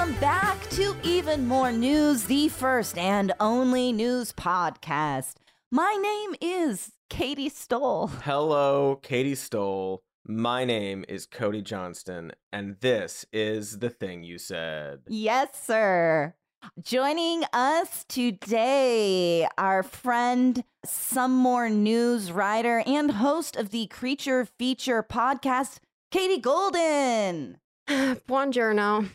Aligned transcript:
Welcome 0.00 0.18
back 0.18 0.58
to 0.70 0.96
Even 1.02 1.46
More 1.46 1.70
News, 1.70 2.24
the 2.24 2.48
first 2.48 2.96
and 2.96 3.34
only 3.38 3.92
news 3.92 4.32
podcast. 4.32 5.34
My 5.70 5.94
name 6.02 6.36
is 6.40 6.92
Katie 7.10 7.50
Stoll. 7.50 8.06
Hello, 8.06 8.98
Katie 9.02 9.34
Stoll. 9.34 10.02
My 10.26 10.64
name 10.64 11.04
is 11.06 11.26
Cody 11.26 11.60
Johnston, 11.60 12.32
and 12.50 12.76
this 12.80 13.26
is 13.30 13.80
the 13.80 13.90
thing 13.90 14.22
you 14.22 14.38
said. 14.38 15.00
Yes, 15.06 15.48
sir. 15.66 16.34
Joining 16.82 17.44
us 17.52 18.06
today, 18.08 19.46
our 19.58 19.82
friend, 19.82 20.64
some 20.82 21.36
more 21.36 21.68
news 21.68 22.32
writer 22.32 22.82
and 22.86 23.10
host 23.10 23.54
of 23.54 23.68
the 23.68 23.86
Creature 23.88 24.46
Feature 24.58 25.02
podcast, 25.02 25.76
Katie 26.10 26.40
Golden. 26.40 27.58
Buongiorno. 27.86 29.10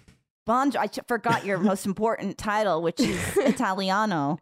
Bon, 0.46 0.72
I 0.78 0.88
forgot 1.08 1.46
your 1.46 1.58
most 1.58 1.86
important 1.92 2.38
title, 2.38 2.82
which 2.82 3.00
is 3.00 3.20
Italiano. 3.38 4.38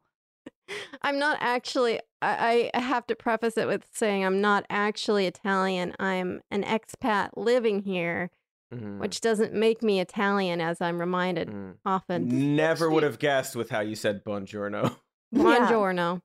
I'm 1.02 1.20
not 1.20 1.38
actually, 1.41 1.99
I, 2.21 2.70
I 2.73 2.80
have 2.80 3.05
to 3.07 3.16
preface 3.16 3.57
it 3.57 3.67
with 3.67 3.85
saying 3.94 4.25
I'm 4.25 4.41
not 4.41 4.66
actually 4.70 5.27
Italian. 5.27 5.94
I'm 5.99 6.41
an 6.52 6.63
expat 6.63 7.30
living 7.35 7.81
here, 7.84 8.30
Mhm. 8.73 8.97
which 8.99 9.21
doesn't 9.21 9.53
make 9.53 9.84
me 9.84 9.99
Italian, 9.99 10.59
as 10.61 10.81
I'm 10.81 10.99
reminded 10.99 11.49
Mm. 11.49 11.75
often. 11.85 12.55
Never 12.55 12.89
would 12.89 13.03
have 13.03 13.20
guessed 13.20 13.55
with 13.55 13.70
how 13.70 13.81
you 13.81 13.95
said 13.95 14.23
buongiorno. 14.23 14.95
Yeah. 15.31 16.17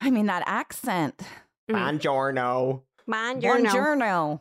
I 0.00 0.10
mean, 0.10 0.26
that 0.26 0.42
accent. 0.46 1.18
Mm. 1.70 2.00
Buongiorno. 2.00 2.82
Buongiorno. 3.08 3.70
Buongiorno. 3.70 4.40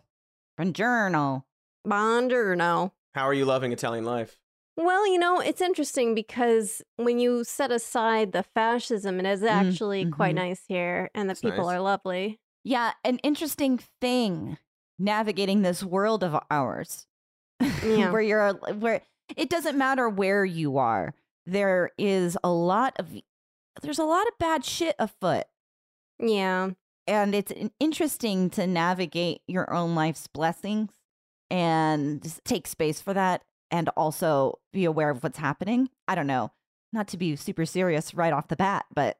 Buongiorno. 0.59 1.43
Buongiorno. 1.87 2.91
How 3.13 3.23
are 3.27 3.33
you 3.33 3.45
loving 3.45 3.71
Italian 3.73 4.05
life? 4.05 4.37
Well, 4.75 5.07
you 5.07 5.19
know, 5.19 5.39
it's 5.39 5.61
interesting 5.61 6.15
because 6.15 6.81
when 6.95 7.19
you 7.19 7.43
set 7.43 7.71
aside 7.71 8.31
the 8.31 8.43
fascism, 8.43 9.19
and 9.19 9.27
it 9.27 9.31
is 9.31 9.43
actually 9.43 10.05
quite 10.09 10.33
mhm. 10.33 10.39
nice 10.39 10.63
here, 10.67 11.11
and 11.13 11.29
the 11.29 11.33
It's 11.33 11.41
people 11.41 11.67
nice. 11.67 11.75
are 11.75 11.79
lovely. 11.81 12.39
Yeah, 12.63 12.93
an 13.03 13.19
interesting 13.19 13.79
thing 14.01 14.57
navigating 14.97 15.61
this 15.61 15.83
world 15.83 16.23
of 16.23 16.35
ours. 16.49 17.07
Yeah. 17.85 18.11
where 18.11 18.21
you're 18.21 18.53
where 18.53 19.01
it 19.37 19.49
doesn't 19.49 19.77
matter 19.77 20.09
where 20.09 20.43
you 20.43 20.77
are. 20.77 21.13
There 21.45 21.91
is 21.97 22.37
a 22.43 22.49
lot 22.49 22.93
of 22.97 23.07
there's 23.81 23.99
a 23.99 24.03
lot 24.05 24.27
of 24.27 24.37
bad 24.39 24.65
shit 24.65 24.95
afoot. 24.99 25.45
Yeah. 26.19 26.71
And 27.07 27.35
it's 27.35 27.51
interesting 27.79 28.49
to 28.51 28.65
navigate 28.65 29.41
your 29.47 29.71
own 29.73 29.95
life's 29.95 30.27
blessings 30.27 30.91
and 31.49 32.21
take 32.45 32.67
space 32.67 33.01
for 33.01 33.13
that 33.13 33.43
and 33.73 33.89
also 33.97 34.59
be 34.71 34.85
aware 34.85 35.09
of 35.09 35.23
what's 35.23 35.39
happening. 35.39 35.89
I 36.07 36.13
don't 36.13 36.27
know, 36.27 36.51
not 36.93 37.07
to 37.09 37.17
be 37.17 37.35
super 37.35 37.65
serious 37.65 38.13
right 38.13 38.31
off 38.31 38.47
the 38.47 38.55
bat, 38.55 38.85
but 38.93 39.17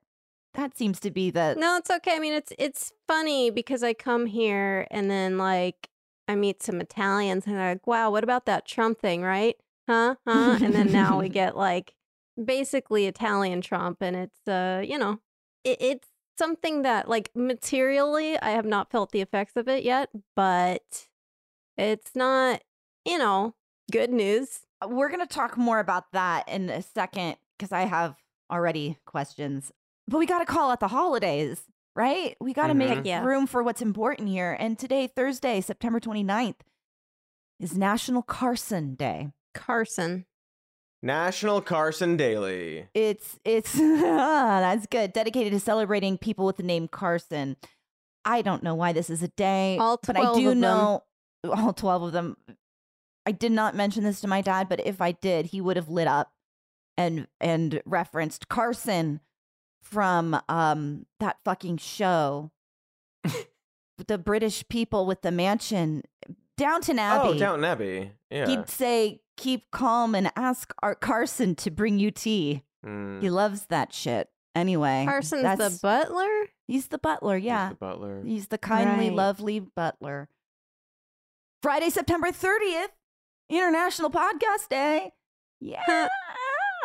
that 0.54 0.78
seems 0.78 1.00
to 1.00 1.10
be 1.10 1.32
the 1.32 1.56
No, 1.58 1.76
it's 1.78 1.90
okay. 1.90 2.16
I 2.16 2.20
mean, 2.20 2.34
it's 2.34 2.54
it's 2.60 2.94
funny 3.08 3.50
because 3.50 3.82
I 3.82 3.96
come 3.96 4.28
here 4.28 4.88
and 4.92 5.10
then 5.10 5.40
like 5.40 5.90
I 6.28 6.36
meet 6.36 6.62
some 6.62 6.80
Italians 6.80 7.48
and 7.48 7.56
they're 7.56 7.72
like, 7.72 7.88
"Wow, 7.88 8.12
what 8.12 8.24
about 8.24 8.46
that 8.46 8.68
Trump 8.68 9.00
thing, 9.00 9.24
right? 9.24 9.56
Huh? 9.90 10.16
Huh?" 10.28 10.60
and 10.62 10.76
then 10.76 10.92
now 10.92 11.20
we 11.20 11.30
get 11.42 11.58
like 11.58 11.96
basically 12.42 13.08
Italian 13.08 13.62
Trump, 13.62 13.98
and 14.02 14.16
it's 14.16 14.48
uh, 14.48 14.84
you 14.88 15.00
know, 15.00 15.20
it, 15.64 15.82
it's 15.82 16.10
something 16.38 16.84
that 16.84 17.10
like 17.10 17.32
materially 17.34 18.38
I 18.40 18.52
have 18.52 18.66
not 18.66 18.92
felt 18.92 19.12
the 19.12 19.22
effects 19.22 19.56
of 19.56 19.68
it 19.68 19.84
yet, 19.84 20.10
but 20.36 21.08
it's 21.76 22.16
not, 22.16 22.62
you 23.04 23.18
know, 23.18 23.56
good 23.94 24.12
news. 24.12 24.62
we're 24.86 25.08
going 25.08 25.22
to 25.26 25.34
talk 25.34 25.58
more 25.58 25.80
about 25.80 26.12
that 26.12 26.50
in 26.50 26.70
a 26.70 26.82
second 26.82 27.36
because 27.58 27.72
I 27.72 27.82
have 27.84 28.16
already 28.52 28.98
questions. 29.06 29.72
But 30.08 30.18
we 30.18 30.26
got 30.26 30.40
to 30.40 30.46
call 30.46 30.72
out 30.72 30.82
the 30.82 30.90
holidays, 30.90 31.64
right? 31.96 32.36
We 32.42 32.52
got 32.54 32.68
to 32.68 32.74
Mhm. 32.74 32.78
make 32.78 33.06
yeah. 33.06 33.24
room 33.24 33.48
for 33.48 33.64
what's 33.64 33.82
important 33.82 34.28
here. 34.28 34.58
And 34.60 34.78
today, 34.78 35.08
Thursday, 35.08 35.62
September 35.62 36.00
29th, 36.02 36.58
is 37.62 37.78
National 37.78 38.22
Carson 38.22 38.96
Day. 38.96 39.32
Carson. 39.54 40.26
National 41.02 41.62
Carson 41.62 42.18
Daily. 42.18 42.88
It's 42.94 43.38
it's 43.46 43.74
that's 43.78 44.86
good. 44.88 45.14
Dedicated 45.14 45.54
to 45.54 45.60
celebrating 45.60 46.18
people 46.18 46.46
with 46.46 46.58
the 46.58 46.64
name 46.64 46.88
Carson. 46.88 47.56
I 48.26 48.42
don't 48.42 48.64
know 48.64 48.74
why 48.76 48.94
this 48.94 49.10
is 49.10 49.22
a 49.22 49.28
day, 49.30 49.78
All 49.80 50.00
but 50.06 50.16
I 50.18 50.22
do 50.34 50.50
of 50.50 50.54
them. 50.56 50.60
know 50.62 51.04
all 51.46 51.74
12 51.74 52.04
of 52.04 52.12
them. 52.14 52.38
I 53.26 53.32
did 53.32 53.52
not 53.52 53.76
mention 53.76 54.04
this 54.04 54.22
to 54.22 54.28
my 54.28 54.42
dad, 54.42 54.68
but 54.70 54.86
if 54.86 55.02
I 55.02 55.12
did, 55.14 55.48
he 55.48 55.62
would 55.62 55.78
have 55.78 55.90
lit 55.90 56.08
up 56.08 56.34
and 56.98 57.28
and 57.40 57.82
referenced 57.86 58.48
Carson 58.50 59.20
from 59.82 60.40
um 60.50 61.06
that 61.20 61.38
fucking 61.46 61.78
show. 61.78 62.52
the 64.08 64.18
British 64.18 64.68
people 64.68 65.06
with 65.06 65.22
the 65.22 65.32
mansion 65.32 66.04
Downton 66.58 67.00
Abbey. 67.00 67.30
Oh, 67.30 67.38
Downton 67.40 67.64
Abbey. 67.66 68.12
Yeah. 68.30 68.48
He'd 68.48 68.68
say, 68.70 69.22
"Keep 69.38 69.72
calm 69.72 70.14
and 70.16 70.32
ask 70.36 70.74
Art 70.84 71.00
Carson 71.02 71.56
to 71.56 71.72
bring 71.72 71.98
you 72.00 72.12
tea." 72.12 72.64
Mm. 72.86 73.22
He 73.22 73.30
loves 73.30 73.66
that 73.68 73.94
shit. 73.94 74.30
Anyway, 74.56 75.04
Carson's 75.08 75.58
the 75.58 75.80
butler? 75.82 76.30
He's 76.68 76.90
the 76.90 77.00
butler. 77.00 77.38
He's 77.38 77.46
Yeah, 77.46 77.70
the 77.70 77.76
butler. 77.76 78.24
he's 78.24 78.48
the 78.50 78.58
kindly, 78.60 79.08
Right. 79.10 79.16
lovely 79.16 79.60
butler. 79.60 80.30
Friday, 81.64 81.90
September 81.90 82.32
thirtieth, 82.32 82.92
International 83.50 84.10
Podcast 84.10 84.70
Day. 84.70 85.12
Yeah. 85.60 86.08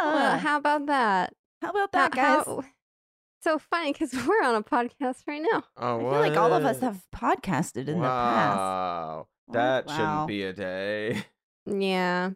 Well, 0.00 0.38
how 0.38 0.58
about 0.58 0.86
that? 0.86 1.32
how 1.60 1.70
about 1.70 1.90
that, 1.92 2.14
How- 2.14 2.36
guys? 2.36 2.46
how- 2.46 2.62
so 3.42 3.58
funny 3.58 3.92
because 3.92 4.12
we're 4.26 4.42
on 4.44 4.54
a 4.54 4.62
podcast 4.62 5.22
right 5.26 5.42
now. 5.52 5.64
oh, 5.76 5.96
I 5.96 6.10
feel 6.10 6.20
like 6.20 6.36
all 6.36 6.52
of 6.52 6.64
us 6.64 6.80
have 6.80 7.02
podcasted 7.14 7.88
in 7.88 8.00
the 8.00 8.06
past. 8.06 8.56
Wow. 8.58 9.26
Oh, 9.48 9.52
That 9.52 9.86
wow. 9.86 9.96
shouldn't 9.96 10.28
be 10.28 10.42
a 10.44 10.52
day. 10.52 11.24
Yeah. 11.70 12.30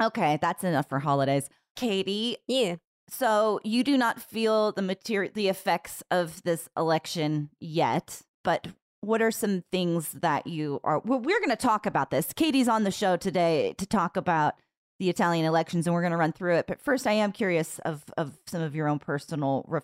Okay, 0.00 0.38
that's 0.40 0.62
enough 0.62 0.88
for 0.88 1.00
holidays. 1.00 1.48
Katie, 1.74 2.36
Yeah. 2.46 2.76
So 3.08 3.58
you 3.64 3.82
do 3.82 3.96
not 3.98 4.20
feel 4.22 4.70
the 4.72 4.82
material, 4.82 5.32
the 5.34 5.48
effects 5.48 6.02
of 6.10 6.40
this 6.44 6.68
election 6.76 7.50
yet, 7.60 8.22
but 8.44 8.68
what 9.06 9.22
are 9.22 9.30
some 9.30 9.62
things 9.70 10.10
that 10.12 10.46
you 10.46 10.80
are? 10.84 10.98
Well, 10.98 11.20
we're 11.20 11.38
going 11.38 11.50
to 11.50 11.56
talk 11.56 11.86
about 11.86 12.10
this. 12.10 12.32
Katie's 12.32 12.68
on 12.68 12.84
the 12.84 12.90
show 12.90 13.16
today 13.16 13.74
to 13.78 13.86
talk 13.86 14.16
about 14.16 14.54
the 14.98 15.08
Italian 15.08 15.46
elections, 15.46 15.86
and 15.86 15.94
we're 15.94 16.02
going 16.02 16.10
to 16.10 16.16
run 16.16 16.32
through 16.32 16.56
it. 16.56 16.66
But 16.66 16.80
first, 16.80 17.06
I 17.06 17.12
am 17.12 17.32
curious 17.32 17.78
of 17.80 18.04
of 18.16 18.38
some 18.46 18.62
of 18.62 18.74
your 18.74 18.88
own 18.88 18.98
personal 18.98 19.64
re- 19.68 19.80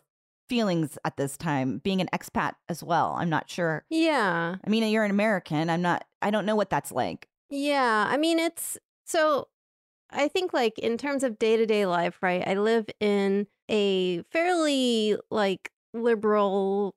feelings 0.48 0.98
at 1.04 1.16
this 1.16 1.36
time, 1.36 1.78
being 1.78 2.00
an 2.00 2.08
expat 2.12 2.54
as 2.68 2.82
well. 2.82 3.14
I'm 3.16 3.30
not 3.30 3.48
sure. 3.48 3.84
Yeah. 3.90 4.56
I 4.64 4.68
mean, 4.68 4.90
you're 4.90 5.04
an 5.04 5.10
American. 5.10 5.70
I'm 5.70 5.82
not. 5.82 6.04
I 6.20 6.30
don't 6.30 6.46
know 6.46 6.56
what 6.56 6.70
that's 6.70 6.90
like. 6.90 7.28
Yeah. 7.48 8.06
I 8.08 8.16
mean, 8.16 8.38
it's 8.38 8.78
so 9.04 9.48
I 10.10 10.28
think, 10.28 10.52
like, 10.52 10.78
in 10.78 10.98
terms 10.98 11.22
of 11.22 11.38
day 11.38 11.56
to 11.56 11.64
day 11.64 11.86
life, 11.86 12.18
right? 12.22 12.42
I 12.46 12.54
live 12.54 12.86
in 13.00 13.46
a 13.68 14.22
fairly, 14.24 15.16
like, 15.30 15.70
liberal, 15.94 16.94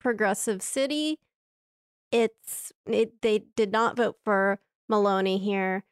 progressive 0.00 0.62
city. 0.62 1.18
It's, 2.16 2.72
it, 2.86 3.20
they 3.20 3.44
did 3.56 3.72
not 3.72 3.96
vote 3.96 4.16
for 4.24 4.58
Meloni 4.90 5.38
here. 5.38 5.84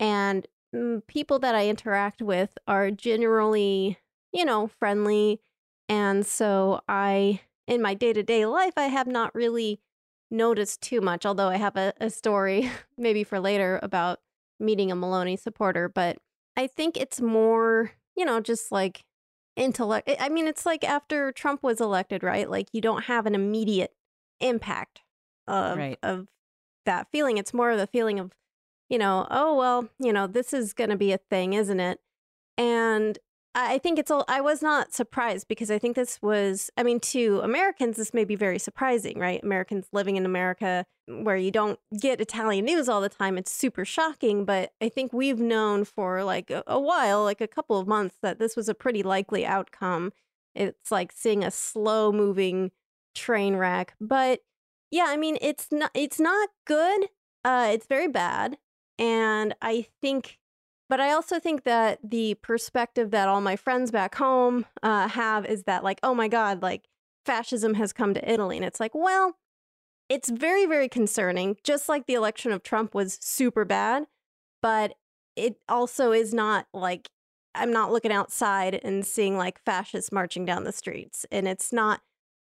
And 0.00 0.44
mm, 0.74 1.06
people 1.06 1.38
that 1.38 1.54
I 1.54 1.68
interact 1.68 2.20
with 2.20 2.58
are 2.66 2.90
generally, 2.90 3.98
you 4.32 4.44
know, 4.44 4.66
friendly. 4.66 5.40
And 5.88 6.26
so 6.26 6.80
I, 6.88 7.42
in 7.68 7.80
my 7.80 7.94
day 7.94 8.12
to 8.12 8.24
day 8.24 8.44
life, 8.44 8.74
I 8.76 8.88
have 8.88 9.06
not 9.06 9.32
really 9.36 9.80
noticed 10.32 10.82
too 10.82 11.00
much, 11.00 11.24
although 11.24 11.48
I 11.48 11.58
have 11.58 11.76
a, 11.76 11.92
a 12.00 12.10
story 12.10 12.70
maybe 12.98 13.22
for 13.22 13.38
later 13.38 13.78
about 13.80 14.18
meeting 14.58 14.90
a 14.90 14.96
Meloni 14.96 15.38
supporter. 15.38 15.88
But 15.88 16.18
I 16.56 16.66
think 16.66 16.96
it's 16.96 17.20
more, 17.20 17.92
you 18.16 18.24
know, 18.24 18.40
just 18.40 18.72
like 18.72 19.04
intellect. 19.54 20.10
I 20.18 20.28
mean, 20.28 20.48
it's 20.48 20.66
like 20.66 20.82
after 20.82 21.30
Trump 21.30 21.62
was 21.62 21.80
elected, 21.80 22.24
right? 22.24 22.50
Like 22.50 22.68
you 22.72 22.80
don't 22.80 23.04
have 23.04 23.26
an 23.26 23.36
immediate 23.36 23.92
impact 24.40 25.02
of, 25.48 25.78
Right. 25.78 25.98
of 26.02 26.28
that 26.86 27.08
feeling. 27.10 27.38
It's 27.38 27.54
more 27.54 27.70
of 27.70 27.78
the 27.78 27.86
feeling 27.86 28.18
of, 28.18 28.32
you 28.88 28.98
know, 28.98 29.26
oh, 29.30 29.56
well, 29.56 29.88
you 29.98 30.12
know, 30.12 30.26
this 30.26 30.52
is 30.52 30.72
going 30.72 30.90
to 30.90 30.96
be 30.96 31.12
a 31.12 31.18
thing, 31.18 31.52
isn't 31.54 31.80
it? 31.80 32.00
And 32.56 33.18
I 33.54 33.78
think 33.78 33.98
it's 33.98 34.10
all, 34.10 34.24
I 34.28 34.40
was 34.40 34.62
not 34.62 34.92
surprised 34.92 35.48
because 35.48 35.70
I 35.70 35.78
think 35.78 35.96
this 35.96 36.20
was, 36.22 36.70
I 36.76 36.82
mean, 36.82 37.00
to 37.00 37.40
Americans, 37.42 37.96
this 37.96 38.14
may 38.14 38.24
be 38.24 38.36
very 38.36 38.58
surprising, 38.58 39.18
right? 39.18 39.42
Americans 39.42 39.86
living 39.92 40.16
in 40.16 40.24
America 40.24 40.84
mm, 41.10 41.24
where 41.24 41.36
you 41.36 41.50
don't 41.50 41.78
get 41.98 42.20
Italian 42.20 42.66
news 42.66 42.88
all 42.88 43.00
the 43.00 43.08
time. 43.08 43.36
It's 43.36 43.50
super 43.50 43.84
shocking. 43.84 44.44
But 44.44 44.72
I 44.80 44.88
think 44.88 45.12
we've 45.12 45.40
known 45.40 45.84
for 45.84 46.22
like 46.22 46.50
a, 46.50 46.62
a 46.66 46.78
while, 46.78 47.24
like 47.24 47.40
a 47.40 47.48
couple 47.48 47.78
of 47.78 47.88
months, 47.88 48.16
that 48.22 48.38
this 48.38 48.54
was 48.54 48.68
a 48.68 48.74
pretty 48.74 49.02
likely 49.02 49.44
outcome. 49.44 50.12
It's 50.54 50.92
like 50.92 51.10
seeing 51.10 51.42
a 51.42 51.50
slow 51.50 52.12
moving 52.12 52.70
train 53.14 53.56
wreck. 53.56 53.94
But 54.00 54.40
yeah, 54.90 55.06
I 55.08 55.16
mean, 55.16 55.38
it's 55.40 55.68
not, 55.70 55.90
it's 55.94 56.20
not 56.20 56.48
good. 56.66 57.06
Uh, 57.44 57.70
it's 57.72 57.86
very 57.86 58.08
bad. 58.08 58.58
And 58.98 59.54
I 59.62 59.86
think 60.02 60.38
but 60.88 61.00
I 61.00 61.12
also 61.12 61.38
think 61.38 61.64
that 61.64 61.98
the 62.02 62.34
perspective 62.34 63.10
that 63.10 63.28
all 63.28 63.40
my 63.40 63.56
friends 63.56 63.90
back 63.90 64.14
home 64.14 64.64
uh, 64.82 65.08
have 65.08 65.44
is 65.44 65.64
that, 65.64 65.84
like, 65.84 66.00
oh 66.02 66.14
my 66.14 66.28
God, 66.28 66.62
like 66.62 66.88
fascism 67.26 67.74
has 67.74 67.92
come 67.92 68.14
to 68.14 68.30
Italy. 68.32 68.56
And 68.56 68.64
it's 68.64 68.80
like, 68.80 68.94
well, 68.94 69.36
it's 70.08 70.30
very, 70.30 70.64
very 70.64 70.88
concerning, 70.88 71.58
just 71.62 71.88
like 71.90 72.06
the 72.06 72.14
election 72.14 72.52
of 72.52 72.62
Trump 72.62 72.94
was 72.94 73.18
super 73.20 73.66
bad. 73.66 74.06
But 74.62 74.94
it 75.36 75.56
also 75.68 76.12
is 76.12 76.32
not 76.32 76.66
like 76.72 77.10
I'm 77.54 77.72
not 77.72 77.92
looking 77.92 78.12
outside 78.12 78.80
and 78.82 79.04
seeing 79.04 79.36
like 79.36 79.62
fascists 79.64 80.10
marching 80.10 80.46
down 80.46 80.64
the 80.64 80.72
streets. 80.72 81.26
And 81.30 81.46
it's 81.46 81.72
not, 81.72 82.00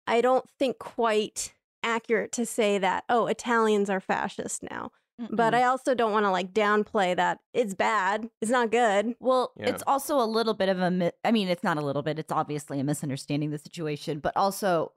I 0.07 0.21
don't 0.21 0.49
think, 0.59 0.79
quite 0.79 1.55
accurate 1.85 2.33
to 2.33 2.45
say 2.47 2.79
that, 2.79 3.05
oh, 3.09 3.27
Italians 3.27 3.89
are 3.91 4.01
fascist 4.01 4.63
now. 4.63 4.91
But 5.31 5.55
I 5.55 5.63
also 5.63 5.95
don't 5.95 6.11
want 6.11 6.27
to 6.27 6.31
like 6.31 6.53
downplay 6.53 7.15
that 7.15 7.39
it's 7.53 7.73
bad. 7.73 8.29
It's 8.43 8.51
not 8.51 8.73
good. 8.73 9.15
Well, 9.21 9.53
Yeah. 9.57 9.69
it's 9.69 9.85
also 9.87 10.19
a 10.21 10.27
little 10.27 10.55
bit 10.55 10.69
of 10.69 10.81
a. 10.81 10.91
Mi- 10.91 11.13
I 11.25 11.31
mean, 11.31 11.47
it's 11.47 11.63
not 11.63 11.77
a 11.77 11.81
little 11.83 12.03
bit. 12.03 12.19
It's 12.19 12.33
obviously 12.33 12.81
a 12.81 12.85
misunderstanding 12.85 13.51
the 13.53 13.59
situation, 13.59 14.19
but 14.19 14.37
also, 14.37 14.91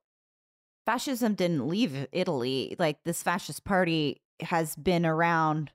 fascism 0.87 1.35
didn't 1.35 1.67
leave 1.67 2.07
Italy. 2.11 2.75
Like 2.79 2.97
this 3.05 3.21
fascist 3.21 3.63
party 3.63 4.23
has 4.41 4.75
been 4.75 5.05
around 5.05 5.69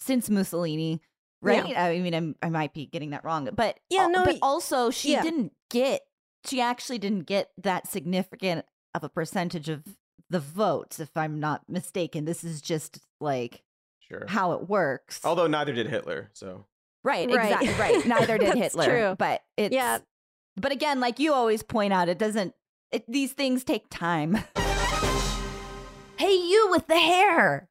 since 0.00 0.28
Mussolini, 0.28 1.00
right? 1.40 1.76
I 1.76 2.00
mean, 2.00 2.14
I'm, 2.14 2.34
I 2.42 2.48
might 2.48 2.74
be 2.74 2.86
getting 2.86 3.10
that 3.10 3.24
wrong, 3.24 3.48
but 3.54 3.78
Yeah, 3.90 4.02
al- 4.02 4.10
no, 4.10 4.24
But 4.24 4.34
y- 4.34 4.38
also, 4.42 4.90
she 4.90 5.12
yeah. 5.12 5.22
didn't 5.22 5.52
get. 5.70 6.02
She 6.46 6.60
actually 6.60 6.98
didn't 6.98 7.26
get 7.26 7.50
that 7.58 7.86
significant 7.86 8.66
of 8.94 9.04
a 9.04 9.08
percentage 9.08 9.68
of 9.68 9.82
the 10.30 10.40
votes, 10.40 11.00
if 11.00 11.16
I'm 11.16 11.40
not 11.40 11.62
mistaken. 11.68 12.24
This 12.24 12.44
is 12.44 12.60
just 12.60 13.00
like 13.20 13.62
Sure. 14.00 14.24
how 14.28 14.52
it 14.52 14.68
works. 14.68 15.20
Although 15.24 15.46
neither 15.46 15.72
did 15.72 15.88
Hitler, 15.88 16.30
so 16.32 16.66
Right, 17.04 17.28
Right. 17.28 17.52
exactly. 17.52 17.68
Right. 17.80 18.06
Neither 18.06 18.38
did 18.38 18.54
Hitler. 18.54 18.84
true. 18.84 19.16
But 19.18 19.42
it's 19.56 19.74
Yeah. 19.74 19.98
But 20.56 20.70
again, 20.72 21.00
like 21.00 21.18
you 21.18 21.32
always 21.32 21.62
point 21.62 21.92
out, 21.92 22.08
it 22.08 22.18
doesn't 22.18 22.54
it, 22.92 23.04
these 23.10 23.32
things 23.32 23.64
take 23.64 23.86
time. 23.90 24.38
hey 26.18 26.34
you 26.34 26.68
with 26.70 26.86
the 26.86 26.98
hair. 26.98 27.68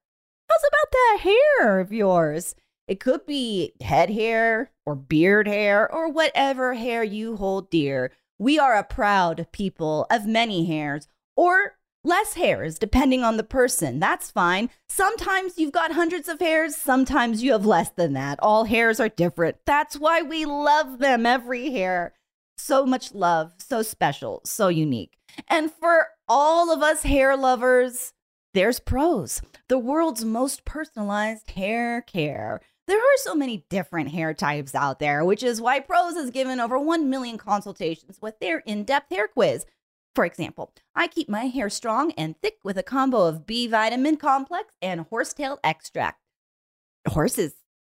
How's 0.50 0.63
about 0.68 0.91
that 0.91 1.18
hair 1.21 1.79
of 1.79 1.94
yours? 1.94 2.56
It 2.88 3.00
could 3.00 3.25
be 3.25 3.73
head 3.81 4.09
hair 4.09 4.71
or 4.85 4.95
beard 4.95 5.47
hair 5.47 5.89
or 5.89 6.09
whatever 6.12 6.73
hair 6.73 7.03
you 7.03 7.38
hold 7.38 7.69
dear. 7.69 8.12
We 8.42 8.58
are 8.58 8.76
a 8.76 8.84
proud 8.84 9.46
people 9.52 10.08
of 10.10 10.26
many 10.26 10.66
hairs 10.66 11.08
or 11.38 11.76
less 12.04 12.34
hairs, 12.34 12.80
depending 12.80 13.24
on 13.24 13.38
the 13.38 13.44
person. 13.44 14.00
That's 14.00 14.32
fine. 14.32 14.72
Sometimes 14.90 15.60
you've 15.60 15.72
got 15.72 15.92
hundreds 15.92 16.28
of 16.28 16.40
hairs, 16.40 16.76
sometimes 16.76 17.44
you 17.44 17.52
have 17.52 17.68
less 17.68 17.92
than 17.92 18.14
that. 18.14 18.40
All 18.42 18.64
hairs 18.64 19.00
are 19.00 19.10
different. 19.10 19.58
That's 19.68 19.96
why 19.96 20.24
we 20.24 20.46
love 20.46 20.98
them, 20.98 21.28
every 21.28 21.70
hair. 21.70 22.16
So 22.58 22.84
much 22.84 23.14
love, 23.14 23.54
so 23.60 23.84
special, 23.84 24.42
so 24.44 24.70
unique. 24.70 25.20
And 25.48 25.72
for 25.72 26.08
all 26.28 26.74
of 26.74 26.82
us 26.82 27.04
hair 27.04 27.38
lovers, 27.38 28.12
there's 28.56 28.80
Prose, 28.80 29.44
the 29.68 29.78
world's 29.78 30.26
most 30.26 30.66
personalized 30.66 31.52
hair 31.52 32.02
care. 32.02 32.60
There 32.92 33.00
are 33.00 33.18
so 33.20 33.36
many 33.36 33.66
different 33.70 34.10
hair 34.10 34.34
types 34.34 34.76
out 34.76 35.00
there, 35.00 35.24
which 35.24 35.44
is 35.44 35.62
why 35.62 35.80
Prose 35.80 36.16
has 36.16 36.30
given 36.30 36.60
over 36.60 36.78
1 36.78 37.10
million 37.10 37.38
consultations 37.38 38.18
with 38.22 38.38
their 38.42 38.58
in 38.66 38.84
depth 38.84 39.12
hair 39.12 39.30
quiz. 39.30 39.66
For 40.14 40.26
example, 40.26 40.74
I 40.94 41.08
keep 41.08 41.30
my 41.30 41.46
hair 41.46 41.70
strong 41.70 42.12
and 42.18 42.36
thick 42.42 42.58
with 42.66 42.78
a 42.78 42.84
combo 42.84 43.22
of 43.28 43.46
B 43.46 43.66
vitamin 43.66 44.18
complex 44.18 44.74
and 44.82 45.06
horsetail 45.10 45.58
extract. 45.64 46.20
Horses 47.08 47.54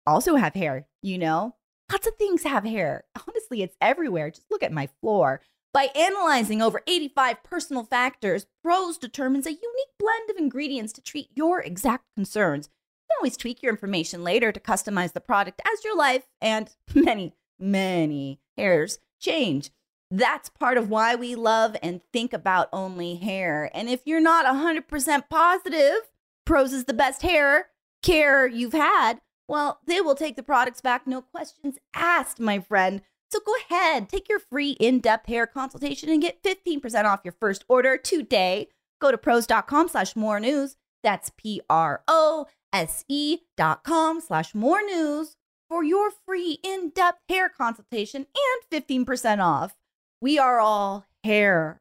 also 0.07 0.35
have 0.35 0.53
hair, 0.53 0.87
you 1.01 1.17
know? 1.17 1.55
Lots 1.91 2.07
of 2.07 2.17
things 2.17 2.43
have 2.43 2.65
hair. 2.65 3.05
Honestly, 3.27 3.63
it's 3.63 3.79
everywhere. 3.81 4.29
Just 4.31 4.51
look 4.51 4.63
at 4.63 4.73
my 4.73 4.91
floor. 5.01 5.41
By 5.73 5.89
analyzing 5.97 6.61
over 6.61 6.83
85 6.87 7.43
personal 7.43 7.85
factors, 7.85 8.45
Prose 8.63 8.99
determines 8.99 9.47
a 9.47 9.53
unique 9.53 9.95
blend 9.99 10.29
of 10.29 10.37
ingredients 10.37 10.93
to 10.93 11.01
treat 11.01 11.29
your 11.35 11.63
exact 11.63 12.05
concerns. 12.15 12.69
Can 13.13 13.19
always 13.21 13.37
tweak 13.37 13.63
your 13.63 13.73
information 13.73 14.25
later 14.25 14.53
to 14.53 14.61
customize 14.61 15.13
the 15.13 15.21
product 15.21 15.61
as 15.71 15.85
your 15.85 15.97
life 15.97 16.25
and 16.41 16.75
many, 16.95 17.35
many 17.59 18.41
hairs 18.57 18.99
change. 19.21 19.71
That's 20.11 20.49
part 20.49 20.79
of 20.79 20.89
why 20.89 21.15
we 21.15 21.35
love 21.35 21.77
and 21.83 22.01
think 22.13 22.33
about 22.33 22.69
only 22.73 23.17
hair. 23.17 23.71
And 23.75 23.89
if 23.89 24.03
you're 24.07 24.21
not 24.21 24.47
100% 24.47 25.25
positive, 25.29 26.11
Prose 26.45 26.73
is 26.73 26.85
the 26.85 26.95
best 26.95 27.23
hair 27.23 27.69
care 28.03 28.47
you've 28.47 28.73
had, 28.73 29.21
well, 29.49 29.81
they 29.87 30.01
will 30.01 30.15
take 30.15 30.37
the 30.37 30.43
products 30.43 30.81
back, 30.81 31.07
no 31.07 31.21
questions 31.21 31.79
asked, 31.95 32.41
my 32.41 32.59
friend. 32.59 33.03
So 33.31 33.39
go 33.45 33.53
ahead, 33.69 34.09
take 34.09 34.29
your 34.29 34.39
free 34.39 34.73
in 34.73 35.01
depth 35.01 35.27
hair 35.29 35.47
consultation 35.47 36.09
and 36.09 36.23
get 36.23 36.43
15% 36.43 37.05
off 37.05 37.21
your 37.25 37.35
first 37.39 37.65
order 37.69 37.97
today. 37.97 38.69
Go 39.01 39.11
to 39.11 39.19
prose.com 39.19 39.89
slash 39.89 40.17
more 40.17 40.41
news. 40.41 40.77
That's 41.03 41.33
P 41.37 41.61
R 41.69 42.03
O 42.07 42.47
S 42.73 43.05
E 43.09 43.39
dot 43.57 43.85
com 43.85 44.21
slash 44.21 44.55
more 44.55 44.83
news 44.83 45.37
for 45.69 45.83
your 45.83 46.11
free 46.11 46.59
in 46.63 46.91
depth 46.95 47.21
hair 47.29 47.49
consultation 47.49 48.27
and 48.73 48.85
15% 48.85 49.43
off. 49.43 49.75
We 50.21 50.39
are 50.39 50.61
all 50.61 51.07
hair. 51.25 51.81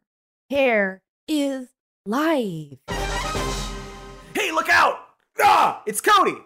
Hair 0.49 1.01
is 1.27 1.67
life. 2.05 2.79
Hey, 4.33 4.51
look 4.51 4.69
out! 4.69 4.97
Ah, 5.41 5.83
it's 5.85 6.01
Cody! 6.01 6.37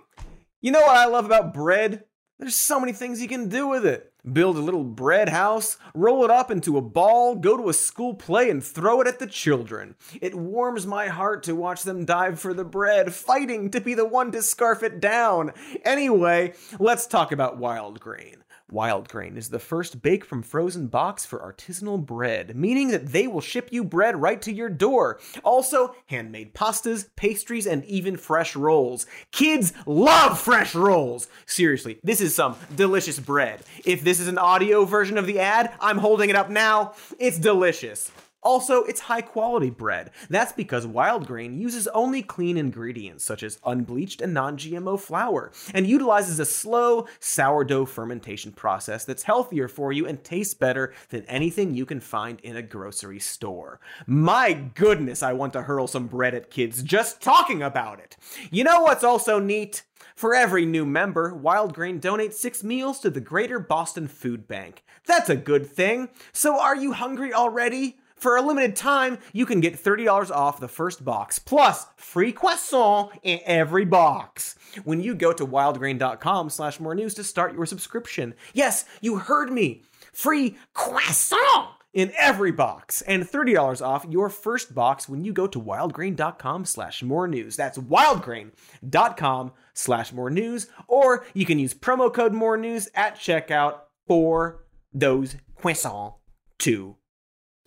You 0.62 0.72
know 0.72 0.82
what 0.82 0.98
I 0.98 1.06
love 1.06 1.26
about 1.26 1.54
bread? 1.54 2.06
There's 2.40 2.56
so 2.56 2.80
many 2.80 2.94
things 2.94 3.22
you 3.22 3.28
can 3.28 3.48
do 3.48 3.68
with 3.68 3.86
it. 3.86 4.12
Build 4.32 4.58
a 4.58 4.62
little 4.62 4.84
bread 4.84 5.30
house, 5.30 5.78
roll 5.94 6.24
it 6.24 6.32
up 6.32 6.50
into 6.50 6.78
a 6.78 6.82
ball, 6.82 7.36
go 7.36 7.58
to 7.58 7.70
a 7.70 7.74
school 7.74 8.16
play, 8.16 8.50
and 8.50 8.64
throw 8.64 9.02
it 9.02 9.08
at 9.08 9.20
the 9.20 9.28
children. 9.28 9.96
It 10.22 10.34
warms 10.34 10.88
my 10.88 11.08
heart 11.08 11.44
to 11.44 11.56
watch 11.56 11.84
them 11.84 12.06
dive 12.06 12.40
for 12.40 12.54
the 12.54 12.64
bread, 12.64 13.14
fighting 13.14 13.70
to 13.72 13.82
be 13.82 13.94
the 13.94 14.06
one 14.06 14.32
to 14.32 14.42
scarf 14.42 14.82
it 14.82 15.00
down. 15.00 15.52
Anyway, 15.84 16.54
let's 16.80 17.06
talk 17.06 17.32
about 17.32 17.58
wild 17.58 18.00
grain. 18.00 18.45
Wild 18.72 19.10
Grain 19.10 19.38
is 19.38 19.50
the 19.50 19.60
first 19.60 20.02
bake 20.02 20.26
from 20.26 20.42
frozen 20.42 20.88
box 20.88 21.24
for 21.24 21.38
artisanal 21.38 22.04
bread, 22.04 22.56
meaning 22.56 22.88
that 22.88 23.12
they 23.12 23.28
will 23.28 23.40
ship 23.40 23.70
you 23.72 23.84
bread 23.84 24.20
right 24.20 24.42
to 24.42 24.52
your 24.52 24.70
door. 24.70 25.20
Also, 25.44 25.96
handmade 26.08 26.56
pastas, 26.56 27.08
pastries, 27.16 27.68
and 27.68 27.86
even 27.86 28.18
fresh 28.18 28.56
rolls. 28.56 29.06
Kids 29.32 29.72
love 29.86 30.40
fresh 30.40 30.74
rolls! 30.74 31.28
Seriously, 31.46 32.00
this 32.04 32.20
is 32.20 32.34
some 32.34 32.56
delicious 32.76 33.20
bread. 33.20 33.62
If 33.86 34.04
this 34.04 34.20
is 34.20 34.28
an 34.28 34.40
audio 34.40 34.84
version 34.84 35.20
of 35.20 35.28
the 35.28 35.40
ad, 35.40 35.72
I'm 35.80 36.00
holding 36.00 36.32
it 36.32 36.36
up 36.36 36.50
now. 36.50 36.96
It's 37.20 37.38
delicious. 37.38 38.12
Also, 38.46 38.84
it's 38.84 39.02
high 39.02 39.24
quality 39.24 39.72
bread. 39.72 40.12
That's 40.30 40.52
because 40.52 40.86
Wild 40.86 41.26
Grain 41.26 41.60
uses 41.60 41.88
only 41.88 42.22
clean 42.22 42.58
ingredients 42.58 43.26
such 43.26 43.42
as 43.42 43.60
unbleached 43.66 44.22
and 44.22 44.36
non 44.36 44.56
GMO 44.56 45.00
flour 45.00 45.52
and 45.74 45.88
utilizes 45.88 46.40
a 46.40 46.46
slow 46.46 47.08
sourdough 47.20 47.86
fermentation 47.86 48.52
process 48.52 49.04
that's 49.04 49.24
healthier 49.24 49.68
for 49.68 49.92
you 49.92 50.06
and 50.06 50.24
tastes 50.24 50.54
better 50.54 50.94
than 51.10 51.26
anything 51.26 51.74
you 51.74 51.88
can 51.88 52.00
find 52.00 52.40
in 52.42 52.56
a 52.56 52.62
grocery 52.62 53.20
store. 53.20 53.80
My 54.06 54.54
goodness, 54.54 55.24
I 55.24 55.34
want 55.34 55.54
to 55.54 55.64
hurl 55.64 55.88
some 55.88 56.06
bread 56.06 56.36
at 56.36 56.52
kids 56.52 56.84
just 56.84 57.22
talking 57.22 57.64
about 57.64 58.00
it. 58.00 58.16
You 58.52 58.64
know 58.64 58.82
what's 58.82 59.04
also 59.04 59.40
neat? 59.40 59.82
For 60.16 60.36
every 60.36 60.68
new 60.68 60.86
member, 60.86 61.34
Wild 61.34 61.74
Grain 61.74 62.00
donates 62.00 62.36
six 62.36 62.64
meals 62.64 63.00
to 63.00 63.10
the 63.10 63.20
Greater 63.20 63.60
Boston 63.60 64.08
Food 64.08 64.48
Bank. 64.48 64.84
That's 65.08 65.30
a 65.30 65.36
good 65.36 65.66
thing. 65.66 66.10
So, 66.32 66.60
are 66.60 66.76
you 66.76 66.94
hungry 66.94 67.34
already? 67.34 67.98
For 68.26 68.38
a 68.38 68.42
limited 68.42 68.76
time, 68.76 69.20
you 69.34 69.46
can 69.46 69.60
get 69.60 69.78
$30 69.78 70.32
off 70.32 70.60
the 70.60 70.68
first 70.68 71.06
box, 71.06 71.38
plus 71.38 71.86
free 71.96 72.32
croissant 72.32 73.12
in 73.22 73.40
every 73.46 73.86
box. 73.86 74.56
When 74.84 75.00
you 75.00 75.14
go 75.14 75.32
to 75.32 75.46
wildgrain.com 75.46 76.50
slash 76.50 76.80
more 76.80 76.96
news 76.96 77.14
to 77.14 77.24
start 77.24 77.54
your 77.54 77.68
subscription. 77.68 78.34
Yes, 78.52 78.86
you 79.00 79.18
heard 79.20 79.52
me. 79.52 79.84
Free 80.12 80.58
croissant 80.74 81.68
in 81.94 82.12
every 82.18 82.52
box 82.52 83.04
and 83.04 83.30
$30 83.30 83.86
off 83.86 84.08
your 84.10 84.30
first 84.30 84.74
box 84.74 85.08
when 85.08 85.24
you 85.24 85.32
go 85.32 85.46
to 85.46 85.62
wildgrain.com 85.62 86.66
slash 86.66 87.04
more 87.04 87.28
news. 87.28 87.56
That's 87.56 87.78
wildgrain.com 87.78 89.52
slash 89.76 90.12
more 90.12 90.32
news, 90.32 90.66
or 90.88 91.28
you 91.36 91.46
can 91.46 91.60
use 91.60 91.76
promo 91.76 92.12
code 92.12 92.34
more 92.34 92.58
news 92.58 92.90
at 92.96 93.18
checkout 93.18 93.82
for 94.08 94.66
those 94.92 95.36
croissants 95.62 96.16
to 96.58 96.96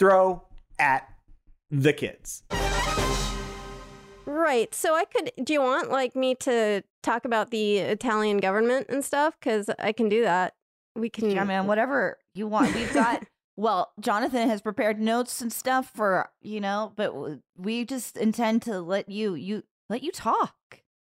throw 0.01 0.48
at 0.79 1.09
the 1.71 1.93
kids. 1.93 2.43
Right. 4.27 4.75
So 4.75 4.95
I 4.95 5.05
could. 5.05 5.33
Do 5.43 5.53
you 5.53 5.63
want 5.63 5.91
like 5.91 6.15
me 6.15 6.35
to 6.37 6.83
talk 7.03 7.25
about 7.25 7.51
the 7.51 7.79
Italian 7.79 8.39
government 8.39 8.87
and 8.89 9.05
stuff? 9.05 9.35
Because 9.39 9.71
I 9.79 9.93
can 9.93 10.09
do 10.09 10.23
that. 10.23 10.55
We 10.95 11.09
can. 11.09 11.31
Yeah, 11.31 11.45
man, 11.45 11.67
whatever 11.69 12.19
you 12.35 12.47
want. 12.47 12.75
We've 12.75 12.93
got, 12.93 13.25
well, 13.57 13.93
Jonathan 14.01 14.49
has 14.49 14.61
prepared 14.61 15.01
notes 15.01 15.41
and 15.41 15.53
stuff 15.53 15.91
for, 15.95 16.31
you 16.41 16.61
know, 16.61 16.93
but 16.97 17.15
we 17.57 17.85
just 17.85 18.17
intend 18.17 18.63
to 18.63 18.81
let 18.81 19.09
you, 19.09 19.35
you, 19.35 19.65
let 19.89 20.03
you 20.03 20.13
talk. 20.13 20.55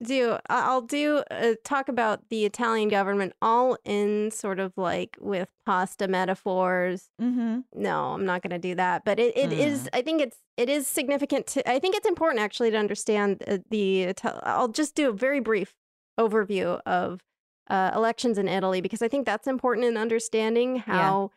Do 0.02 0.38
I'll 0.48 0.82
do 0.82 1.22
uh, 1.30 1.54
talk 1.64 1.88
about 1.88 2.28
the 2.28 2.44
Italian 2.44 2.88
government 2.88 3.32
all 3.42 3.76
in 3.84 4.30
sort 4.30 4.60
of 4.60 4.72
like 4.76 5.16
with 5.20 5.48
pasta 5.66 6.06
metaphors. 6.06 7.10
Mm-hmm. 7.20 7.60
No, 7.74 8.14
I'm 8.14 8.24
not 8.24 8.42
going 8.42 8.50
to 8.50 8.58
do 8.58 8.74
that. 8.76 9.04
But 9.04 9.18
it, 9.18 9.36
it 9.36 9.52
is. 9.52 9.88
I 9.92 10.02
think 10.02 10.20
it's 10.20 10.38
it 10.56 10.68
is 10.68 10.86
significant 10.86 11.46
to. 11.48 11.68
I 11.68 11.78
think 11.78 11.96
it's 11.96 12.06
important 12.06 12.40
actually 12.40 12.70
to 12.70 12.76
understand 12.76 13.42
uh, 13.46 13.58
the. 13.70 14.14
I'll 14.42 14.68
just 14.68 14.94
do 14.94 15.08
a 15.08 15.12
very 15.12 15.40
brief 15.40 15.74
overview 16.18 16.80
of 16.86 17.20
uh, 17.68 17.90
elections 17.94 18.38
in 18.38 18.48
Italy 18.48 18.80
because 18.80 19.02
I 19.02 19.08
think 19.08 19.26
that's 19.26 19.46
important 19.46 19.86
in 19.86 19.96
understanding 19.96 20.76
how 20.76 21.30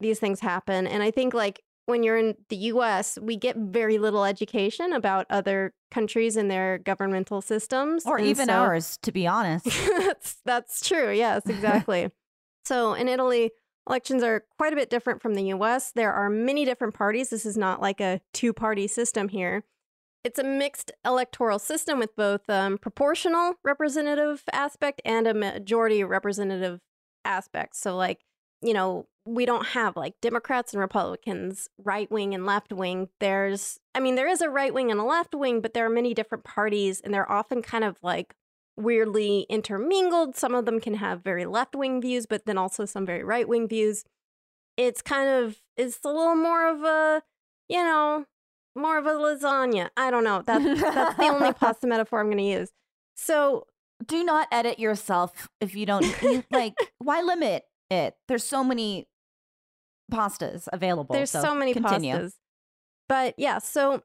these 0.00 0.18
things 0.18 0.40
happen. 0.40 0.86
And 0.86 1.02
I 1.02 1.10
think 1.10 1.34
like 1.34 1.62
when 1.86 2.02
you're 2.02 2.16
in 2.18 2.34
the 2.48 2.56
U.S., 2.56 3.18
we 3.20 3.36
get 3.36 3.56
very 3.56 3.98
little 3.98 4.24
education 4.24 4.92
about 4.92 5.26
other 5.30 5.72
countries 5.90 6.36
and 6.36 6.50
their 6.50 6.78
governmental 6.78 7.40
systems, 7.40 8.04
Or 8.06 8.18
And 8.18 8.26
even 8.26 8.46
so- 8.46 8.52
ours, 8.54 8.98
to 9.02 9.12
be 9.12 9.26
honest. 9.36 9.66
that's 9.66 10.36
that's 10.44 10.86
true. 10.86 11.10
Yes, 11.12 11.46
exactly. 11.48 12.10
so 12.64 12.94
in 12.94 13.08
Italy, 13.08 13.52
elections 13.88 14.22
are 14.24 14.44
quite 14.58 14.72
a 14.72 14.76
bit 14.76 14.90
different 14.90 15.22
from 15.22 15.34
the 15.34 15.44
US. 15.54 15.92
There 15.92 16.12
are 16.12 16.28
many 16.28 16.64
different 16.64 16.92
parties. 16.94 17.30
This 17.30 17.46
is 17.46 17.56
not 17.56 17.80
like 17.80 18.00
a 18.00 18.20
two-party 18.34 18.88
system 18.88 19.28
here. 19.28 19.64
It's 20.24 20.40
a 20.40 20.44
mixed 20.44 20.90
electoral 21.04 21.60
system 21.60 22.00
with 22.00 22.16
both 22.16 22.50
um, 22.50 22.78
proportional 22.78 23.54
representative 23.62 24.42
aspect 24.52 25.00
and 25.04 25.28
a 25.28 25.34
majority 25.34 26.02
representative 26.02 26.80
aspect. 27.24 27.76
So 27.76 27.94
like, 27.96 28.24
you 28.60 28.74
know, 28.74 29.06
we 29.26 29.44
don't 29.44 29.66
have 29.66 29.96
like 29.96 30.14
Democrats 30.22 30.72
and 30.72 30.80
Republicans, 30.80 31.68
right 31.82 32.10
wing 32.10 32.32
and 32.32 32.46
left 32.46 32.72
wing. 32.72 33.08
There's, 33.18 33.78
I 33.94 34.00
mean, 34.00 34.14
there 34.14 34.28
is 34.28 34.40
a 34.40 34.48
right 34.48 34.72
wing 34.72 34.90
and 34.90 35.00
a 35.00 35.04
left 35.04 35.34
wing, 35.34 35.60
but 35.60 35.74
there 35.74 35.84
are 35.84 35.90
many 35.90 36.14
different 36.14 36.44
parties, 36.44 37.00
and 37.00 37.12
they're 37.12 37.30
often 37.30 37.60
kind 37.60 37.82
of 37.84 37.98
like 38.02 38.34
weirdly 38.76 39.46
intermingled. 39.50 40.36
Some 40.36 40.54
of 40.54 40.64
them 40.64 40.80
can 40.80 40.94
have 40.94 41.24
very 41.24 41.44
left 41.44 41.74
wing 41.74 42.00
views, 42.00 42.26
but 42.26 42.46
then 42.46 42.56
also 42.56 42.84
some 42.84 43.04
very 43.04 43.24
right 43.24 43.48
wing 43.48 43.66
views. 43.68 44.04
It's 44.76 45.02
kind 45.02 45.28
of, 45.28 45.56
it's 45.76 45.98
a 46.04 46.08
little 46.08 46.36
more 46.36 46.68
of 46.68 46.82
a, 46.82 47.22
you 47.68 47.82
know, 47.82 48.26
more 48.76 48.98
of 48.98 49.06
a 49.06 49.10
lasagna. 49.10 49.88
I 49.96 50.10
don't 50.10 50.22
know. 50.22 50.42
That's, 50.46 50.80
that's 50.82 51.16
the 51.16 51.24
only 51.24 51.52
pasta 51.54 51.86
metaphor 51.86 52.20
I'm 52.20 52.26
going 52.26 52.36
to 52.38 52.44
use. 52.44 52.70
So 53.16 53.66
Do 54.06 54.22
not 54.22 54.48
edit 54.52 54.78
yourself 54.78 55.48
if 55.60 55.74
you 55.74 55.86
don't 55.86 56.04
you, 56.22 56.44
like. 56.50 56.74
Why 56.98 57.22
limit 57.22 57.64
it? 57.90 58.14
There's 58.28 58.44
so 58.44 58.62
many 58.62 59.08
pastas 60.12 60.68
available. 60.72 61.14
There's 61.14 61.30
so, 61.30 61.54
many 61.54 61.72
continue. 61.72 62.14
pastas. 62.14 62.32
But 63.08 63.34
yeah, 63.38 63.58
so 63.58 64.02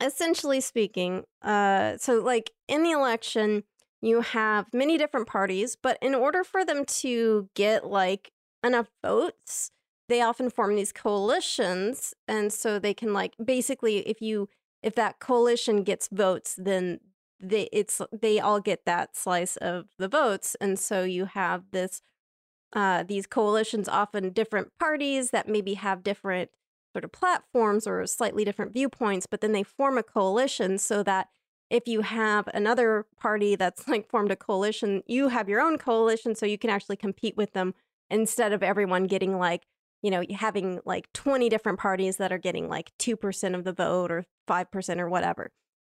essentially 0.00 0.60
speaking, 0.60 1.24
uh 1.42 1.96
so 1.98 2.20
like 2.20 2.50
in 2.68 2.82
the 2.82 2.90
election, 2.90 3.64
you 4.02 4.22
have 4.22 4.66
many 4.72 4.96
different 4.96 5.26
parties, 5.26 5.76
but 5.80 5.98
in 6.00 6.14
order 6.14 6.42
for 6.42 6.64
them 6.64 6.84
to 6.86 7.48
get 7.54 7.86
like 7.86 8.32
enough 8.64 8.88
votes, 9.02 9.70
they 10.08 10.20
often 10.20 10.50
form 10.50 10.74
these 10.74 10.92
coalitions 10.92 12.14
and 12.26 12.52
so 12.52 12.78
they 12.78 12.94
can 12.94 13.12
like 13.12 13.34
basically 13.42 13.98
if 13.98 14.20
you 14.20 14.48
if 14.82 14.94
that 14.94 15.20
coalition 15.20 15.82
gets 15.82 16.08
votes, 16.10 16.54
then 16.56 17.00
they 17.38 17.68
it's 17.72 18.00
they 18.12 18.40
all 18.40 18.60
get 18.60 18.84
that 18.84 19.16
slice 19.16 19.56
of 19.56 19.86
the 19.98 20.08
votes 20.08 20.56
and 20.60 20.78
so 20.78 21.04
you 21.04 21.24
have 21.26 21.64
this 21.70 22.02
uh, 22.72 23.02
these 23.02 23.26
coalitions 23.26 23.88
often 23.88 24.30
different 24.30 24.68
parties 24.78 25.30
that 25.30 25.48
maybe 25.48 25.74
have 25.74 26.02
different 26.02 26.50
sort 26.92 27.04
of 27.04 27.12
platforms 27.12 27.86
or 27.86 28.04
slightly 28.06 28.44
different 28.44 28.72
viewpoints, 28.72 29.26
but 29.26 29.40
then 29.40 29.52
they 29.52 29.62
form 29.62 29.98
a 29.98 30.02
coalition 30.02 30.78
so 30.78 31.02
that 31.02 31.28
if 31.70 31.86
you 31.86 32.00
have 32.02 32.48
another 32.52 33.06
party 33.16 33.54
that's 33.54 33.86
like 33.88 34.08
formed 34.08 34.32
a 34.32 34.36
coalition, 34.36 35.02
you 35.06 35.28
have 35.28 35.48
your 35.48 35.60
own 35.60 35.78
coalition 35.78 36.34
so 36.34 36.46
you 36.46 36.58
can 36.58 36.70
actually 36.70 36.96
compete 36.96 37.36
with 37.36 37.52
them 37.52 37.74
instead 38.10 38.52
of 38.52 38.62
everyone 38.62 39.04
getting 39.04 39.38
like, 39.38 39.62
you 40.02 40.10
know, 40.10 40.24
having 40.36 40.80
like 40.84 41.12
20 41.12 41.48
different 41.48 41.78
parties 41.78 42.16
that 42.16 42.32
are 42.32 42.38
getting 42.38 42.68
like 42.68 42.90
2% 42.98 43.54
of 43.54 43.64
the 43.64 43.72
vote 43.72 44.10
or 44.10 44.24
5% 44.48 44.98
or 44.98 45.08
whatever. 45.08 45.52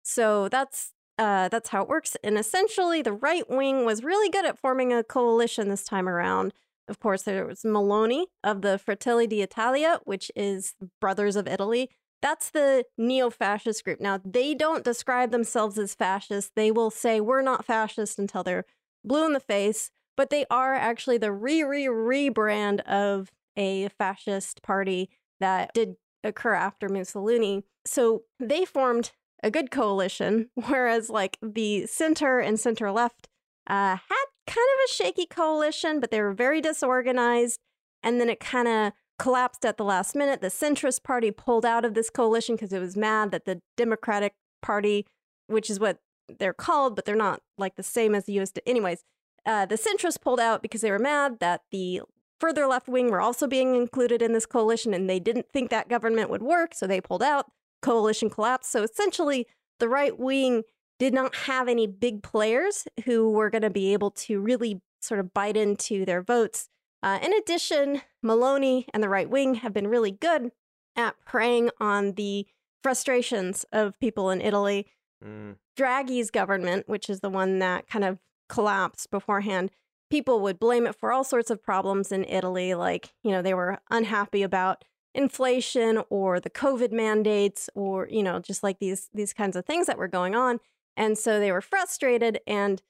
So 0.02 0.48
that's 0.48 0.92
uh, 1.19 1.49
that's 1.49 1.69
how 1.69 1.83
it 1.83 1.88
works. 1.88 2.17
And 2.25 2.38
essentially, 2.38 3.02
the 3.02 3.12
right 3.12 3.49
wing 3.49 3.85
was 3.85 4.02
really 4.02 4.31
good 4.31 4.45
at 4.47 4.59
forming 4.59 4.93
a 4.93 5.05
coalition 5.05 5.69
this 5.69 5.85
time 5.85 6.09
around. 6.09 6.52
Of 6.88 6.99
course, 6.99 7.23
there 7.23 7.47
was 7.47 7.62
Meloni 7.62 8.26
of 8.43 8.62
the 8.62 8.79
Fratelli 8.79 9.26
d'Italia, 9.26 10.00
which 10.05 10.31
is 10.35 10.75
Brothers 11.00 11.37
of 11.37 11.47
Italy. 11.47 11.90
That's 12.23 12.50
the 12.50 12.85
neo 12.99 13.31
fascist 13.31 13.85
group. 13.85 14.00
Now, 14.00 14.21
they 14.25 14.55
don't 14.55 14.85
describe 14.85 15.31
themselves 15.31 15.79
as 15.79 15.95
fascist. 15.95 16.52
They 16.57 16.71
will 16.71 16.90
say, 16.90 17.21
we're 17.21 17.43
not 17.43 17.64
fascist 17.64 18.19
until 18.19 18.43
they're 18.43 18.64
blue 19.05 19.25
in 19.25 19.33
the 19.33 19.40
face, 19.40 19.90
but 20.17 20.31
they 20.31 20.45
are 20.50 20.75
actually 20.75 21.19
the 21.19 21.33
re 21.33 21.62
re 21.62 21.85
rebrand 21.87 22.81
of 22.81 23.31
a 23.57 23.88
fascist 23.88 24.62
party 24.62 25.09
that 25.38 25.73
did 25.73 25.97
occur 26.25 26.55
after 26.55 26.88
Mussolini. 26.88 27.64
So 27.87 28.25
they 28.38 28.64
formed 28.64 29.12
a 29.42 29.50
good 29.50 29.70
coalition, 29.70 30.50
whereas 30.54 31.11
like 31.11 31.38
the 31.42 31.87
center 31.87 32.38
and 32.38 32.59
center 32.59 32.90
left 32.90 33.28
uh, 33.66 33.97
had 33.97 34.25
kind 34.47 34.59
of 34.75 34.90
a 34.90 34.92
shaky 34.92 35.26
coalition, 35.26 36.00
but 36.00 36.11
they 36.11 36.20
were 36.20 36.32
very 36.32 36.61
disorganized. 36.61 37.61
And 38.02 38.20
then 38.20 38.30
it 38.30 38.40
kind 38.40 38.66
of 38.66 38.92
collapsed 39.18 39.64
at 39.64 39.76
the 39.76 39.85
last 39.85 40.16
minute. 40.16 40.40
The 40.40 40.49
centrist 40.49 41.02
party 41.02 41.30
pulled 41.30 41.66
out 41.66 41.85
of 41.85 41.94
this 41.94 42.11
coalition 42.11 42.56
because 42.56 42.73
it 42.73 42.80
was 42.80 42.97
mad 42.97 43.30
that 43.30 43.44
the 43.44 43.61
Democratic 43.76 44.35
Party, 44.62 45.06
which 45.47 45.68
is 45.68 45.78
what 45.78 45.99
they're 46.38 46.54
called, 46.54 46.97
but 46.97 47.04
they're 47.04 47.14
not 47.14 47.42
like 47.59 47.76
the 47.76 47.82
same 47.82 48.14
as 48.14 48.25
the 48.25 48.40
US. 48.40 48.52
Anyways, 48.66 49.04
uh, 49.44 49.66
the 49.66 49.76
centrist 49.76 50.20
pulled 50.23 50.40
out 50.40 50.62
because 50.62 50.80
they 50.80 50.90
were 50.90 50.99
mad 50.99 51.38
that 51.40 51.62
the 51.70 52.02
further 52.38 52.66
left 52.66 52.88
wing 52.88 53.11
were 53.11 53.20
also 53.20 53.47
being 53.47 53.75
included 53.75 54.23
in 54.23 54.32
this 54.32 54.47
coalition 54.47 54.94
and 54.94 55.09
they 55.09 55.20
didn't 55.20 55.47
think 55.52 55.70
that 55.70 55.88
government 55.88 56.30
would 56.30 56.42
work, 56.42 56.75
so 56.75 56.87
they 56.87 57.00
pulled 57.00 57.23
out 57.23 57.50
coalition 57.82 58.30
collapsed. 58.30 58.70
So 58.70 58.82
essentially, 58.82 59.46
the 59.78 59.88
right 59.88 60.18
wing 60.18 60.62
did 60.99 61.14
not 61.14 61.34
have 61.34 61.68
any 61.68 61.87
big 61.87 62.22
players 62.22 62.87
who 63.04 63.30
were 63.30 63.50
going 63.50 63.62
to 63.62 63.70
be 63.70 63.92
able 63.92 64.10
to 64.10 64.40
really 64.40 64.80
sort 65.00 65.20
of 65.20 65.32
bite 65.32 65.56
into 65.56 66.04
their 66.04 66.22
votes. 66.22 66.68
Uh, 67.02 67.18
in 67.22 67.32
addition, 67.32 68.02
Meloni 68.25 68.84
and 68.92 69.02
the 69.02 69.08
right 69.08 69.28
wing 69.28 69.54
have 69.56 69.72
been 69.72 69.88
really 69.88 70.10
good 70.10 70.52
at 70.96 71.16
preying 71.25 71.70
on 71.80 72.12
the 72.12 72.46
frustrations 72.82 73.64
of 73.72 73.99
people 73.99 74.30
in 74.30 74.40
Italy. 74.40 74.87
Mm. 75.25 75.56
Draghi's 75.78 76.30
government, 76.30 76.88
which 76.88 77.08
is 77.08 77.20
the 77.20 77.30
one 77.30 77.58
that 77.60 77.88
kind 77.88 78.04
of 78.04 78.18
collapsed 78.49 79.10
beforehand, 79.10 79.70
people 80.10 80.40
would 80.40 80.58
blame 80.58 80.87
it 80.87 80.96
for 80.96 81.12
all 81.12 81.25
sorts 81.25 81.50
of 81.50 81.62
problems 81.62 82.12
in 82.12 82.25
Italy. 82.25 82.75
Like, 82.75 83.14
you 83.22 83.30
know, 83.30 83.40
they 83.40 83.54
were 83.54 83.78
unhappy 83.90 84.42
about 84.42 84.84
inflation 85.14 86.02
or 86.09 86.40
the 86.40 86.50
COVID 86.50 86.93
mandates 86.93 87.69
or, 87.75 88.09
you 88.09 88.23
know, 88.23 88.38
just 88.38 88.62
like 88.62 88.79
these 88.79 89.09
these 89.12 89.33
kinds 89.33 89.57
of 89.57 89.64
things 89.64 89.87
that 89.87 89.99
were 89.99 90.09
going 90.09 90.35
on. 90.35 90.61
And 90.97 91.17
so 91.17 91.40
they 91.40 91.52
were 91.52 91.61
frustrated 91.61 92.40
and 92.47 92.83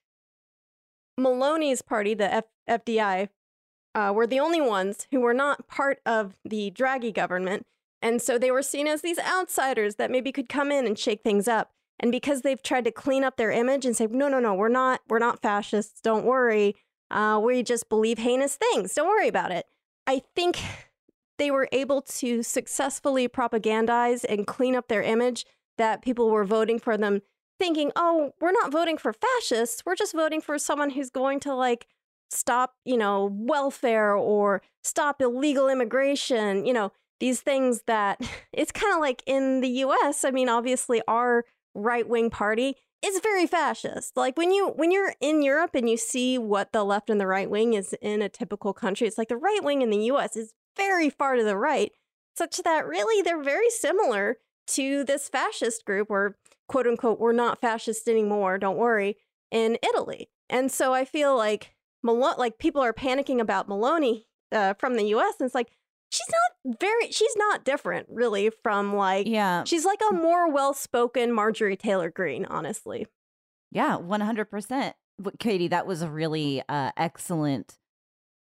Meloni's 1.18 1.82
party, 1.82 2.14
the 2.14 2.32
F- 2.32 2.44
FDI, 2.68 3.28
uh, 3.94 4.12
were 4.14 4.26
the 4.26 4.40
only 4.40 4.60
ones 4.60 5.06
who 5.10 5.20
were 5.20 5.34
not 5.34 5.68
part 5.68 6.00
of 6.06 6.38
the 6.44 6.70
Draghi 6.70 7.12
government. 7.12 7.66
And 8.02 8.22
so 8.22 8.38
they 8.38 8.50
were 8.50 8.62
seen 8.62 8.86
as 8.86 9.02
these 9.02 9.18
outsiders 9.18 9.96
that 9.96 10.10
maybe 10.10 10.32
could 10.32 10.48
come 10.48 10.72
in 10.72 10.86
and 10.86 10.98
shake 10.98 11.22
things 11.22 11.46
up. 11.46 11.72
And 11.98 12.10
because 12.10 12.40
they've 12.40 12.62
tried 12.62 12.84
to 12.84 12.90
clean 12.90 13.24
up 13.24 13.36
their 13.36 13.50
image 13.50 13.84
and 13.84 13.94
say, 13.94 14.06
no, 14.06 14.28
no, 14.28 14.40
no, 14.40 14.54
we're 14.54 14.68
not, 14.68 15.02
we're 15.08 15.18
not 15.18 15.42
fascists. 15.42 16.00
Don't 16.00 16.24
worry. 16.24 16.74
Uh, 17.10 17.38
we 17.42 17.62
just 17.62 17.88
believe 17.90 18.18
heinous 18.18 18.56
things. 18.56 18.94
Don't 18.94 19.08
worry 19.08 19.28
about 19.28 19.52
it. 19.52 19.66
I 20.06 20.22
think 20.34 20.58
they 21.40 21.50
were 21.50 21.68
able 21.72 22.02
to 22.02 22.42
successfully 22.42 23.26
propagandize 23.26 24.26
and 24.28 24.46
clean 24.46 24.76
up 24.76 24.88
their 24.88 25.02
image 25.02 25.46
that 25.78 26.02
people 26.02 26.28
were 26.28 26.44
voting 26.44 26.78
for 26.78 26.98
them 26.98 27.22
thinking, 27.58 27.90
oh, 27.96 28.32
we're 28.42 28.52
not 28.52 28.70
voting 28.70 28.98
for 28.98 29.14
fascists. 29.14 29.82
We're 29.86 29.96
just 29.96 30.12
voting 30.12 30.42
for 30.42 30.58
someone 30.58 30.90
who's 30.90 31.08
going 31.08 31.40
to 31.40 31.54
like 31.54 31.86
stop, 32.30 32.74
you 32.84 32.98
know, 32.98 33.30
welfare 33.32 34.14
or 34.14 34.60
stop 34.84 35.22
illegal 35.22 35.70
immigration, 35.70 36.66
you 36.66 36.74
know, 36.74 36.92
these 37.20 37.40
things 37.40 37.84
that 37.86 38.20
it's 38.52 38.70
kind 38.70 38.92
of 38.92 39.00
like 39.00 39.22
in 39.26 39.62
the 39.62 39.68
US. 39.84 40.26
I 40.26 40.30
mean, 40.32 40.50
obviously 40.50 41.00
our 41.08 41.46
right-wing 41.74 42.28
party 42.28 42.76
is 43.02 43.18
very 43.20 43.46
fascist. 43.46 44.14
Like 44.14 44.36
when 44.36 44.50
you 44.50 44.74
when 44.76 44.90
you're 44.90 45.14
in 45.22 45.40
Europe 45.40 45.70
and 45.72 45.88
you 45.88 45.96
see 45.96 46.36
what 46.36 46.72
the 46.72 46.84
left 46.84 47.08
and 47.08 47.18
the 47.18 47.26
right 47.26 47.48
wing 47.48 47.72
is 47.72 47.94
in 48.02 48.20
a 48.20 48.28
typical 48.28 48.74
country, 48.74 49.06
it's 49.06 49.16
like 49.16 49.28
the 49.28 49.38
right 49.38 49.60
wing 49.62 49.80
in 49.80 49.88
the 49.88 50.04
US 50.10 50.36
is 50.36 50.52
very 50.76 51.10
far 51.10 51.36
to 51.36 51.44
the 51.44 51.56
right, 51.56 51.92
such 52.36 52.58
that 52.58 52.86
really 52.86 53.22
they're 53.22 53.42
very 53.42 53.70
similar 53.70 54.38
to 54.68 55.04
this 55.04 55.28
fascist 55.28 55.84
group 55.84 56.08
where 56.10 56.36
quote 56.68 56.86
unquote 56.86 57.18
we're 57.18 57.32
not 57.32 57.60
fascist 57.60 58.08
anymore, 58.08 58.58
don't 58.58 58.76
worry, 58.76 59.16
in 59.50 59.76
Italy. 59.82 60.28
And 60.48 60.70
so 60.70 60.92
I 60.94 61.04
feel 61.04 61.36
like 61.36 61.74
Malo- 62.02 62.34
like 62.38 62.58
people 62.58 62.80
are 62.82 62.92
panicking 62.94 63.40
about 63.40 63.68
Meloni 63.68 64.24
uh, 64.52 64.74
from 64.74 64.96
the 64.96 65.04
US 65.14 65.34
and 65.38 65.46
it's 65.46 65.54
like 65.54 65.70
she's 66.10 66.28
not 66.30 66.78
very 66.80 67.10
she's 67.10 67.36
not 67.36 67.64
different 67.64 68.06
really 68.10 68.50
from 68.62 68.94
like 68.96 69.26
Yeah. 69.26 69.64
she's 69.64 69.84
like 69.84 70.00
a 70.10 70.14
more 70.14 70.50
well-spoken 70.50 71.32
Marjorie 71.32 71.76
Taylor 71.76 72.10
Greene, 72.10 72.46
honestly. 72.46 73.06
Yeah, 73.70 73.98
100%. 73.98 74.94
Katie, 75.38 75.68
that 75.68 75.86
was 75.86 76.00
a 76.02 76.08
really 76.10 76.62
uh, 76.68 76.90
excellent 76.96 77.76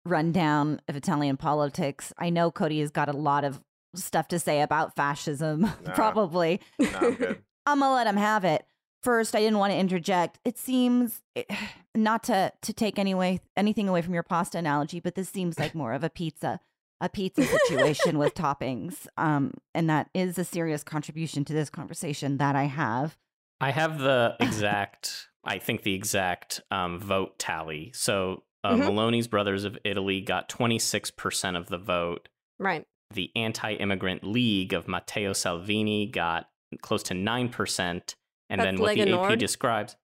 rundown 0.06 0.80
of 0.88 0.96
Italian 0.96 1.36
politics. 1.36 2.12
I 2.18 2.30
know 2.30 2.50
Cody 2.50 2.80
has 2.80 2.90
got 2.90 3.08
a 3.08 3.12
lot 3.16 3.44
of 3.44 3.60
stuff 3.94 4.28
to 4.28 4.38
say 4.38 4.60
about 4.60 4.94
fascism, 4.96 5.60
Nah. 5.84 5.94
probably. 5.94 6.60
No, 6.78 6.88
I'm. 7.00 7.36
I'm 7.68 7.80
gonna 7.80 7.94
let 7.94 8.06
him 8.06 8.16
have 8.16 8.44
it. 8.44 8.64
First, 9.02 9.34
I 9.34 9.40
didn't 9.40 9.58
want 9.58 9.72
to 9.72 9.76
interject. 9.78 10.38
It 10.44 10.56
seems 10.58 11.20
not 11.94 12.22
to 12.24 12.52
to 12.62 12.72
take 12.72 12.98
anyway 12.98 13.40
anything 13.56 13.88
away 13.88 14.02
from 14.02 14.14
your 14.14 14.22
pasta 14.22 14.58
analogy, 14.58 15.00
but 15.00 15.14
this 15.16 15.28
seems 15.28 15.58
like 15.58 15.74
more 15.74 15.92
of 15.92 16.04
a 16.04 16.10
pizza, 16.10 16.60
a 17.00 17.08
pizza 17.08 17.42
situation 17.44 18.18
with 18.18 18.34
toppings. 18.36 19.06
Um, 19.16 19.54
and 19.74 19.90
that 19.90 20.10
is 20.14 20.38
a 20.38 20.44
serious 20.44 20.84
contribution 20.84 21.44
to 21.46 21.52
this 21.52 21.68
conversation 21.70 22.36
that 22.38 22.54
I 22.54 22.64
have. 22.64 23.16
I 23.60 23.70
have 23.70 23.98
the 23.98 24.36
exact, 24.38 25.28
I 25.42 25.58
think 25.58 25.82
the 25.82 25.94
exact 25.94 26.60
um, 26.70 27.00
vote 27.00 27.38
tally. 27.38 27.90
So 27.94 28.42
uh, 28.66 28.74
Mhm. 28.76 28.88
Meloni's 28.88 29.28
Brothers 29.28 29.64
of 29.64 29.78
Italy 29.84 30.20
got 30.20 30.48
26% 30.48 31.56
of 31.56 31.68
the 31.68 31.78
vote. 31.78 32.28
Right. 32.58 32.86
The 33.12 33.30
Anti 33.36 33.74
Immigrant 33.74 34.24
League 34.24 34.72
of 34.72 34.88
Matteo 34.88 35.32
Salvini 35.32 36.06
got 36.06 36.48
close 36.82 37.02
to 37.04 37.14
9%. 37.14 38.16
And 38.48 38.60
then 38.60 38.76
That's 38.76 38.80
what 38.80 38.94
the 38.94 39.00
Lega 39.02 39.06
AP 39.06 39.08
Nord? 39.10 39.38
describes. 39.38 39.96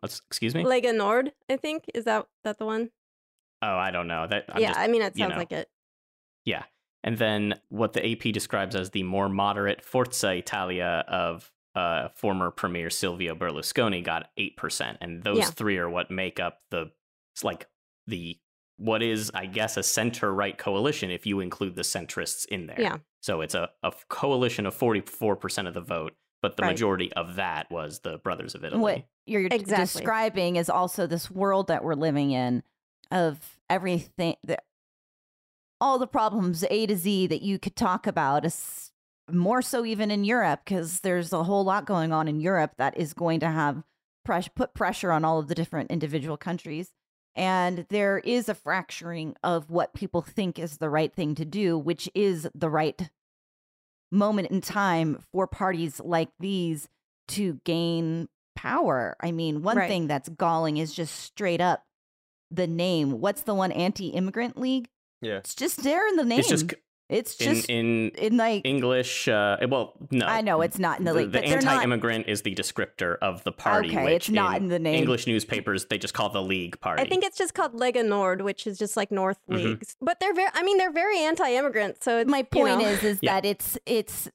What's, 0.00 0.20
excuse 0.28 0.54
me? 0.54 0.62
Lega 0.64 0.94
Nord, 0.94 1.32
I 1.50 1.56
think. 1.56 1.84
Is 1.94 2.04
that 2.04 2.26
that 2.44 2.58
the 2.58 2.64
one? 2.66 2.90
oh, 3.60 3.76
I 3.76 3.90
don't 3.90 4.06
know. 4.06 4.26
That 4.26 4.44
I'm 4.50 4.60
yeah, 4.62 4.68
just- 4.68 4.78
I 4.80 4.86
mean, 4.86 5.02
it 5.02 5.16
you 5.16 5.22
sounds 5.24 5.32
know. 5.32 5.38
like 5.38 5.50
it. 5.52 5.68
Yeah. 6.44 6.62
And 7.02 7.18
then 7.18 7.60
what 7.70 7.92
the 7.92 8.04
AP 8.12 8.32
describes 8.32 8.76
as 8.76 8.90
the 8.90 9.02
more 9.02 9.28
moderate 9.28 9.82
Forza 9.84 10.32
Italia 10.36 11.04
of 11.08 11.50
uh, 11.74 12.08
former 12.10 12.50
Premier 12.50 12.90
Silvio 12.90 13.34
Berlusconi 13.34 14.02
got 14.02 14.30
8%. 14.36 14.98
And 15.00 15.22
those 15.22 15.38
Yeah. 15.38 15.44
three 15.46 15.76
are 15.78 15.88
what 15.90 16.10
make 16.10 16.38
up 16.40 16.60
the, 16.70 16.90
it's 17.34 17.44
like 17.44 17.66
the, 18.08 18.38
what 18.76 19.02
is, 19.02 19.30
I 19.34 19.46
guess, 19.46 19.76
a 19.76 19.82
center 19.82 20.32
right 20.32 20.56
coalition 20.56 21.10
if 21.10 21.26
you 21.26 21.40
include 21.40 21.76
the 21.76 21.82
centrists 21.82 22.46
in 22.46 22.66
there. 22.66 22.80
Yeah. 22.80 22.96
So 23.20 23.40
it's 23.40 23.54
a, 23.54 23.70
a 23.82 23.92
coalition 24.08 24.66
of 24.66 24.76
44% 24.76 25.66
of 25.68 25.74
the 25.74 25.80
vote, 25.80 26.14
but 26.42 26.56
the 26.56 26.62
Right. 26.62 26.70
majority 26.70 27.12
of 27.12 27.36
that 27.36 27.70
was 27.70 28.00
the 28.00 28.18
Brothers 28.18 28.54
of 28.54 28.64
Italy. 28.64 28.80
What 28.80 29.04
you're 29.26 29.46
Exactly. 29.46 30.00
describing 30.00 30.56
is 30.56 30.70
also 30.70 31.06
this 31.06 31.30
world 31.30 31.68
that 31.68 31.84
we're 31.84 31.94
living 31.94 32.30
in 32.30 32.62
of 33.10 33.58
everything 33.68 34.36
that 34.44 34.64
all 35.80 35.98
the 35.98 36.06
problems 36.06 36.64
A 36.70 36.86
to 36.86 36.96
Z 36.96 37.28
that 37.28 37.42
you 37.42 37.58
could 37.58 37.76
talk 37.76 38.06
about 38.06 38.44
is 38.44 38.92
more 39.30 39.62
so 39.62 39.84
even 39.84 40.10
in 40.10 40.24
Europe 40.24 40.60
because 40.64 41.00
there's 41.00 41.32
a 41.32 41.44
whole 41.44 41.64
lot 41.64 41.84
going 41.84 42.12
on 42.12 42.28
in 42.28 42.40
Europe 42.40 42.72
that 42.78 42.96
is 42.96 43.12
going 43.12 43.40
to 43.40 43.48
have 43.48 43.82
press 44.24 44.48
put 44.48 44.74
pressure 44.74 45.12
on 45.12 45.24
all 45.24 45.38
of 45.38 45.48
the 45.48 45.54
different 45.54 45.90
individual 45.90 46.36
countries 46.36 46.92
and 47.36 47.86
there 47.90 48.18
is 48.18 48.48
a 48.48 48.54
fracturing 48.54 49.34
of 49.42 49.70
what 49.70 49.94
people 49.94 50.22
think 50.22 50.58
is 50.58 50.78
the 50.78 50.90
right 50.90 51.12
thing 51.14 51.34
to 51.34 51.44
do 51.44 51.78
which 51.78 52.08
is 52.14 52.48
the 52.54 52.70
right 52.70 53.10
moment 54.10 54.50
in 54.50 54.60
time 54.60 55.22
for 55.32 55.46
parties 55.46 56.00
like 56.00 56.30
these 56.40 56.88
to 57.28 57.60
gain 57.64 58.26
power. 58.56 59.14
I 59.20 59.32
mean, 59.32 59.62
one 59.62 59.76
Right. 59.76 59.88
thing 59.88 60.06
that's 60.06 60.28
galling 60.30 60.78
is 60.78 60.94
just 60.94 61.14
straight 61.14 61.60
up 61.60 61.84
the 62.50 62.66
name. 62.66 63.20
What's 63.20 63.42
the 63.42 63.54
one 63.54 63.70
anti-immigrant 63.70 64.58
league? 64.58 64.88
Yeah. 65.20 65.36
It's 65.36 65.54
just 65.54 65.82
there 65.82 66.08
in 66.08 66.16
the 66.16 66.24
name. 66.24 66.40
It's 66.40 66.48
just 66.48 66.72
It's 67.08 67.36
just 67.36 67.70
in 67.70 68.10
in 68.10 68.36
like 68.36 68.66
English, 68.66 69.28
uh, 69.28 69.56
well, 69.68 69.94
no. 70.10 70.26
I 70.26 70.42
know 70.42 70.60
it's 70.60 70.78
not 70.78 70.98
in 70.98 71.06
the 71.06 71.12
the, 71.14 71.18
league, 71.20 71.32
the 71.32 71.38
but 71.38 71.46
they're 71.48 71.62
not- 71.62 71.72
anti-immigrant 71.74 72.28
is 72.28 72.42
the 72.42 72.54
descriptor 72.54 73.16
of 73.22 73.42
the 73.44 73.52
party. 73.52 73.88
Okay, 73.88 74.04
which 74.04 74.14
it's 74.14 74.30
not 74.30 74.58
in 74.58 74.68
the 74.68 74.78
name. 74.78 74.94
English 74.96 75.26
newspapers, 75.26 75.86
they 75.86 75.96
just 75.96 76.12
call 76.12 76.28
the 76.28 76.42
League 76.42 76.78
Party. 76.80 77.02
I 77.02 77.08
think 77.08 77.24
it's 77.24 77.38
just 77.38 77.54
called 77.54 77.72
Lega 77.72 78.04
Nord, 78.06 78.42
which 78.42 78.66
is 78.66 78.78
just 78.78 78.94
like 78.94 79.10
North 79.10 79.38
Mhm. 79.48 79.54
Leagues. 79.56 79.96
But 80.02 80.20
they're 80.20 80.34
very, 80.34 80.50
I 80.52 80.62
mean, 80.62 80.76
they're 80.76 80.92
very 80.92 81.18
anti-immigrant. 81.20 82.02
So 82.04 82.18
it's, 82.18 82.30
my 82.30 82.38
you 82.38 82.44
point 82.44 82.80
know. 82.80 82.86
is 82.88 83.02
is 83.02 83.18
Yeah. 83.22 83.34
that 83.40 83.46
it's 83.46 83.78
it's 83.86 84.28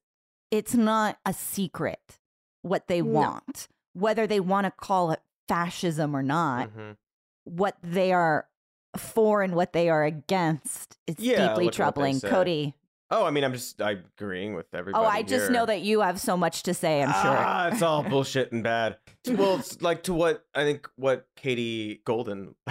it's 0.49 0.73
not 0.73 1.19
a 1.27 1.33
secret 1.33 2.19
what 2.63 2.87
they 2.87 3.01
No. 3.01 3.11
want. 3.11 3.67
Whether 3.93 4.25
they 4.25 4.39
want 4.39 4.65
to 4.65 4.71
call 4.71 5.11
it 5.11 5.19
fascism 5.47 6.15
or 6.15 6.23
not, 6.23 6.69
Mhm. 6.69 6.97
what 7.43 7.77
they 7.83 8.11
are 8.13 8.47
for 8.97 9.41
and 9.41 9.55
what 9.55 9.73
they 9.73 9.89
are 9.89 10.03
against 10.03 10.97
is 11.07 11.15
Yeah, 11.19 11.35
deeply 11.35 11.45
at 11.45 11.55
what 11.55 11.57
they 11.65 11.69
troubling. 11.77 12.21
Cody. 12.21 12.75
Oh, 13.11 13.25
I 13.25 13.31
mean, 13.31 13.43
I'm 13.43 13.53
just 13.53 13.79
I'm 13.81 14.03
agreeing 14.17 14.55
with 14.55 14.65
everybody. 14.73 15.05
Oh, 15.05 15.07
I 15.07 15.21
just 15.21 15.51
know 15.51 15.65
that 15.67 15.81
you 15.81 16.01
have 16.01 16.19
so 16.19 16.35
much 16.35 16.63
to 16.63 16.73
say, 16.73 17.03
I'm 17.03 17.09
sure. 17.11 17.37
Ah, 17.37 17.67
it's 17.67 17.81
all 17.83 18.01
bullshit 18.03 18.51
and 18.51 18.63
bad. 18.63 18.97
Well, 19.27 19.55
it's 19.57 19.81
like 19.81 20.03
to 20.03 20.13
what 20.13 20.45
I 20.53 20.63
think 20.63 20.89
what 20.97 21.27
Katie 21.37 22.01
Golden 22.03 22.55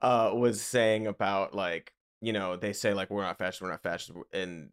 uh, 0.00 0.30
was 0.32 0.62
saying 0.62 1.06
about 1.06 1.54
like 1.54 1.92
you 2.22 2.32
know 2.32 2.56
they 2.56 2.72
say 2.72 2.94
like 2.94 3.10
we're 3.10 3.20
not 3.22 3.36
fascist, 3.36 3.60
we're 3.60 3.70
not 3.70 3.82
fascist, 3.82 4.12
and 4.32 4.70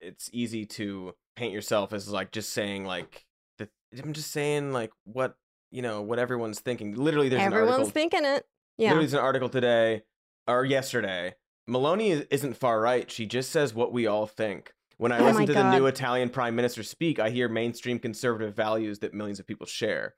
it's 0.00 0.30
easy 0.32 0.64
to 0.66 1.14
paint 1.36 1.52
yourself 1.52 1.92
as 1.92 2.08
like 2.08 2.30
just 2.32 2.52
saying 2.54 2.86
like 2.86 3.26
the, 3.58 3.68
I'm 4.02 4.12
just 4.14 4.30
saying 4.30 4.72
like 4.72 4.90
what 5.04 5.36
you 5.70 5.82
know 5.82 6.00
what 6.00 6.18
everyone's 6.18 6.60
thinking. 6.60 6.94
Literally, 6.94 7.28
there's 7.28 7.42
an 7.42 7.46
Everyone's 7.46 7.72
article. 7.72 7.90
thinking 7.90 8.24
it. 8.24 8.46
Yeah. 8.78 8.88
Literally, 8.90 9.06
there's 9.06 9.14
an 9.14 9.20
article 9.20 9.48
today 9.50 10.02
or 10.46 10.64
yesterday. 10.64 11.34
Meloni 11.68 12.10
is- 12.10 12.26
isn't 12.30 12.54
far 12.56 12.80
right. 12.80 13.10
She 13.10 13.26
just 13.26 13.50
says 13.50 13.72
what 13.74 13.92
we 13.92 14.06
all 14.06 14.26
think. 14.26 14.72
When 14.96 15.10
I 15.12 15.18
Oh 15.18 15.24
listen 15.24 15.46
to 15.46 15.52
the 15.54 15.72
new 15.76 15.86
Italian 15.86 16.28
prime 16.30 16.54
minister 16.54 16.82
speak, 16.82 17.18
I 17.18 17.30
hear 17.30 17.48
mainstream 17.48 17.98
conservative 17.98 18.54
values 18.54 19.00
that 19.00 19.12
millions 19.14 19.40
of 19.40 19.46
people 19.46 19.66
share. 19.66 20.14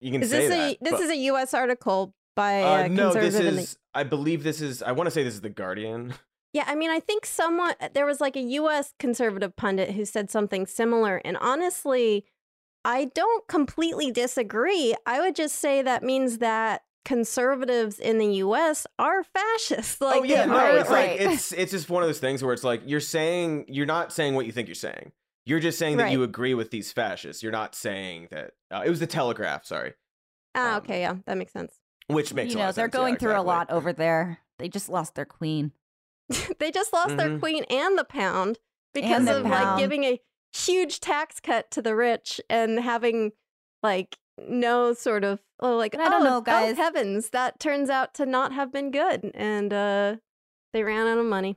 You 0.00 0.12
can 0.12 0.22
Is 0.22 0.30
say 0.30 0.40
this 0.40 0.50
that. 0.50 0.72
a 0.72 0.78
this 0.82 0.90
but- 0.92 1.00
is 1.00 1.10
a 1.10 1.16
U.S. 1.16 1.54
article 1.54 2.14
by 2.34 2.62
uh, 2.62 2.88
no, 2.88 3.12
this 3.14 3.34
in 3.36 3.54
the- 3.56 3.62
is. 3.62 3.78
I 3.94 4.02
believe 4.02 4.42
this 4.42 4.60
is. 4.60 4.82
I 4.82 4.92
want 4.92 5.06
to 5.06 5.10
say 5.10 5.22
this 5.22 5.34
is 5.34 5.40
the 5.40 5.50
Guardian. 5.50 6.14
Yeah, 6.52 6.64
I 6.66 6.74
mean, 6.74 6.88
I 6.90 7.00
think 7.00 7.26
someone 7.26 7.74
there 7.92 8.06
was 8.06 8.18
like 8.18 8.34
a 8.34 8.40
U.S. 8.40 8.94
conservative 8.98 9.56
pundit 9.56 9.90
who 9.90 10.06
said 10.06 10.30
something 10.30 10.64
similar, 10.66 11.20
and 11.22 11.36
honestly, 11.36 12.24
I 12.82 13.06
don't 13.14 13.46
completely 13.46 14.10
disagree. 14.10 14.94
I 15.04 15.20
would 15.20 15.34
just 15.36 15.56
say 15.56 15.82
that 15.82 16.02
means 16.02 16.38
that 16.38 16.80
conservatives 17.06 17.98
in 17.98 18.18
the 18.18 18.26
U.S. 18.36 18.86
are 18.98 19.24
fascists. 19.24 20.00
Like, 20.06 20.20
oh 20.20 20.24
yeah, 20.24 20.44
no, 20.44 20.56
are, 20.56 20.76
it's 20.78 20.90
right. 20.90 21.18
like 21.18 21.30
it's 21.32 21.52
it's 21.52 21.72
just 21.72 21.88
one 21.88 22.02
of 22.02 22.08
those 22.08 22.18
things 22.18 22.42
where 22.44 22.52
it's 22.52 22.64
like 22.64 22.82
you're 22.84 23.00
saying 23.00 23.64
you're 23.68 23.86
not 23.86 24.12
saying 24.12 24.34
what 24.34 24.44
you 24.46 24.52
think 24.52 24.68
you're 24.68 24.74
saying. 24.74 25.12
You're 25.46 25.60
just 25.60 25.78
saying 25.78 25.96
that 25.98 26.04
Right. 26.04 26.12
you 26.12 26.22
agree 26.24 26.54
with 26.54 26.70
these 26.70 26.92
fascists. 26.92 27.42
You're 27.42 27.52
not 27.52 27.74
saying 27.74 28.28
that. 28.32 28.50
Uh, 28.70 28.82
it 28.84 28.90
was 28.90 29.00
the 29.00 29.06
Telegraph. 29.06 29.64
Sorry, 29.64 29.94
ah, 30.54 30.72
um, 30.72 30.76
okay, 30.82 31.00
yeah, 31.00 31.14
that 31.26 31.38
makes 31.38 31.52
sense. 31.52 31.72
which 32.08 32.34
makes 32.34 32.52
you 32.52 32.58
a 32.58 32.60
lot 32.60 32.66
know, 32.66 32.72
they're 32.72 32.84
sense. 32.86 32.94
Yeah, 32.94 33.00
going 33.00 33.16
through 33.16 33.38
a 33.38 33.42
lot 33.42 33.70
over 33.70 33.92
there. 33.92 34.40
They 34.58 34.68
just 34.68 34.88
lost 34.88 35.14
their 35.14 35.24
queen. 35.24 35.72
they 36.58 36.70
just 36.70 36.92
lost 36.92 37.16
their 37.16 37.30
Mhm. 37.30 37.40
queen 37.40 37.64
and 37.70 37.96
the 37.96 38.04
pound 38.04 38.58
because 38.92 39.24
the 39.26 39.38
of 39.38 39.44
like 39.44 39.78
giving 39.78 40.04
a 40.04 40.20
huge 40.52 41.00
tax 41.00 41.40
cut 41.40 41.70
to 41.70 41.82
the 41.82 41.94
rich 41.94 42.40
and 42.50 42.80
having 42.80 43.32
like 43.82 44.18
no 44.38 44.92
sort 44.92 45.24
of 45.24 45.40
oh 45.60 45.76
like 45.76 45.94
I 45.94 46.08
don't 46.08 46.22
oh, 46.22 46.24
know, 46.24 46.36
oh, 46.38 46.40
guys. 46.40 46.76
heavens 46.76 47.30
that 47.30 47.58
turns 47.58 47.88
out 47.90 48.14
to 48.14 48.26
not 48.26 48.52
have 48.52 48.72
been 48.72 48.90
good 48.90 49.30
and 49.34 49.72
uh 49.72 50.16
they 50.72 50.82
ran 50.82 51.06
out 51.06 51.18
of 51.18 51.24
money 51.26 51.56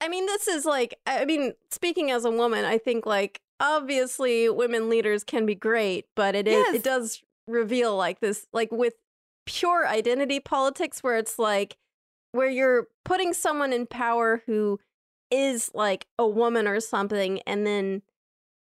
i 0.00 0.08
mean 0.08 0.26
this 0.26 0.46
is 0.46 0.64
like 0.64 0.94
i 1.06 1.24
mean 1.24 1.52
speaking 1.70 2.10
as 2.10 2.24
a 2.24 2.30
woman 2.30 2.64
i 2.64 2.76
think 2.76 3.06
like 3.06 3.40
obviously 3.60 4.48
women 4.50 4.90
leaders 4.90 5.24
can 5.24 5.46
be 5.46 5.54
great 5.54 6.06
but 6.14 6.34
it 6.34 6.46
is 6.46 6.66
Yes. 6.66 6.74
it 6.74 6.82
does 6.82 7.22
reveal 7.46 7.96
like 7.96 8.20
this 8.20 8.46
like 8.52 8.70
with 8.70 8.94
pure 9.46 9.86
identity 9.86 10.40
politics 10.40 11.02
where 11.02 11.16
it's 11.16 11.38
like 11.38 11.76
where 12.32 12.48
you're 12.48 12.88
putting 13.04 13.32
someone 13.32 13.72
in 13.72 13.86
power 13.86 14.42
who 14.46 14.80
is 15.30 15.70
like 15.74 16.06
a 16.18 16.26
woman 16.26 16.66
or 16.66 16.80
something 16.80 17.40
and 17.46 17.66
then 17.66 18.02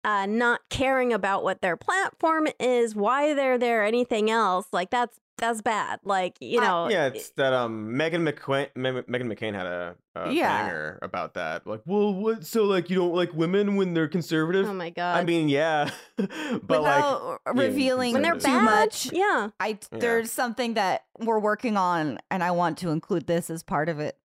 uh, 0.03 0.25
not 0.25 0.61
caring 0.69 1.13
about 1.13 1.43
what 1.43 1.61
their 1.61 1.77
platform 1.77 2.47
is, 2.59 2.95
why 2.95 3.33
they're 3.33 3.57
there, 3.57 3.83
anything 3.83 4.29
else, 4.29 4.67
like 4.71 4.89
that's 4.89 5.19
that's 5.39 5.61
bad. 5.61 5.99
Like 6.03 6.37
you 6.39 6.61
I- 6.61 6.65
know, 6.67 6.89
Yeah, 6.89 7.07
it's 7.07 7.29
that 7.31 7.53
um 7.53 7.97
Megan 7.97 8.23
McCain 8.23 8.67
Me- 8.75 9.01
Megan 9.07 9.27
McCain 9.33 9.53
had 9.55 9.65
a, 9.65 9.95
a 10.15 10.31
Yeah. 10.31 10.47
banger 10.63 10.99
about 11.01 11.33
that. 11.33 11.65
Like, 11.65 11.81
well, 11.85 12.13
what? 12.13 12.45
So 12.45 12.65
like 12.65 12.89
you 12.89 12.95
don't 12.95 13.13
like 13.15 13.33
women 13.33 13.75
when 13.75 13.93
they're 13.93 14.07
conservative? 14.07 14.67
oh 14.69 14.73
my 14.73 14.91
god, 14.91 15.17
I 15.19 15.23
mean, 15.23 15.49
yeah, 15.49 15.89
but 16.17 16.29
like, 16.29 16.61
Without 16.69 17.39
yeah, 17.47 17.51
revealing 17.53 18.13
when 18.13 18.21
they're 18.21 18.35
too 18.35 18.61
much, 18.61 19.11
yeah, 19.11 19.49
I 19.59 19.79
Yeah. 19.91 19.99
there's 19.99 20.31
something 20.31 20.75
that 20.75 21.05
we're 21.19 21.39
working 21.39 21.77
on, 21.77 22.19
and 22.29 22.43
I 22.43 22.51
want 22.51 22.77
to 22.79 22.89
include 22.89 23.25
this 23.25 23.49
as 23.49 23.63
part 23.63 23.89
of 23.89 23.99
it 23.99 24.17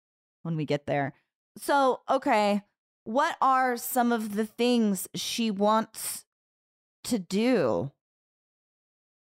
when 0.42 0.56
we 0.56 0.64
get 0.66 0.86
there. 0.86 1.14
So, 1.56 2.00
okay, 2.08 2.62
what 3.08 3.36
are 3.40 3.78
some 3.78 4.12
of 4.12 4.34
the 4.34 4.44
things 4.44 5.08
she 5.14 5.50
wants 5.50 6.26
to 7.04 7.18
do? 7.18 7.90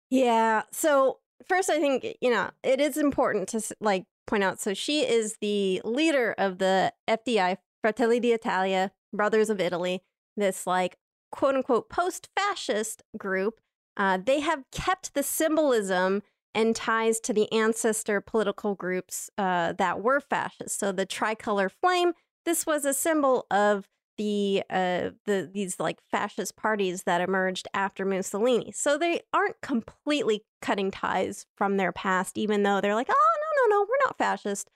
Yeah. 0.08 0.62
So 0.72 1.18
first, 1.46 1.68
I 1.68 1.78
think 1.78 2.06
you 2.22 2.30
know 2.30 2.50
it 2.62 2.80
is 2.80 2.96
important 2.96 3.50
to 3.50 3.60
like 3.80 4.04
point 4.26 4.42
out. 4.42 4.58
So 4.58 4.72
she 4.72 5.00
is 5.00 5.36
the 5.42 5.82
leader 5.84 6.34
of 6.38 6.56
the 6.56 6.94
FDI, 7.06 7.58
Fratelli 7.82 8.20
d'Italia, 8.20 8.90
Brothers 9.12 9.50
of 9.50 9.60
Italy. 9.60 10.02
This 10.34 10.66
like 10.66 10.96
quote 11.30 11.54
unquote 11.54 11.90
post-fascist 11.90 13.02
group 13.18 13.60
uh, 13.98 14.18
they 14.24 14.40
have 14.40 14.64
kept 14.72 15.12
the 15.12 15.22
symbolism 15.22 16.22
and 16.54 16.74
ties 16.74 17.20
to 17.20 17.34
the 17.34 17.52
ancestor 17.52 18.20
political 18.22 18.74
groups 18.74 19.28
uh, 19.36 19.72
that 19.72 20.02
were 20.02 20.20
fascist. 20.20 20.78
So 20.78 20.90
the 20.90 21.04
tricolor 21.04 21.68
flame, 21.68 22.12
this 22.44 22.66
was 22.66 22.84
a 22.84 22.94
symbol 22.94 23.46
of 23.50 23.88
the 24.16 24.62
uh 24.70 25.10
the 25.26 25.50
these 25.52 25.80
like 25.80 25.98
fascist 26.10 26.56
parties 26.56 27.02
that 27.02 27.20
emerged 27.20 27.66
after 27.74 28.04
Mussolini. 28.04 28.72
So 28.72 28.96
they 28.96 29.22
aren't 29.32 29.60
completely 29.60 30.44
cutting 30.62 30.90
ties 30.90 31.46
from 31.56 31.76
their 31.76 31.92
past, 31.92 32.38
even 32.38 32.62
though 32.62 32.80
they're 32.80 32.94
like, 32.94 33.10
oh 33.10 33.14
no 33.14 33.76
no 33.76 33.76
no, 33.76 33.82
we're 33.82 34.06
not 34.06 34.18
fascist. 34.18 34.70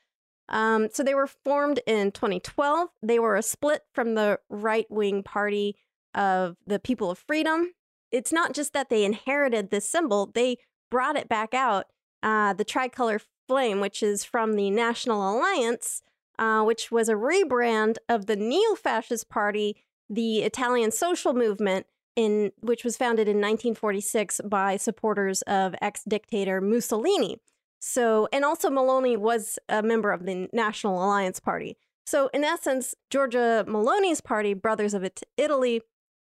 Um, 0.49 0.89
so 0.93 1.03
they 1.03 1.15
were 1.15 1.27
formed 1.27 1.81
in 1.87 2.11
2012. 2.11 2.89
They 3.03 3.19
were 3.19 3.37
a 3.37 3.43
split 3.43 3.83
from 3.93 4.15
the 4.15 4.41
right 4.49 4.87
wing 4.91 5.23
party 5.23 5.77
of 6.15 6.57
the 6.67 6.79
People 6.79 7.11
of 7.11 7.19
Freedom. 7.19 7.75
It's 8.11 8.33
not 8.33 8.55
just 8.55 8.73
that 8.73 8.89
they 8.89 9.05
inherited 9.05 9.71
this 9.71 9.89
symbol; 9.89 10.31
they 10.33 10.57
brought 10.91 11.17
it 11.17 11.29
back 11.29 11.55
out. 11.55 11.87
Uh, 12.23 12.53
the 12.55 12.65
tricolor 12.65 13.21
flame, 13.47 13.81
which 13.81 14.03
is 14.03 14.25
from 14.25 14.55
the 14.55 14.71
National 14.71 15.31
Alliance, 15.31 16.03
uh, 16.39 16.63
which 16.63 16.91
was 16.91 17.09
a 17.09 17.15
rebrand 17.15 17.97
of 18.09 18.27
the 18.27 18.37
neo-fascist 18.37 19.29
party, 19.29 19.77
the 20.09 20.41
Italian 20.41 20.91
Social 20.91 21.35
Movement, 21.35 21.87
in 22.17 22.53
which 22.61 22.85
was 22.85 22.97
founded 22.97 23.29
in 23.29 23.37
1946 23.37 24.41
by 24.45 24.77
supporters 24.77 25.43
of 25.43 25.75
ex-dictator 25.81 26.61
Mussolini. 26.61 27.39
So, 27.81 28.29
and 28.33 28.45
also 28.45 28.71
Meloni 28.71 29.17
was 29.17 29.59
a 29.69 29.83
member 29.83 30.11
of 30.11 30.27
the 30.27 30.49
National 30.53 31.05
Alliance 31.05 31.39
Party. 31.39 31.77
So, 32.07 32.29
in 32.33 32.43
essence, 32.43 32.95
Giorgia 33.11 33.65
Meloni's 33.67 34.21
party, 34.21 34.55
Brothers 34.55 34.95
of 34.95 35.05
It- 35.05 35.23
Italy, 35.37 35.83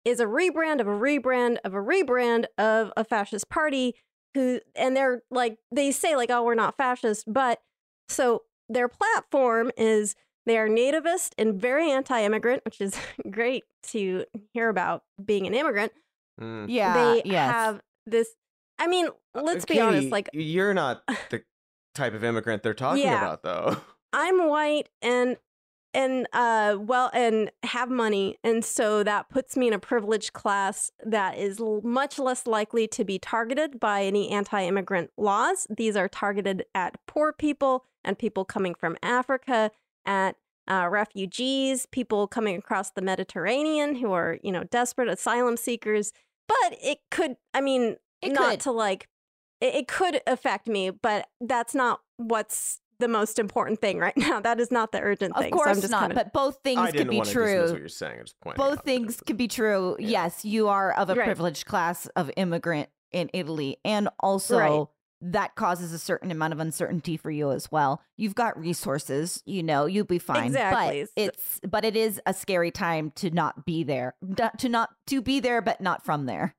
is 0.06 0.20
a 0.20 0.26
rebrand 0.26 0.80
of 0.80 0.88
a 0.88 0.92
rebrand 0.92 1.58
of 1.66 1.74
a 1.74 1.82
rebrand 1.82 2.46
of 2.58 2.94
a 2.96 3.04
fascist 3.04 3.50
party 3.50 3.96
who 4.36 4.60
and 4.76 4.96
they're 4.96 5.24
like 5.32 5.58
they 5.72 5.92
say 5.92 6.16
like 6.16 6.30
oh 6.30 6.44
we're 6.44 6.54
not 6.54 6.78
fascist 6.78 7.26
but 7.28 7.60
so 8.08 8.44
their 8.70 8.88
platform 8.88 9.72
is 9.78 10.16
they 10.46 10.58
are 10.58 10.68
nativist 10.70 11.32
and 11.38 11.60
very 11.60 11.90
anti-immigrant 11.92 12.64
which 12.66 12.82
is 12.82 12.96
great 13.32 13.64
to 13.84 14.26
hear 14.54 14.70
about 14.70 15.04
being 15.24 15.48
an 15.48 15.54
immigrant 15.54 15.92
Mm. 16.42 16.66
Yeah. 16.68 16.94
they 16.94 17.22
yes. 17.24 17.50
have 17.52 17.82
this 18.06 18.28
i 18.78 18.88
mean 18.88 19.08
Uh, 19.34 19.42
let's 19.42 19.64
be 19.64 19.76
Katie, 19.76 19.86
honest 19.86 20.10
like 20.10 20.30
you're 20.34 20.74
not 20.74 21.02
the 21.30 21.44
type 21.94 22.14
of 22.14 22.26
immigrant 22.26 22.62
they're 22.62 22.74
talking 22.74 23.04
Yeah. 23.04 23.18
about, 23.22 23.42
though. 23.44 23.78
i'm 24.14 24.50
white 24.50 24.90
and 25.02 25.38
and 25.96 26.28
uh 26.34 26.78
well 26.80 27.10
and 27.14 27.50
have 27.64 27.90
money 27.90 28.38
and 28.44 28.64
so 28.64 29.02
that 29.04 29.30
puts 29.30 29.56
me 29.58 29.68
in 29.68 29.74
a 29.74 29.80
privileged 29.80 30.34
class 30.34 30.92
that 31.04 31.38
is 31.38 31.60
l- 31.60 31.82
much 31.84 32.20
less 32.20 32.46
likely 32.46 32.88
to 32.88 33.04
be 33.04 33.18
targeted 33.18 33.80
by 33.80 34.04
any 34.04 34.30
anti-immigrant 34.30 35.10
laws 35.18 35.66
these 35.76 35.96
are 35.96 36.08
targeted 36.10 36.66
at 36.76 36.96
poor 37.08 37.32
people 37.34 37.86
and 38.04 38.20
people 38.20 38.44
coming 38.46 38.76
from 38.76 38.98
africa 39.02 39.72
at 40.06 40.36
uh, 40.68 40.88
refugees 40.90 41.86
people 41.92 42.28
coming 42.28 42.56
across 42.58 42.92
the 42.92 43.02
mediterranean 43.02 43.96
who 43.96 44.12
are 44.12 44.38
you 44.44 44.52
know 44.52 44.64
desperate 44.66 45.08
asylum 45.08 45.56
seekers 45.58 46.12
but 46.48 46.78
it 46.84 47.00
could 47.12 47.36
i 47.54 47.62
mean 47.62 47.96
It 48.22 48.34
not 48.34 48.52
could. 48.52 48.60
to 48.62 48.72
like 48.72 49.08
it, 49.62 49.76
it 49.76 49.88
could 49.88 50.22
affect 50.28 50.68
me 50.68 50.90
but 50.90 51.28
that's 51.40 51.74
not 51.76 52.02
what's 52.18 52.82
the 53.00 53.08
most 53.08 53.40
important 53.40 53.80
thing 53.82 54.00
right 54.00 54.16
now 54.18 54.40
that 54.40 54.60
is 54.60 54.72
not 54.72 54.92
the 54.92 55.00
urgent 55.02 55.36
Of 55.36 55.44
thing 55.44 55.52
so 55.54 55.60
I'm 55.60 55.64
course 55.66 55.82
just 55.82 55.92
not, 55.92 56.00
kind 56.02 56.12
of 56.12 56.16
but 56.16 56.34
both 56.34 56.60
things 56.64 56.80
I 56.80 56.88
could 56.92 56.98
didn't 56.98 57.10
be 57.12 57.18
want 57.18 57.30
to 57.30 57.34
dismiss 57.36 57.60
what 57.62 57.70
true. 57.72 57.80
you're 57.80 57.90
saying. 57.90 58.20
I'm 58.20 58.26
just 58.26 58.40
pointing 58.42 58.64
Both 58.66 58.84
things 58.84 59.20
could 59.26 59.38
be 59.38 59.48
true. 59.48 59.96
Yeah. 60.00 60.10
Yes, 60.26 60.46
you 60.46 60.68
are 60.68 60.92
of 60.94 61.10
a 61.10 61.16
Right. 61.16 61.26
privileged 61.26 61.66
class 61.66 62.08
of 62.16 62.32
immigrant 62.38 62.90
in 63.12 63.30
Italy, 63.34 63.78
and 63.86 64.10
also 64.20 64.58
Right. 64.58 64.88
that 65.22 65.56
causes 65.56 65.94
a 65.94 65.98
certain 66.00 66.30
amount 66.32 66.54
of 66.54 66.60
uncertainty 66.60 67.16
for 67.18 67.32
you 67.32 67.52
as 67.52 67.72
well. 67.72 68.02
You've 68.18 68.36
got 68.36 68.60
resources, 68.60 69.42
you 69.46 69.64
know, 69.64 69.86
you'll 69.86 70.06
be 70.06 70.20
fine. 70.20 70.48
Exactly. 70.48 71.04
But 71.16 71.24
it's 71.24 71.60
but 71.68 71.86
it 71.86 71.96
is 71.96 72.20
a 72.26 72.34
scary 72.34 72.72
time 72.72 73.12
to 73.16 73.30
not 73.32 73.66
be 73.66 73.84
there, 73.84 74.16
to 74.58 74.70
not 74.70 74.90
to 75.08 75.22
be 75.22 75.40
there, 75.40 75.62
but 75.62 75.80
not 75.82 76.04
from 76.04 76.26
there. 76.26 76.56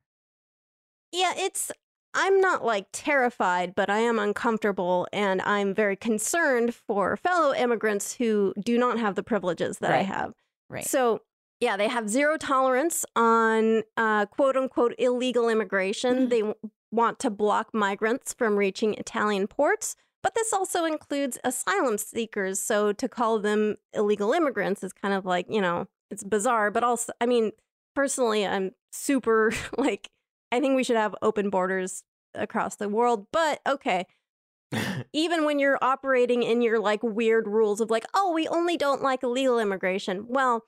yeah 1.12 1.32
it's 1.36 1.70
i'm 2.16 2.40
not 2.40 2.64
like 2.64 2.86
terrified 2.92 3.74
but 3.74 3.88
i 3.88 3.98
am 3.98 4.18
uncomfortable 4.18 5.06
and 5.12 5.40
i'm 5.42 5.72
very 5.74 5.94
concerned 5.96 6.74
for 6.74 7.16
fellow 7.16 7.54
immigrants 7.54 8.14
who 8.16 8.52
do 8.64 8.76
not 8.78 8.98
have 8.98 9.14
the 9.14 9.22
privileges 9.22 9.78
that 9.78 9.92
i 9.92 10.02
have 10.02 10.32
Right. 10.68 10.84
so 10.84 11.20
yeah 11.60 11.76
they 11.76 11.86
have 11.88 12.08
zero 12.08 12.36
tolerance 12.36 13.04
on 13.14 13.82
uh, 13.96 14.26
quote 14.26 14.56
unquote 14.56 14.94
illegal 14.98 15.48
immigration 15.48 16.26
Mhm. 16.26 16.30
they 16.30 16.40
w- 16.40 16.54
want 16.90 17.18
to 17.20 17.30
block 17.30 17.72
migrants 17.72 18.32
from 18.34 18.56
reaching 18.56 18.94
italian 18.94 19.46
ports 19.46 19.94
but 20.22 20.34
this 20.34 20.52
also 20.52 20.84
includes 20.84 21.38
asylum 21.44 21.98
seekers 21.98 22.58
so 22.60 22.92
to 22.92 23.08
call 23.08 23.38
them 23.38 23.76
illegal 23.94 24.32
immigrants 24.32 24.82
is 24.82 24.92
kind 24.92 25.14
of 25.14 25.24
like 25.24 25.46
you 25.48 25.60
know 25.60 25.86
it's 26.10 26.24
bizarre 26.24 26.70
but 26.70 26.82
also 26.82 27.12
i 27.20 27.26
mean 27.26 27.52
personally 27.94 28.46
i'm 28.46 28.72
super 28.92 29.52
like 29.78 30.08
i 30.52 30.60
think 30.60 30.76
we 30.76 30.84
should 30.84 30.96
have 30.96 31.14
open 31.22 31.50
borders 31.50 32.02
across 32.36 32.76
the 32.76 32.88
world 32.88 33.26
but 33.32 33.60
okay. 33.66 34.06
Even 35.12 35.44
when 35.44 35.58
you're 35.58 35.78
operating 35.80 36.42
in 36.42 36.60
your 36.60 36.78
like 36.80 37.02
weird 37.02 37.46
rules 37.46 37.80
of 37.80 37.90
like 37.90 38.04
oh 38.14 38.32
we 38.32 38.48
only 38.48 38.76
don't 38.76 39.02
like 39.02 39.22
illegal 39.22 39.58
immigration. 39.58 40.26
Well 40.28 40.64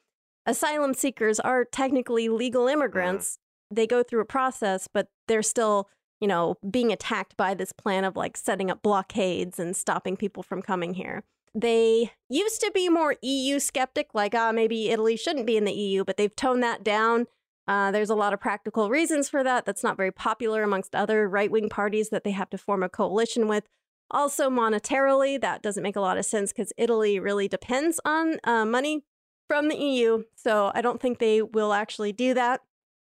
asylum 0.47 0.95
seekers 0.95 1.41
are 1.41 1.65
technically 1.65 2.29
legal 2.29 2.69
immigrants. 2.69 3.39
They 3.71 3.87
go 3.87 4.03
through 4.03 4.21
a 4.21 4.27
process 4.27 4.89
but 4.93 5.09
they're 5.27 5.43
still 5.43 5.89
you 6.21 6.29
know 6.29 6.57
being 6.69 6.93
attacked 6.93 7.37
by 7.37 7.55
this 7.55 7.73
plan 7.73 8.05
of 8.05 8.17
like 8.17 8.37
setting 8.37 8.71
up 8.71 8.83
blockades 8.83 9.59
and 9.59 9.77
stopping 9.77 10.17
people 10.17 10.43
from 10.43 10.63
coming 10.63 10.95
here. 10.95 11.25
They 11.55 12.13
used 12.29 12.61
to 12.61 12.71
be 12.73 12.89
more 12.89 13.17
eu 13.21 13.59
skeptic 13.59 14.09
like 14.15 14.35
ah 14.35 14.53
maybe 14.53 14.91
italy 14.91 15.17
shouldn't 15.17 15.47
be 15.47 15.57
in 15.57 15.65
the 15.65 15.73
eu 15.73 16.05
but 16.05 16.17
they've 16.17 16.37
toned 16.37 16.63
that 16.63 16.85
down 16.85 17.27
uh, 17.69 17.93
there's 17.93 18.11
a 18.11 18.15
lot 18.15 18.33
of 18.33 18.41
practical 18.41 18.91
reasons 18.91 19.29
for 19.29 19.45
that 19.45 19.65
that's 19.65 19.85
not 19.85 19.97
very 19.97 20.11
popular 20.11 20.63
amongst 20.63 20.95
other 20.95 21.29
right-wing 21.29 21.69
parties 21.69 22.09
that 22.09 22.25
they 22.25 22.33
have 22.33 22.51
to 22.51 22.59
form 22.59 22.83
a 22.83 22.89
coalition 22.89 23.47
with 23.47 23.69
also, 24.11 24.49
monetarily, 24.49 25.41
that 25.41 25.63
doesn't 25.63 25.83
make 25.83 25.97
a 25.97 26.01
lot 26.01 26.17
of 26.17 26.25
sense 26.25 26.53
because 26.53 26.73
Italy 26.79 27.19
really 27.21 27.47
depends 27.47 28.01
on 28.05 28.39
uh, 28.45 28.65
money 28.65 29.05
from 29.47 29.69
the 29.69 29.77
EU. 29.77 30.25
So 30.35 30.73
I 30.75 30.81
don't 30.81 31.01
think 31.01 31.19
they 31.19 31.43
will 31.43 31.73
actually 31.73 32.13
do 32.13 32.35
that. 32.35 32.61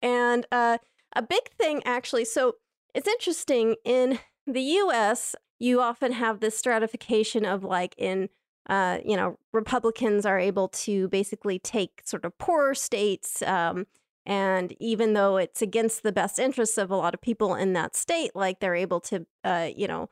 And 0.02 0.46
uh, 0.52 0.78
a 1.16 1.22
big 1.22 1.50
thing, 1.58 1.82
actually, 1.86 2.26
so 2.26 2.56
it's 2.94 3.08
interesting 3.08 3.76
in 3.84 4.20
the 4.46 4.62
US, 4.62 5.36
you 5.60 5.82
often 5.82 6.12
have 6.12 6.42
this 6.42 6.58
stratification 6.58 7.46
of 7.46 7.64
like 7.64 7.96
in, 7.98 8.30
uh, 8.70 9.00
you 9.04 9.16
know, 9.16 9.40
Republicans 9.52 10.26
are 10.26 10.38
able 10.38 10.68
to 10.68 11.08
basically 11.08 11.58
take 11.58 12.02
sort 12.06 12.26
of 12.26 12.38
poorer 12.38 12.76
states. 12.76 13.42
Um, 13.42 13.88
and 14.26 14.74
even 14.80 15.14
though 15.14 15.38
it's 15.38 15.62
against 15.62 16.04
the 16.04 16.12
best 16.12 16.40
interests 16.40 16.78
of 16.78 16.90
a 16.90 16.96
lot 16.96 17.14
of 17.14 17.22
people 17.22 17.56
in 17.56 17.74
that 17.74 17.96
state, 17.96 18.32
like 18.36 18.60
they're 18.60 18.76
able 18.76 19.00
to, 19.02 19.26
uh, 19.44 19.70
you 19.76 19.88
know, 19.88 20.10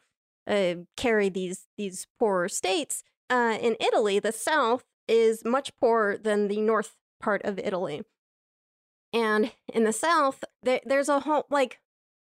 uh, 0.48 0.76
carry 0.98 1.30
these 1.30 1.68
these 1.78 2.08
poorer 2.20 2.50
states. 2.50 3.04
Uh, 3.30 3.58
in 3.62 3.76
Italy, 3.80 4.20
the 4.20 4.32
south 4.32 4.84
is 5.08 5.44
much 5.46 5.72
poorer 5.80 6.18
than 6.18 6.48
the 6.48 6.60
north 6.60 6.96
part 7.22 7.42
of 7.46 7.60
Italy, 7.60 8.02
and 9.14 9.52
in 9.74 9.84
the 9.84 9.94
south, 9.94 10.44
there, 10.64 10.82
there's 10.86 11.10
a 11.10 11.22
whole 11.22 11.46
like 11.50 11.80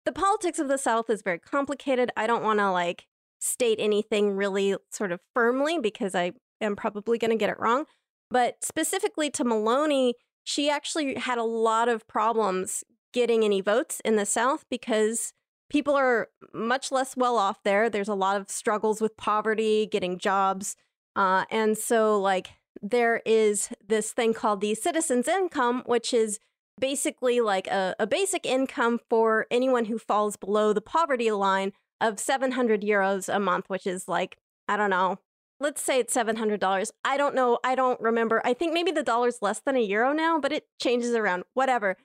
the 0.05 0.12
politics 0.12 0.59
of 0.59 0.68
the 0.68 0.79
south 0.79 1.09
is 1.11 1.23
very 1.23 1.38
complicated. 1.38 2.11
I 2.16 2.27
don't 2.27 2.42
want 2.42 2.59
to 2.59 2.71
like 2.71 3.07
state 3.38 3.79
anything 3.81 4.37
really 4.37 4.77
sort 4.90 5.12
of 5.12 5.21
firmly 5.35 5.79
because 5.79 6.14
I 6.14 6.33
am 6.61 6.77
probably 6.77 7.18
going 7.18 7.31
to 7.31 7.37
get 7.37 7.51
it 7.51 7.59
wrong. 7.59 7.85
But 8.31 8.64
specifically 8.64 9.31
to 9.31 9.45
Meloni, 9.45 10.14
she 10.45 10.71
actually 10.71 11.15
had 11.15 11.39
a 11.39 11.45
lot 11.45 11.89
of 11.89 12.07
problems 12.07 12.85
getting 13.13 13.45
any 13.45 13.61
votes 13.61 14.01
in 14.05 14.17
the 14.17 14.27
South 14.27 14.65
because 14.71 15.33
people 15.71 15.95
are 15.95 16.29
much 16.53 16.91
less 16.91 17.17
well 17.17 17.37
off 17.37 17.63
there. 17.63 17.89
There's 17.89 18.09
a 18.09 18.15
lot 18.15 18.41
of 18.41 18.51
struggles 18.51 19.01
with 19.01 19.17
poverty, 19.17 19.87
getting 19.91 20.19
jobs. 20.19 20.77
Uh, 21.15 21.45
and 21.51 21.77
so, 21.77 22.21
like, 22.21 22.51
there 22.81 23.23
is 23.25 23.71
this 23.87 24.13
thing 24.13 24.35
called 24.35 24.61
the 24.61 24.75
citizen's 24.75 25.29
income, 25.29 25.83
which 25.87 26.13
is 26.13 26.39
basically 26.81 27.41
like 27.41 27.67
a, 27.69 27.95
a 27.99 28.07
basic 28.07 28.45
income 28.45 28.99
for 29.09 29.47
anyone 29.51 29.85
who 29.85 29.99
falls 29.99 30.37
below 30.37 30.73
the 30.73 30.81
poverty 30.81 31.31
line 31.31 31.73
of 32.01 32.19
700 32.19 32.83
euros 32.83 33.33
a 33.33 33.39
month, 33.39 33.67
which 33.69 33.87
is 33.87 34.09
like, 34.09 34.37
I 34.69 34.77
don't 34.77 34.91
know, 34.91 35.19
let's 35.62 35.83
say 35.83 35.98
it's 35.98 36.14
$700. 36.14 36.90
I 37.05 37.16
don't 37.16 37.35
know. 37.35 37.59
I 37.64 37.75
don't 37.75 38.01
remember. 38.01 38.42
I 38.44 38.53
think 38.53 38.75
maybe 38.75 38.90
the 38.90 39.03
dollar's 39.03 39.38
less 39.40 39.61
than 39.61 39.77
a 39.77 39.81
euro 39.81 40.12
now, 40.12 40.38
but 40.38 40.53
it 40.53 40.66
changes 40.81 41.14
around, 41.14 41.44
whatever. 41.55 41.96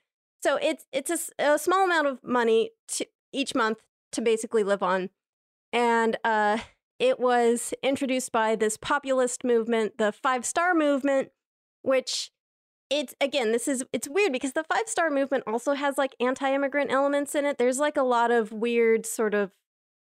So 0.42 0.58
it's 0.62 0.86
it's 0.94 1.10
a 1.10 1.54
a, 1.54 1.60
small 1.60 1.84
amount 1.84 2.08
of 2.08 2.24
money 2.24 2.72
to 2.90 3.06
each 3.34 3.56
month 3.56 3.80
to 4.12 4.22
basically 4.22 4.64
live 4.64 4.84
on. 4.84 5.10
And 5.74 6.18
uh, 6.24 6.60
it 7.00 7.20
was 7.20 7.74
introduced 7.82 8.32
by 8.32 8.56
this 8.56 8.78
populist 8.78 9.44
movement, 9.44 9.98
the 9.98 10.12
Five 10.12 10.46
Star 10.46 10.76
Movement, 10.76 11.32
which 11.82 12.32
it's 12.90 13.16
again, 13.20 13.52
this 13.52 13.68
is 13.68 13.84
it's 13.92 14.08
weird 14.08 14.32
because 14.32 14.54
the 14.54 14.64
five 14.64 14.88
star 14.88 15.10
movement 15.10 15.44
also 15.46 15.74
has 15.74 15.98
like 15.98 16.16
anti 16.20 16.54
immigrant 16.54 16.92
elements 16.92 17.36
in 17.36 17.46
it. 17.46 17.58
There's 17.58 17.80
like 17.80 17.98
a 17.98 18.04
lot 18.04 18.32
of 18.32 18.52
weird 18.52 19.06
sort 19.06 19.34
of 19.34 19.52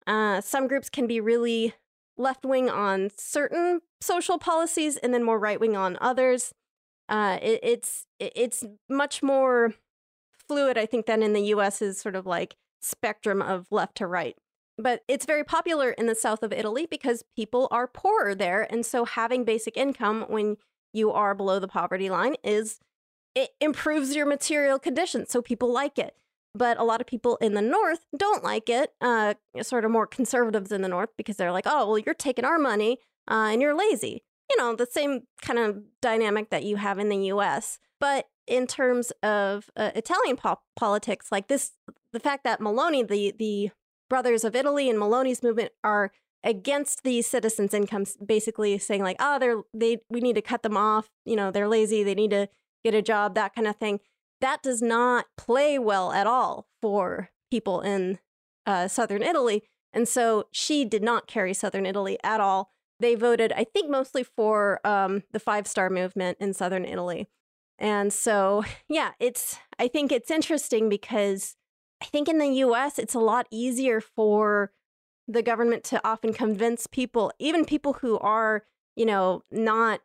uh 0.07 0.41
some 0.41 0.67
groups 0.67 0.91
can 0.91 1.07
be 1.07 1.21
really 1.21 1.75
left 2.17 2.45
wing 2.45 2.71
on 2.71 3.11
certain 3.19 3.81
social 4.01 4.39
policies 4.39 4.97
and 4.97 5.13
then 5.13 5.25
more 5.25 5.39
right 5.39 5.61
wing 5.61 5.77
on 5.77 5.99
others. 6.01 6.53
Uh 7.09 7.39
it, 7.43 7.61
it's 7.63 8.07
it's 8.19 8.65
much 8.89 9.23
more 9.23 9.75
fluid, 10.49 10.79
I 10.79 10.87
think, 10.87 11.07
than 11.07 11.23
in 11.23 11.33
the 11.33 11.47
US 11.55 11.83
is 11.83 12.01
sort 12.01 12.17
of 12.17 12.27
like 12.27 12.57
spectrum 12.81 13.41
of 13.43 13.67
left 13.71 13.97
to 13.97 14.07
right. 14.07 14.37
But 14.77 15.03
it's 15.07 15.27
very 15.27 15.45
popular 15.45 15.91
in 15.91 16.07
the 16.07 16.15
south 16.15 16.43
of 16.43 16.53
Italy 16.53 16.87
because 16.91 17.25
people 17.37 17.69
are 17.71 17.87
poorer 17.87 18.35
there. 18.35 18.67
And 18.71 18.85
so 18.85 19.05
having 19.05 19.45
basic 19.45 19.77
income 19.77 20.25
when 20.29 20.57
you 20.93 21.13
are 21.13 21.35
below 21.35 21.59
the 21.59 21.69
poverty 21.69 22.11
line 22.11 22.35
is 22.43 22.79
it 23.35 23.51
improves 23.61 24.15
your 24.15 24.27
material 24.27 24.79
conditions. 24.79 25.31
So 25.31 25.43
people 25.43 25.73
like 25.73 25.99
it. 25.99 26.17
But 26.55 26.79
a 26.79 26.85
lot 26.85 27.01
of 27.01 27.07
people 27.07 27.37
in 27.41 27.55
the 27.55 27.63
north 27.63 28.07
don't 28.17 28.45
like 28.45 28.69
it, 28.69 28.93
uh, 29.01 29.35
sort 29.63 29.85
of 29.85 29.91
more 29.91 30.07
conservatives 30.07 30.71
in 30.71 30.83
the 30.83 30.89
north, 30.89 31.11
because 31.17 31.37
they're 31.37 31.53
like, 31.53 31.67
oh, 31.67 31.89
well, 31.89 31.99
you're 31.99 32.15
taking 32.15 32.45
our 32.45 32.59
money 32.59 32.99
uh, 33.29 33.49
and 33.51 33.61
you're 33.61 33.77
lazy. 33.77 34.23
You 34.51 34.57
know, 34.59 34.77
the 34.77 34.87
same 34.87 35.23
kind 35.43 35.59
of 35.59 35.83
dynamic 36.01 36.51
that 36.51 36.65
you 36.65 36.77
have 36.77 36.99
in 36.99 37.09
the 37.09 37.17
US. 37.33 37.79
But 37.99 38.27
in 38.47 38.67
terms 38.67 39.11
of 39.23 39.71
uh, 39.77 39.91
Italian 39.95 40.37
po- 40.37 40.61
politics, 40.77 41.33
like 41.33 41.49
this, 41.49 41.73
the 42.13 42.21
fact 42.21 42.45
that 42.45 42.61
Meloni, 42.61 43.07
the 43.07 43.35
the 43.39 43.71
brothers 44.11 44.45
of 44.45 44.55
Italy 44.55 44.91
and 44.91 44.99
Meloni's 44.99 45.43
movement 45.43 45.73
are 45.83 46.13
against 46.45 47.03
the 47.03 47.23
citizens' 47.23 47.73
incomes, 47.73 48.17
basically 48.25 48.77
saying 48.79 49.03
like, 49.03 49.17
oh, 49.19 49.39
they're 49.39 49.63
they 49.73 49.99
we 50.11 50.21
need 50.21 50.35
to 50.35 50.43
cut 50.43 50.63
them 50.63 50.77
off. 50.77 51.11
You 51.25 51.37
know, 51.37 51.51
they're 51.51 51.69
lazy. 51.69 52.05
They 52.05 52.15
need 52.15 52.31
to 52.31 52.49
get 52.85 52.95
a 52.95 53.03
job. 53.03 53.35
That 53.35 53.55
kind 53.55 53.67
of 53.67 53.77
thing. 53.77 54.01
That 54.41 54.63
does 54.63 54.83
not 54.83 55.27
play 55.37 55.79
well 55.79 56.13
at 56.13 56.27
all 56.27 56.67
for 56.83 57.31
people 57.51 57.81
in 57.81 58.19
uh, 58.67 58.89
southern 58.89 59.23
Italy. 59.23 59.63
And 59.93 60.09
so 60.09 60.49
she 60.51 60.85
did 60.85 61.03
not 61.03 61.27
carry 61.27 61.55
southern 61.55 61.87
Italy 61.87 62.19
at 62.25 62.41
all. 62.41 62.71
They 63.01 63.15
voted, 63.15 63.53
I 63.53 63.65
think, 63.65 63.91
mostly 63.91 64.23
for 64.25 64.81
um, 64.85 65.23
the 65.33 65.41
Five 65.41 65.67
Star 65.67 65.89
Movement 65.91 66.39
in 66.41 66.53
southern 66.53 66.85
Italy. 66.85 67.29
And 67.79 68.13
so, 68.13 68.65
yeah, 68.89 69.13
it's, 69.21 69.59
I 69.79 69.89
think 69.89 70.13
it's 70.13 70.31
interesting 70.31 70.89
because 70.89 71.57
I 72.03 72.07
think 72.07 72.29
in 72.29 72.39
the 72.39 72.49
US, 72.49 72.99
it's 72.99 73.15
a 73.15 73.21
lot 73.21 73.47
easier 73.51 74.01
for 74.01 74.73
the 75.27 75.43
government 75.43 75.85
to 75.85 76.07
often 76.07 76.33
convince 76.33 76.87
people, 76.87 77.33
even 77.39 77.65
people 77.65 77.95
who 77.95 78.19
are, 78.19 78.65
you 78.95 79.07
know, 79.07 79.43
not 79.51 80.01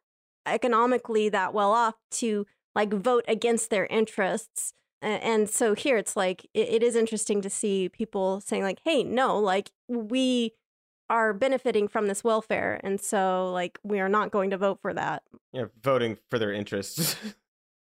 economically 0.45 1.29
that 1.29 1.53
well 1.53 1.71
off, 1.71 1.95
to 2.11 2.45
like 2.79 2.93
vote 2.93 3.25
against 3.27 3.69
their 3.69 3.85
interests. 3.87 4.73
And 5.01 5.49
so 5.49 5.75
here 5.75 5.97
it's 5.97 6.15
like, 6.15 6.45
it 6.53 6.83
is 6.83 6.95
interesting 6.95 7.41
to 7.41 7.49
see 7.49 7.89
people 7.89 8.41
saying, 8.41 8.63
like, 8.63 8.79
hey, 8.83 9.03
no, 9.03 9.37
like, 9.37 9.71
we 9.87 10.53
are 11.09 11.33
benefiting 11.33 11.87
from 11.87 12.07
this 12.07 12.23
welfare. 12.23 12.79
And 12.83 12.99
so, 12.99 13.51
like, 13.51 13.79
we 13.83 13.99
are 13.99 14.09
not 14.09 14.31
going 14.31 14.49
to 14.51 14.57
vote 14.57 14.79
for 14.81 14.93
that. 14.93 15.23
Yeah, 15.53 15.65
voting 15.81 16.17
for 16.29 16.39
their 16.39 16.53
interests. 16.53 17.15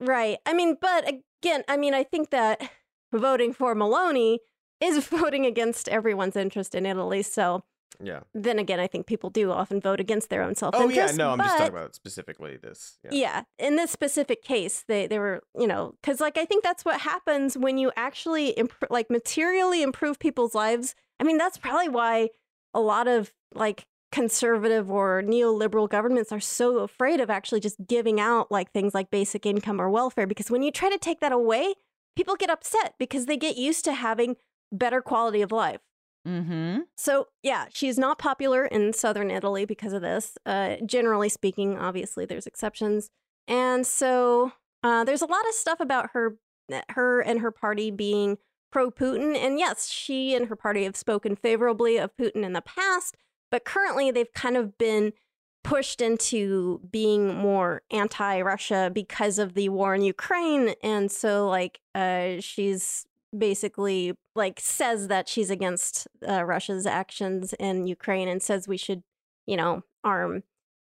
Right. 0.02 0.40
I 0.46 0.54
mean, 0.54 0.76
but 0.80 1.08
again, 1.08 1.64
I 1.70 1.78
mean, 1.78 1.94
I 1.94 2.04
think 2.04 2.30
that 2.32 2.70
voting 3.14 3.54
for 3.54 3.74
Meloni 3.76 4.40
is 4.82 5.08
voting 5.08 5.46
against 5.46 5.88
everyone's 5.88 6.36
interest 6.36 6.76
in 6.76 6.86
Italy. 6.86 7.24
So 7.24 7.64
yeah. 8.02 8.22
Then 8.34 8.60
again, 8.60 8.80
I 8.80 8.88
think 8.88 9.06
people 9.06 9.30
do 9.30 9.52
often 9.52 9.80
vote 9.80 10.00
against 10.00 10.30
their 10.30 10.42
own 10.42 10.56
self 10.56 10.76
Oh 10.78 10.90
yeah, 10.90 11.12
no, 11.12 11.32
I'm 11.32 11.38
but, 11.38 11.46
just 11.46 11.58
talking 11.58 11.74
about 11.74 11.96
specifically 11.96 12.58
this. 12.58 12.98
Yeah. 13.04 13.10
Yeah, 13.14 13.44
in 13.60 13.76
this 13.76 13.92
specific 13.92 14.44
case, 14.44 14.84
they 14.88 15.08
they 15.08 15.20
were 15.20 15.44
you 15.58 15.68
know 15.68 15.96
because 16.02 16.20
like 16.20 16.38
I 16.38 16.46
think 16.46 16.64
that's 16.64 16.86
what 16.86 17.02
happens 17.02 17.58
when 17.58 17.78
you 17.78 17.92
actually 17.96 18.50
imp- 18.50 18.74
like 18.90 19.10
materially 19.10 19.82
improve 19.82 20.20
people's 20.20 20.56
lives. 20.56 20.96
I 21.20 21.24
mean, 21.24 21.38
that's 21.38 21.58
probably 21.58 21.90
why 21.90 22.30
a 22.74 22.80
lot 22.80 23.08
of 23.08 23.34
like 23.54 23.88
conservative 24.12 24.90
or 24.90 25.22
neoliberal 25.22 25.90
governments 25.90 26.32
are 26.32 26.40
so 26.40 26.80
afraid 26.80 27.20
of 27.20 27.30
actually 27.30 27.60
just 27.60 27.76
giving 27.86 28.20
out 28.20 28.50
like 28.50 28.72
things 28.72 28.94
like 28.94 29.12
basic 29.12 29.46
income 29.46 29.82
or 29.82 29.90
welfare 29.90 30.26
because 30.26 30.50
when 30.50 30.64
you 30.64 30.72
try 30.72 30.90
to 30.90 30.98
take 30.98 31.20
that 31.20 31.34
away, 31.34 31.74
people 32.16 32.36
get 32.36 32.50
upset 32.50 32.94
because 32.98 33.26
they 33.26 33.36
get 33.36 33.58
used 33.58 33.84
to 33.84 33.94
having 33.94 34.38
better 34.72 35.02
quality 35.02 35.42
of 35.42 35.52
life. 35.52 35.82
Mm-hmm. 36.28 36.80
So, 36.98 37.28
yeah, 37.44 37.66
she's 37.74 37.98
not 37.98 38.18
popular 38.18 38.66
in 38.66 38.94
southern 38.94 39.30
Italy 39.30 39.66
because 39.66 39.94
of 39.94 40.02
this. 40.02 40.38
Uh, 40.46 40.78
generally 40.86 41.30
speaking, 41.30 41.78
obviously, 41.78 42.26
there's 42.26 42.48
exceptions. 42.48 43.10
And 43.48 43.86
so 43.86 44.54
uh, 44.84 45.04
there's 45.04 45.22
a 45.22 45.28
lot 45.28 45.48
of 45.48 45.54
stuff 45.54 45.80
about 45.80 46.10
her, 46.14 46.38
her 46.90 47.22
and 47.22 47.42
her 47.42 47.52
party 47.52 47.92
being 47.92 48.38
pro 48.72 48.92
Putin. 48.92 49.38
And 49.38 49.60
yes, 49.60 49.90
she 49.90 50.36
and 50.36 50.48
her 50.48 50.56
party 50.56 50.84
have 50.84 50.98
spoken 50.98 51.36
favorably 51.36 51.98
of 51.98 52.16
Putin 52.18 52.44
in 52.44 52.54
the 52.54 52.62
past, 52.62 53.16
but 53.52 53.64
currently 53.64 54.12
they've 54.12 54.34
kind 54.34 54.58
of 54.58 54.78
been 54.78 55.14
pushed 55.64 56.00
into 56.00 56.80
being 56.92 57.34
more 57.34 57.82
anti-Russia 57.90 58.92
because 58.94 59.40
of 59.40 59.56
the 59.56 59.70
war 59.70 59.96
in 59.96 60.04
Ukraine, 60.04 60.76
and 60.84 61.12
so 61.12 61.48
like 61.48 61.80
uh, 61.96 62.34
she's 62.40 63.08
basically 63.38 64.14
like 64.36 64.60
says 64.60 65.08
that 65.08 65.28
she's 65.28 65.50
against 65.50 66.08
uh, 66.28 66.44
Russia's 66.44 66.86
actions 66.86 67.54
in 67.54 67.88
Ukraine 67.88 68.28
and 68.28 68.42
says 68.42 68.68
we 68.68 68.78
should, 68.78 69.04
you 69.46 69.58
know, 69.58 69.84
arm 70.04 70.44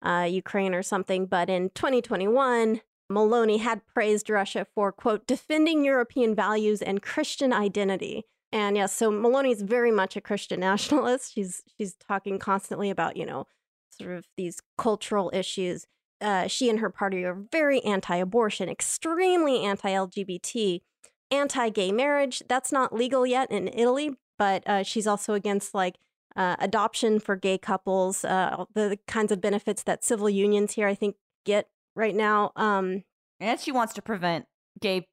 uh, 0.02 0.26
Ukraine 0.28 0.74
or 0.74 0.82
something. 0.82 1.26
But 1.26 1.50
in 1.50 1.70
2021, 1.70 2.80
Meloni 3.10 3.60
had 3.60 3.86
praised 3.86 4.30
Russia 4.30 4.66
for 4.74 4.92
quote 4.92 5.26
defending 5.26 5.84
European 5.84 6.34
values 6.34 6.80
and 6.80 7.02
Christian 7.02 7.52
identity. 7.52 8.24
And 8.52 8.76
yes, 8.76 8.94
so 8.94 9.10
Meloni 9.10 9.52
is 9.52 9.62
very 9.62 9.90
much 9.90 10.16
a 10.16 10.20
Christian 10.20 10.60
nationalist. 10.60 11.32
She's 11.34 11.62
she's 11.76 11.94
talking 11.94 12.38
constantly 12.38 12.90
about 12.90 13.16
you 13.16 13.26
know 13.26 13.46
sort 13.90 14.16
of 14.16 14.26
these 14.36 14.60
cultural 14.78 15.30
issues. 15.34 15.86
Uh, 16.20 16.46
she 16.46 16.68
and 16.68 16.80
her 16.80 16.90
party 16.90 17.24
are 17.24 17.34
very 17.50 17.80
anti-abortion, 17.80 18.68
extremely 18.68 19.64
anti-LGBT, 19.64 20.82
anti-gay 21.30 21.92
marriage. 21.92 22.42
That's 22.48 22.72
not 22.72 22.94
legal 22.94 23.26
yet 23.26 23.50
in 23.50 23.68
Italy, 23.68 24.16
but 24.38 24.66
uh, 24.68 24.82
she's 24.82 25.06
also 25.06 25.34
against 25.34 25.74
like 25.74 25.96
uh, 26.36 26.56
adoption 26.58 27.18
for 27.20 27.36
gay 27.36 27.58
couples, 27.58 28.24
uh, 28.24 28.64
the, 28.74 28.88
the 28.90 28.98
kinds 29.06 29.32
of 29.32 29.40
benefits 29.40 29.82
that 29.84 30.04
civil 30.04 30.30
unions 30.30 30.72
here 30.74 30.86
I 30.86 30.94
think 30.94 31.16
get 31.44 31.68
right 31.96 32.14
now. 32.14 32.52
Um, 32.56 33.04
And 33.40 33.58
she 33.58 33.72
wants 33.72 33.92
to 33.94 34.02
prevent 34.02 34.46
gay 34.80 35.08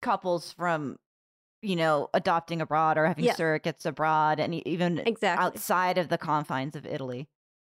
couples 0.00 0.52
from, 0.52 0.96
you 1.62 1.76
know, 1.76 2.08
adopting 2.14 2.60
abroad 2.60 2.98
or 2.98 3.06
having 3.06 3.24
Yeah. 3.24 3.34
surrogates 3.34 3.86
abroad 3.86 4.40
and 4.40 4.54
even 4.66 4.98
exactly. 4.98 5.44
outside 5.44 5.98
of 5.98 6.08
the 6.08 6.18
confines 6.18 6.76
of 6.76 6.86
Italy. 6.86 7.28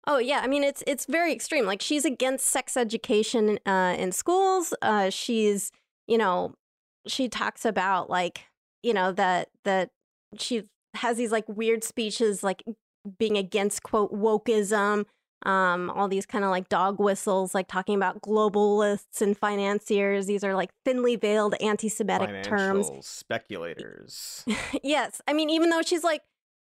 Oh 0.07 0.18
yeah, 0.18 0.40
I 0.42 0.49
mean 0.49 0.64
it's 0.64 0.83
it's 0.87 1.07
very 1.07 1.33
extreme. 1.33 1.64
Like 1.64 1.81
she's 1.81 2.05
against 2.05 2.47
sex 2.47 2.77
education 2.77 3.61
uh, 3.64 3.95
in 3.97 4.11
schools. 4.11 4.75
Uh, 4.83 5.11
she's 5.11 5.71
you 6.09 6.18
know 6.18 6.55
she 7.07 7.29
talks 7.29 7.65
about 7.65 8.09
like 8.11 8.47
you 8.83 8.95
know 8.95 9.12
that 9.12 9.49
that 9.65 9.91
she 10.38 10.65
has 10.95 11.17
these 11.17 11.33
like 11.33 11.49
weird 11.49 11.85
speeches 11.85 12.43
like 12.43 12.62
being 13.19 13.37
against 13.37 13.83
quote 13.83 14.12
wokeism. 14.12 15.07
Um, 15.45 15.91
all 15.91 16.07
these 16.07 16.25
kind 16.25 16.45
of 16.45 16.51
like 16.51 16.69
dog 16.69 17.01
whistles, 17.01 17.53
like 17.53 17.67
talking 17.67 17.97
about 17.97 18.23
globalists 18.23 19.21
and 19.21 19.37
financiers. 19.37 20.27
These 20.27 20.45
are 20.45 20.55
like 20.55 20.71
thinly 20.85 21.17
veiled 21.17 21.57
anti-Semitic 21.61 22.45
terms. 22.45 22.93
Speculators. 23.01 24.45
yes. 24.85 25.21
I 25.27 25.33
mean, 25.33 25.51
even 25.51 25.71
though 25.71 25.83
she's 25.83 26.05
like, 26.05 26.23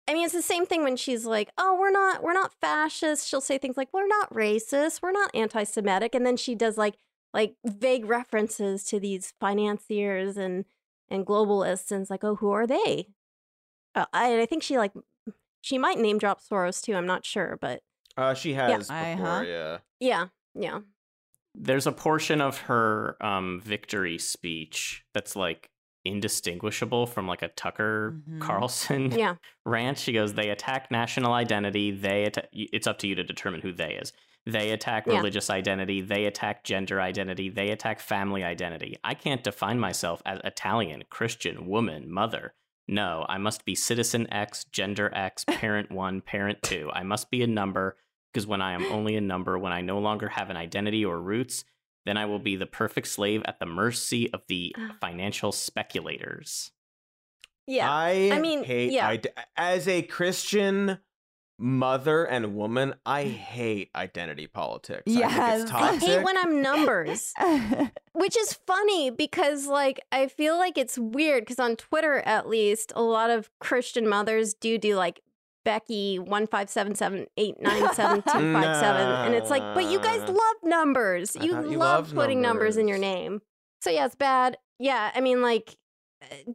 I 0.08 0.14
mean, 0.14 0.24
it's 0.24 0.34
the 0.34 0.42
same 0.42 0.66
thing 0.66 0.84
when 0.84 0.96
she's 0.98 1.26
like, 1.26 1.50
"Oh, 1.58 1.78
we're 1.80 1.92
not, 1.92 2.24
we're 2.24 2.34
not 2.34 2.54
fascist." 2.60 3.28
She'll 3.28 3.42
say 3.42 3.58
things 3.58 3.78
like, 3.78 3.88
"We're 3.94 4.08
not 4.08 4.34
racist. 4.34 5.02
We're 5.02 5.12
not 5.12 5.32
anti-Semitic," 5.34 6.14
and 6.14 6.26
then 6.26 6.36
she 6.36 6.56
does 6.56 6.78
like, 6.78 6.96
like 7.34 7.56
vague 7.66 8.06
references 8.06 8.84
to 8.86 9.00
these 9.00 9.34
financiers 9.40 10.38
and 10.38 10.66
and 11.10 11.26
globalists, 11.26 11.92
and 11.92 12.02
it's 12.02 12.10
like, 12.10 12.24
"Oh, 12.24 12.36
who 12.36 12.52
are 12.52 12.68
they?" 12.68 13.08
Uh, 13.96 14.06
I, 14.14 14.42
I 14.42 14.46
think 14.46 14.64
she 14.64 14.78
like, 14.78 14.94
she 15.62 15.78
might 15.78 16.00
name 16.00 16.18
drop 16.18 16.42
Soros 16.42 16.82
too. 16.82 16.96
I'm 16.96 17.06
not 17.06 17.26
sure, 17.26 17.58
but 17.62 17.82
Uh, 18.18 18.34
she 18.34 18.54
has 18.54 18.90
Uh-huh. 18.90 19.44
yeah. 19.46 19.78
yeah, 20.00 20.28
yeah, 20.56 20.80
There's 21.56 21.86
a 21.88 21.92
portion 21.92 22.42
of 22.42 22.58
her 22.62 23.18
um, 23.24 23.60
victory 23.64 24.18
speech 24.18 25.04
that's 25.14 25.36
like 25.36 25.70
indistinguishable 26.06 27.06
from 27.08 27.28
like 27.28 27.42
a 27.42 27.48
Tucker 27.50 28.16
Mhm. 28.30 28.40
Carlson 28.42 29.12
yeah, 29.12 29.36
rant. 29.66 29.98
She 30.00 30.14
goes, 30.14 30.34
"They 30.34 30.50
attack 30.50 30.90
national 30.92 31.34
identity. 31.34 31.92
They 31.92 32.26
atta- 32.26 32.48
it's 32.54 32.88
up 32.88 32.98
to 33.00 33.08
you 33.08 33.16
to 33.16 33.24
determine 33.24 33.62
who 33.62 33.72
they 33.74 33.94
is. 33.96 34.14
They 34.46 34.72
attack 34.72 35.08
Yeah. 35.08 35.16
religious 35.18 35.50
identity. 35.50 36.02
They 36.02 36.26
attack 36.26 36.64
gender 36.64 37.00
identity. 37.00 37.50
They 37.50 37.70
attack 37.72 38.00
family 38.02 38.44
identity. 38.44 38.98
I 39.04 39.14
can't 39.14 39.44
define 39.44 39.80
myself 39.80 40.22
as 40.26 40.40
Italian, 40.44 41.04
Christian, 41.10 41.66
woman, 41.68 42.12
mother. 42.12 42.54
No, 42.88 43.26
I 43.30 43.38
must 43.38 43.64
be 43.64 43.76
citizen 43.76 44.28
X, 44.34 44.66
gender 44.66 45.10
X, 45.14 45.46
parent 45.48 45.92
one, 45.92 46.20
parent 46.22 46.62
two. 46.62 46.90
I 46.94 47.04
must 47.04 47.32
be 47.32 47.42
a 47.42 47.48
number 47.48 47.96
because 48.34 48.46
when 48.46 48.62
I 48.62 48.74
am 48.74 48.84
only 48.92 49.16
a 49.16 49.22
number, 49.22 49.58
when 49.58 49.72
I 49.72 49.80
no 49.82 50.00
longer 50.00 50.28
have 50.30 50.50
an 50.50 50.58
identity 50.58 51.06
or 51.06 51.22
roots, 51.22 51.64
then 52.06 52.18
I 52.18 52.26
will 52.26 52.40
be 52.40 52.58
the 52.58 52.66
perfect 52.66 53.08
slave 53.08 53.44
at 53.46 53.60
the 53.60 53.66
mercy 53.66 54.30
of 54.34 54.42
the 54.50 54.76
Ah. 54.78 54.98
financial 55.00 55.54
speculators. 55.54 56.72
Yeah. 57.66 57.90
I, 57.90 58.32
I 58.34 58.40
mean, 58.40 58.66
hate 58.66 58.92
yeah. 58.92 59.08
ide- 59.08 59.28
as 59.56 59.88
a 59.88 60.02
Christian 60.02 60.98
mother 61.58 62.24
and 62.26 62.56
woman, 62.56 62.96
I 63.06 63.24
hate 63.24 63.90
identity 63.96 64.48
politics. 64.48 65.04
Yes. 65.06 65.64
it's 65.64 65.72
I 65.74 65.90
I 65.90 65.96
hate 65.98 66.24
when 66.24 66.38
I'm 66.38 66.62
numbers. 66.62 67.34
Which 68.14 68.38
is 68.38 68.54
funny 68.68 69.10
because, 69.10 69.68
like, 69.68 70.02
I 70.12 70.28
feel 70.28 70.58
like 70.58 70.78
it's 70.78 70.98
weird 70.98 71.44
because 71.44 71.60
on 71.60 71.76
Twitter, 71.76 72.20
at 72.26 72.48
least, 72.48 72.94
a 72.96 73.02
lot 73.02 73.30
of 73.30 73.50
Christian 73.60 74.08
mothers 74.08 74.54
do 74.54 74.78
do 74.78 74.96
like 74.96 75.22
Becky 75.66 76.20
one 76.20 76.48
five 76.48 76.70
seven 76.70 76.96
seven 76.96 77.28
eight 77.38 77.62
nine 77.62 77.94
seven 77.94 78.22
two 78.32 78.54
five 78.54 78.78
seven, 78.78 79.08
and 79.26 79.34
it's 79.34 79.50
like, 79.50 79.64
but 79.74 79.86
you 79.90 80.00
guys 80.00 80.28
love 80.28 80.56
numbers. 80.64 81.36
You, 81.36 81.56
you 81.70 81.78
love 81.78 82.08
loved 82.08 82.16
putting 82.16 82.42
numbers 82.42 82.78
in 82.78 82.88
your 82.88 82.98
name. 82.98 83.42
So 83.82 83.90
yeah, 83.90 84.06
it's 84.06 84.16
bad. 84.16 84.58
Yeah, 84.80 85.12
I 85.14 85.22
mean, 85.22 85.42
like, 85.42 85.78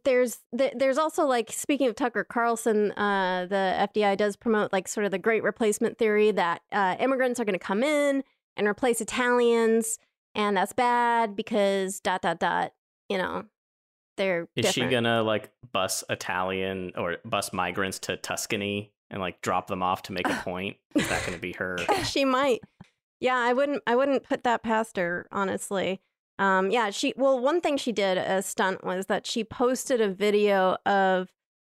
there's 0.03 0.39
th- 0.57 0.73
there's 0.75 0.97
also 0.97 1.25
like 1.25 1.51
speaking 1.51 1.87
of 1.87 1.95
Tucker 1.95 2.23
Carlson, 2.23 2.91
uh, 2.93 3.45
the 3.49 3.87
FDI 3.95 4.17
does 4.17 4.35
promote 4.35 4.71
like 4.73 4.87
sort 4.87 5.05
of 5.05 5.11
the 5.11 5.17
great 5.19 5.43
replacement 5.43 5.97
theory 5.97 6.31
that 6.31 6.61
uh, 6.71 6.95
immigrants 6.99 7.39
are 7.39 7.45
going 7.45 7.57
to 7.57 7.63
come 7.65 7.83
in 7.83 8.23
and 8.57 8.67
replace 8.67 9.01
Italians 9.01 9.99
and 10.35 10.57
that's 10.57 10.73
bad 10.73 11.35
because 11.35 11.99
dot 11.99 12.21
dot 12.21 12.39
dot 12.39 12.73
you 13.09 13.17
know 13.17 13.45
they're 14.17 14.47
Is 14.55 14.65
different. 14.65 14.89
she 14.89 14.91
gonna 14.93 15.23
like 15.23 15.49
bus 15.71 16.03
Italian 16.09 16.91
or 16.97 17.17
bus 17.25 17.53
migrants 17.53 17.99
to 17.99 18.17
Tuscany 18.17 18.91
and 19.09 19.21
like 19.21 19.41
drop 19.41 19.67
them 19.67 19.81
off 19.81 20.03
to 20.03 20.11
make 20.11 20.27
a 20.27 20.35
point? 20.43 20.77
Is 20.95 21.07
that 21.09 21.25
gonna 21.25 21.37
be 21.39 21.53
her? 21.57 21.77
she 22.03 22.25
might 22.25 22.59
yeah 23.21 23.35
i 23.37 23.51
wouldn't 23.53 23.81
i 23.87 23.95
wouldn't 23.95 24.23
put 24.23 24.43
that 24.43 24.61
past 24.63 24.95
her 24.97 25.27
honestly 25.31 25.99
um 26.39 26.71
yeah 26.71 26.89
she 26.89 27.13
well 27.15 27.39
one 27.39 27.61
thing 27.61 27.77
she 27.77 27.91
did 27.91 28.17
a 28.17 28.41
stunt 28.41 28.83
was 28.83 29.05
that 29.05 29.27
she 29.27 29.43
posted 29.43 30.01
a 30.01 30.09
video 30.09 30.75
of 30.85 31.29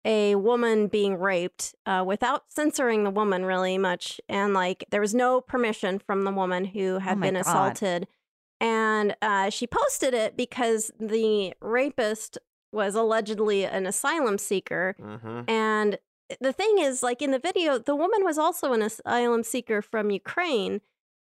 a 0.06 0.36
woman 0.36 0.88
being 0.88 1.15
raped 1.17 1.76
uh, 1.86 2.04
without 2.06 2.43
censoring 2.49 3.04
the 3.06 3.10
woman 3.10 3.45
really 3.45 3.78
much 3.78 4.19
and 4.28 4.54
like 4.54 4.84
there 4.89 4.99
was 4.99 5.13
no 5.15 5.39
permission 5.39 5.97
from 5.99 6.23
the 6.26 6.32
woman 6.32 6.65
who 6.65 6.97
had 6.97 7.17
Oh 7.17 7.21
been 7.21 7.36
God. 7.36 7.41
assaulted 7.41 8.08
and 8.60 9.15
uh, 9.21 9.49
she 9.49 9.65
posted 9.67 10.13
it 10.13 10.36
because 10.36 10.91
the 10.99 11.54
rapist 11.62 12.38
was 12.73 12.95
allegedly 12.95 13.65
an 13.65 13.86
asylum 13.86 14.38
seeker 14.38 14.95
Mhm. 14.99 15.49
and 15.49 15.97
the 16.41 16.54
thing 16.54 16.78
is, 16.80 17.04
like 17.04 17.21
in 17.21 17.30
the 17.32 17.38
video, 17.38 17.78
the 17.78 17.95
woman 17.95 18.23
was 18.23 18.38
also 18.39 18.73
an 18.73 18.82
asylum 18.82 19.43
seeker 19.43 19.82
from 19.84 20.10
Ukraine. 20.10 20.82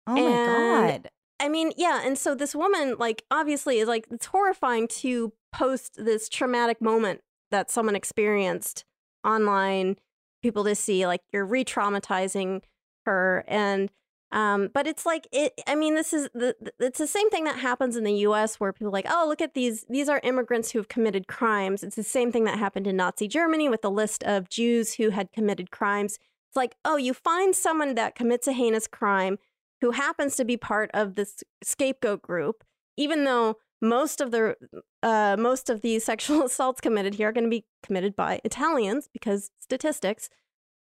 oh 0.07 0.13
my 0.15 0.19
And- 0.19 1.03
god. 1.03 1.11
I 1.39 1.49
mean, 1.49 1.71
yeah. 1.77 2.01
And 2.03 2.17
so 2.17 2.33
this 2.35 2.55
woman, 2.55 2.95
like, 2.97 3.23
obviously, 3.29 3.79
is 3.79 3.87
like, 3.87 4.07
it's 4.11 4.25
horrifying 4.27 4.87
to 4.99 5.33
post 5.51 5.93
this 5.97 6.29
traumatic 6.29 6.81
moment 6.81 7.21
that 7.51 7.69
someone 7.69 7.95
experienced 7.95 8.85
online, 9.23 9.97
people 10.41 10.63
to 10.63 10.75
see, 10.75 11.05
like, 11.05 11.21
you're 11.31 11.45
re 11.45 11.63
traumatizing 11.63 12.63
her. 13.05 13.43
And, 13.47 13.91
um, 14.31 14.69
but 14.73 14.87
it's 14.87 15.05
like, 15.05 15.27
it, 15.31 15.53
I 15.67 15.75
mean, 15.75 15.95
this 15.95 16.11
is 16.11 16.29
the, 16.33 16.55
it's 16.79 16.97
the 16.97 17.07
same 17.07 17.29
thing 17.29 17.45
that 17.45 17.59
happens 17.59 17.95
in 17.95 18.03
the 18.03 18.13
US 18.13 18.59
where 18.59 18.73
people 18.73 18.91
like, 18.91 19.07
oh, 19.09 19.25
look 19.27 19.41
at 19.41 19.53
these, 19.53 19.85
these 19.89 20.09
are 20.09 20.19
immigrants 20.23 20.71
who 20.71 20.79
have 20.79 20.89
committed 20.89 21.27
crimes. 21.27 21.83
It's 21.83 21.95
the 21.95 22.03
same 22.03 22.31
thing 22.31 22.43
that 22.45 22.59
happened 22.59 22.87
in 22.87 22.97
Nazi 22.97 23.27
Germany 23.27 23.69
with 23.69 23.81
the 23.81 23.91
list 23.91 24.23
of 24.23 24.49
Jews 24.49 24.95
who 24.95 25.11
had 25.11 25.31
committed 25.31 25.71
crimes. 25.71 26.17
It's 26.49 26.57
like, 26.57 26.75
oh, 26.83 26.97
you 26.97 27.13
find 27.13 27.55
someone 27.55 27.95
that 27.95 28.15
commits 28.15 28.47
a 28.47 28.53
heinous 28.53 28.87
crime 28.87 29.37
who 29.81 29.91
happens 29.91 30.35
to 30.37 30.45
be 30.45 30.57
part 30.57 30.89
of 30.93 31.15
this 31.15 31.43
scapegoat 31.63 32.21
group, 32.21 32.63
even 32.97 33.23
though 33.23 33.57
most 33.81 34.21
of 34.21 34.31
the 34.31 34.55
uh, 35.03 35.35
most 35.37 35.69
of 35.69 35.81
the 35.81 35.99
sexual 36.11 36.43
assaults 36.45 36.81
committed 36.81 37.15
here 37.15 37.29
are 37.29 37.31
going 37.31 37.43
to 37.43 37.49
be 37.49 37.65
committed 37.83 38.15
by 38.15 38.41
Italians 38.43 39.07
because 39.13 39.51
statistics. 39.59 40.29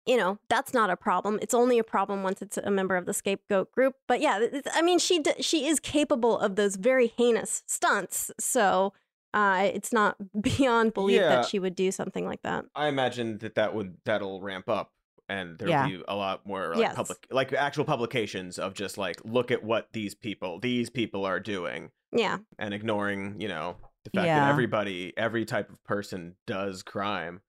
You 0.07 0.19
know 0.19 0.39
that's 0.51 0.75
not 0.75 0.91
a 0.91 0.97
problem. 0.99 1.39
It's 1.41 1.55
only 1.55 1.79
a 1.79 1.83
problem 1.85 2.23
once 2.23 2.43
it's 2.43 2.59
a 2.59 2.71
member 2.71 2.95
of 2.95 3.07
the 3.07 3.15
scapegoat 3.15 3.73
group. 3.73 3.95
But 4.07 4.21
yeah, 4.21 4.39
it's- 4.39 4.71
I 4.77 4.83
mean, 4.83 4.99
she 4.99 5.19
d- 5.21 5.41
she 5.41 5.67
is 5.67 5.81
capable 5.81 6.39
of 6.39 6.57
those 6.57 6.77
very 6.77 7.07
heinous 7.17 7.63
stunts. 7.67 8.31
So 8.39 8.93
uh, 9.33 9.71
it's 9.73 9.95
not 9.95 10.17
beyond 10.43 10.93
belief 10.93 11.21
Yeah. 11.21 11.29
that 11.37 11.47
she 11.47 11.59
would 11.59 11.75
do 11.75 11.91
something 11.91 12.27
like 12.27 12.43
that. 12.43 12.67
I 12.75 12.89
imagine 12.89 13.39
that 13.39 13.55
that 13.55 13.75
would 13.75 13.97
that'll 14.05 14.43
ramp 14.43 14.69
up, 14.69 14.93
and 15.29 15.59
there'll 15.59 15.71
Yeah. 15.73 15.87
be 15.89 16.03
a 16.07 16.15
lot 16.17 16.47
more 16.47 16.69
like 16.71 16.79
Yes. 16.79 16.95
public, 16.95 17.19
like 17.31 17.53
actual 17.53 17.85
publications 17.85 18.59
of 18.59 18.75
just 18.75 18.99
like 18.99 19.17
look 19.25 19.51
at 19.51 19.63
what 19.65 19.93
these 19.93 20.15
people 20.15 20.59
these 20.61 20.91
people 20.91 21.25
are 21.25 21.41
doing, 21.41 21.91
Yeah, 22.13 22.39
and 22.59 22.75
ignoring 22.75 23.41
you 23.41 23.49
know 23.49 23.77
the 24.05 24.11
fact 24.11 24.27
Yeah. 24.27 24.41
that 24.41 24.51
everybody 24.51 25.13
every 25.17 25.45
type 25.45 25.71
of 25.71 25.83
person 25.85 26.37
does 26.47 26.83
crime. 26.83 27.41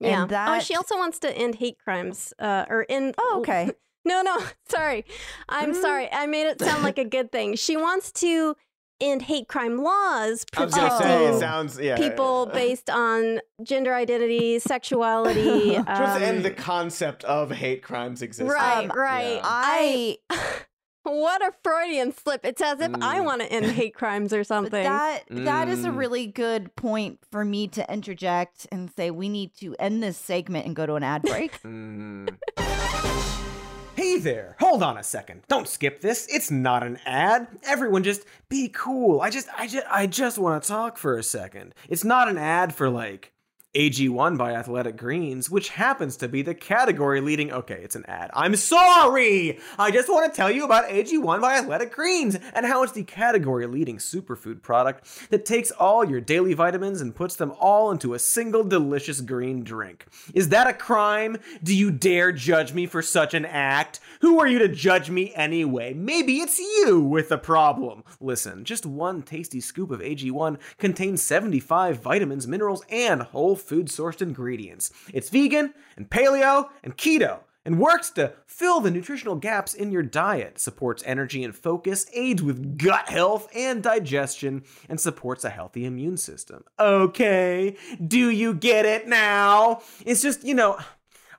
And 0.00 0.30
yeah. 0.30 0.54
Oh, 0.56 0.60
she 0.60 0.76
also 0.76 0.96
wants 0.96 1.18
to 1.20 1.36
end 1.36 1.56
hate 1.56 1.78
crimes. 1.82 2.32
Uh, 2.38 2.64
or 2.68 2.86
end. 2.88 3.14
Oh, 3.18 3.38
okay. 3.40 3.72
No, 4.04 4.22
no, 4.22 4.38
sorry. 4.68 5.04
I'm 5.50 5.72
Mm. 5.74 5.82
sorry. 5.82 6.08
I 6.10 6.24
made 6.26 6.46
it 6.46 6.60
sound 6.62 6.82
like 6.82 6.96
a 6.98 7.04
good 7.04 7.30
thing. 7.30 7.56
She 7.56 7.76
wants 7.76 8.10
to 8.12 8.56
end 9.00 9.22
hate 9.22 9.48
crime 9.48 9.82
laws 9.82 10.44
I 10.56 10.66
say 10.68 10.80
protecting 10.80 11.34
it 11.34 11.38
sounds 11.38 11.78
yeah 11.78 11.96
people 11.96 12.46
based 12.46 12.90
on 12.90 13.40
gender 13.62 13.94
identity, 13.94 14.58
sexuality. 14.58 15.70
She 15.70 15.76
wants 15.76 16.18
to 16.18 16.22
end 16.24 16.44
the 16.44 16.50
um, 16.50 16.56
concept 16.56 17.24
of 17.24 17.50
hate 17.50 17.82
crimes 17.82 18.22
existing. 18.22 18.48
Right, 18.48 18.90
Um, 18.90 18.96
right. 18.98 19.34
Yeah. 19.36 19.40
I 19.44 20.18
what 21.04 21.40
a 21.42 21.52
Freudian 21.64 22.12
slip. 22.12 22.44
It's 22.44 22.60
as 22.60 22.80
if 22.80 22.92
I 23.00 23.20
Mm. 23.20 23.24
want 23.24 23.40
to 23.42 23.50
end 23.52 23.66
hate 23.72 23.94
crimes 23.94 24.32
or 24.32 24.40
But 24.40 24.46
something. 24.46 24.82
that 24.82 25.22
that 25.30 25.68
is 25.68 25.84
a 25.84 25.88
Mm. 25.88 25.96
really 25.96 26.26
good 26.26 26.74
point 26.76 27.18
for 27.30 27.44
me 27.44 27.68
to 27.68 27.92
interject 27.92 28.66
and 28.72 28.90
say 28.94 29.10
we 29.10 29.28
need 29.28 29.54
to 29.60 29.74
end 29.78 30.02
this 30.02 30.16
segment 30.18 30.66
and 30.66 30.76
go 30.76 30.86
to 30.86 30.94
an 30.94 31.02
ad 31.02 31.22
break. 31.22 31.60
Mm. 31.62 32.36
Hey 33.98 34.16
there, 34.16 34.54
hold 34.60 34.84
on 34.84 34.96
a 34.96 35.02
second. 35.02 35.42
Don't 35.48 35.66
skip 35.66 36.02
this. 36.02 36.28
It's 36.30 36.52
not 36.52 36.84
an 36.84 37.00
ad. 37.04 37.48
Everyone 37.64 38.04
just 38.04 38.22
be 38.48 38.68
cool. 38.68 39.20
I 39.20 39.28
just 39.28 39.48
I 39.58 39.66
just 39.66 39.86
I 39.90 40.06
just 40.06 40.38
want 40.38 40.62
to 40.62 40.68
talk 40.68 40.96
for 40.96 41.18
a 41.18 41.22
second. 41.24 41.74
It's 41.88 42.04
not 42.04 42.28
an 42.28 42.38
ad 42.38 42.72
for 42.72 42.88
like 42.88 43.32
AG1 43.74 44.38
by 44.38 44.54
Athletic 44.54 44.96
Greens, 44.96 45.50
which 45.50 45.68
happens 45.68 46.16
to 46.16 46.26
be 46.26 46.40
the 46.40 46.54
category 46.54 47.20
leading. 47.20 47.52
Okay, 47.52 47.78
it's 47.82 47.96
an 47.96 48.06
ad. 48.08 48.30
I'm 48.32 48.56
sorry! 48.56 49.58
I 49.78 49.90
just 49.90 50.08
want 50.08 50.32
to 50.32 50.34
tell 50.34 50.50
you 50.50 50.64
about 50.64 50.88
AG1 50.88 51.42
by 51.42 51.58
Athletic 51.58 51.92
Greens 51.92 52.38
and 52.54 52.64
how 52.64 52.82
it's 52.82 52.92
the 52.92 53.04
category 53.04 53.66
leading 53.66 53.98
superfood 53.98 54.62
product 54.62 55.28
that 55.28 55.44
takes 55.44 55.70
all 55.70 56.02
your 56.02 56.22
daily 56.22 56.54
vitamins 56.54 57.02
and 57.02 57.14
puts 57.14 57.36
them 57.36 57.52
all 57.60 57.90
into 57.90 58.14
a 58.14 58.18
single 58.18 58.64
delicious 58.64 59.20
green 59.20 59.62
drink. 59.64 60.06
Is 60.32 60.48
that 60.48 60.66
a 60.66 60.72
crime? 60.72 61.36
Do 61.62 61.76
you 61.76 61.90
dare 61.90 62.32
judge 62.32 62.72
me 62.72 62.86
for 62.86 63.02
such 63.02 63.34
an 63.34 63.44
act? 63.44 64.00
Who 64.22 64.40
are 64.40 64.46
you 64.46 64.60
to 64.60 64.68
judge 64.68 65.10
me 65.10 65.34
anyway? 65.34 65.92
Maybe 65.92 66.38
it's 66.38 66.58
you 66.58 67.00
with 67.00 67.30
a 67.30 67.38
problem. 67.38 68.02
Listen, 68.18 68.64
just 68.64 68.86
one 68.86 69.20
tasty 69.20 69.60
scoop 69.60 69.90
of 69.90 70.00
AG1 70.00 70.56
contains 70.78 71.22
75 71.22 72.00
vitamins, 72.00 72.48
minerals, 72.48 72.82
and 72.88 73.20
whole 73.24 73.58
food 73.68 73.86
sourced 73.88 74.22
ingredients. 74.22 74.90
It's 75.12 75.28
vegan 75.28 75.74
and 75.96 76.08
paleo 76.08 76.70
and 76.82 76.96
keto 76.96 77.40
and 77.64 77.78
works 77.78 78.08
to 78.08 78.32
fill 78.46 78.80
the 78.80 78.90
nutritional 78.90 79.34
gaps 79.34 79.74
in 79.74 79.92
your 79.92 80.02
diet, 80.02 80.58
supports 80.58 81.02
energy 81.04 81.44
and 81.44 81.54
focus, 81.54 82.06
aids 82.14 82.42
with 82.42 82.78
gut 82.78 83.10
health 83.10 83.46
and 83.54 83.82
digestion, 83.82 84.64
and 84.88 84.98
supports 84.98 85.44
a 85.44 85.50
healthy 85.50 85.84
immune 85.84 86.16
system. 86.16 86.64
Okay, 86.80 87.76
do 88.06 88.30
you 88.30 88.54
get 88.54 88.86
it 88.86 89.06
now? 89.06 89.82
It's 90.06 90.22
just, 90.22 90.44
you 90.44 90.54
know, 90.54 90.78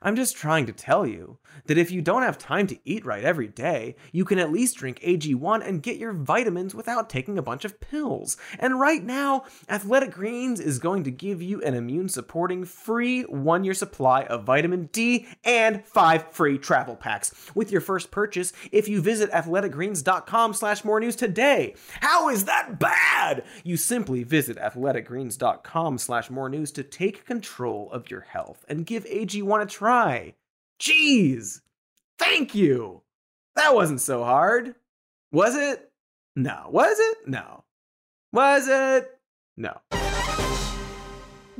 I'm 0.02 0.14
just 0.14 0.36
trying 0.36 0.66
to 0.66 0.72
tell 0.72 1.04
you 1.04 1.38
that 1.66 1.78
if 1.78 1.90
you 1.90 2.02
don't 2.02 2.22
have 2.22 2.38
time 2.38 2.66
to 2.68 2.78
eat 2.84 3.04
right 3.04 3.24
every 3.24 3.48
day, 3.48 3.96
you 4.12 4.24
can 4.24 4.38
at 4.38 4.52
least 4.52 4.76
drink 4.76 5.00
AG1 5.00 5.66
and 5.66 5.82
get 5.82 5.96
your 5.96 6.12
vitamins 6.12 6.74
without 6.74 7.10
taking 7.10 7.38
a 7.38 7.42
bunch 7.42 7.64
of 7.64 7.80
pills. 7.80 8.36
And 8.58 8.80
right 8.80 9.02
now, 9.02 9.44
Athletic 9.68 10.12
Greens 10.12 10.60
is 10.60 10.78
going 10.78 11.04
to 11.04 11.10
give 11.10 11.42
you 11.42 11.62
an 11.62 11.74
immune 11.74 12.08
supporting 12.08 12.64
free 12.64 13.22
one 13.22 13.64
year 13.64 13.74
supply 13.74 14.24
of 14.24 14.44
vitamin 14.44 14.88
D 14.92 15.26
and 15.44 15.84
five 15.84 16.32
free 16.32 16.58
travel 16.58 16.96
packs 16.96 17.32
with 17.54 17.70
your 17.70 17.80
first 17.80 18.10
purchase 18.10 18.52
if 18.72 18.88
you 18.88 19.00
visit 19.00 19.30
athleticgreens.com 19.32 20.54
slash 20.54 20.84
more 20.84 21.00
news 21.00 21.16
today. 21.16 21.74
How 22.00 22.28
is 22.28 22.44
that 22.46 22.78
bad? 22.78 23.44
You 23.64 23.76
simply 23.76 24.22
visit 24.22 24.56
athleticgreens.com 24.56 25.98
slash 25.98 26.30
more 26.30 26.48
news 26.48 26.72
to 26.72 26.82
take 26.82 27.26
control 27.26 27.90
of 27.92 28.10
your 28.10 28.22
health 28.22 28.64
and 28.68 28.86
give 28.86 29.04
AG1 29.04 29.62
a 29.62 29.66
try. 29.66 30.34
Jeez! 30.80 31.60
Thank 32.18 32.54
you! 32.54 33.02
That 33.54 33.74
wasn't 33.74 34.00
so 34.00 34.24
hard. 34.24 34.74
Was 35.30 35.54
it? 35.54 35.92
No. 36.34 36.68
Was 36.70 36.98
it? 36.98 37.18
No. 37.28 37.64
Was 38.32 38.66
it? 38.66 39.18
No. 39.58 39.76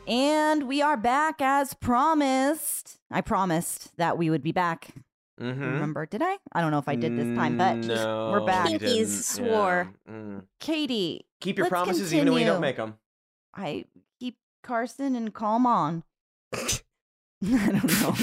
And 0.08 0.68
we 0.68 0.82
are 0.82 0.96
back 0.96 1.42
as 1.42 1.74
promised. 1.74 3.00
I 3.12 3.22
promised 3.22 3.98
that 3.98 4.18
we 4.18 4.30
would 4.30 4.44
be 4.44 4.52
back. 4.52 4.94
Mm-hmm. 5.40 5.62
Remember, 5.62 6.06
did 6.06 6.22
I? 6.24 6.38
I 6.52 6.62
don't 6.62 6.72
know 6.72 6.80
if 6.80 6.88
I 6.90 6.96
did 6.96 7.16
this 7.16 7.38
time, 7.38 7.58
but 7.58 7.76
no, 7.78 8.32
we're 8.32 8.46
back. 8.46 8.68
Pinkies 8.70 9.24
swore. 9.24 9.94
Yeah. 10.08 10.12
Mm. 10.14 10.44
Katie, 10.60 11.26
Keep 11.42 11.58
your 11.58 11.66
Let's 11.66 11.72
promises 11.72 12.14
even 12.14 12.32
when 12.34 12.42
you 12.42 12.48
don't 12.48 12.62
make 12.62 12.78
them. 12.78 12.96
I 13.56 13.86
keep 14.20 14.38
Carson 14.64 15.16
and 15.16 15.34
calm 15.34 15.66
on. 15.68 16.04
I 16.54 16.82
don't 17.44 18.02
know. 18.02 18.16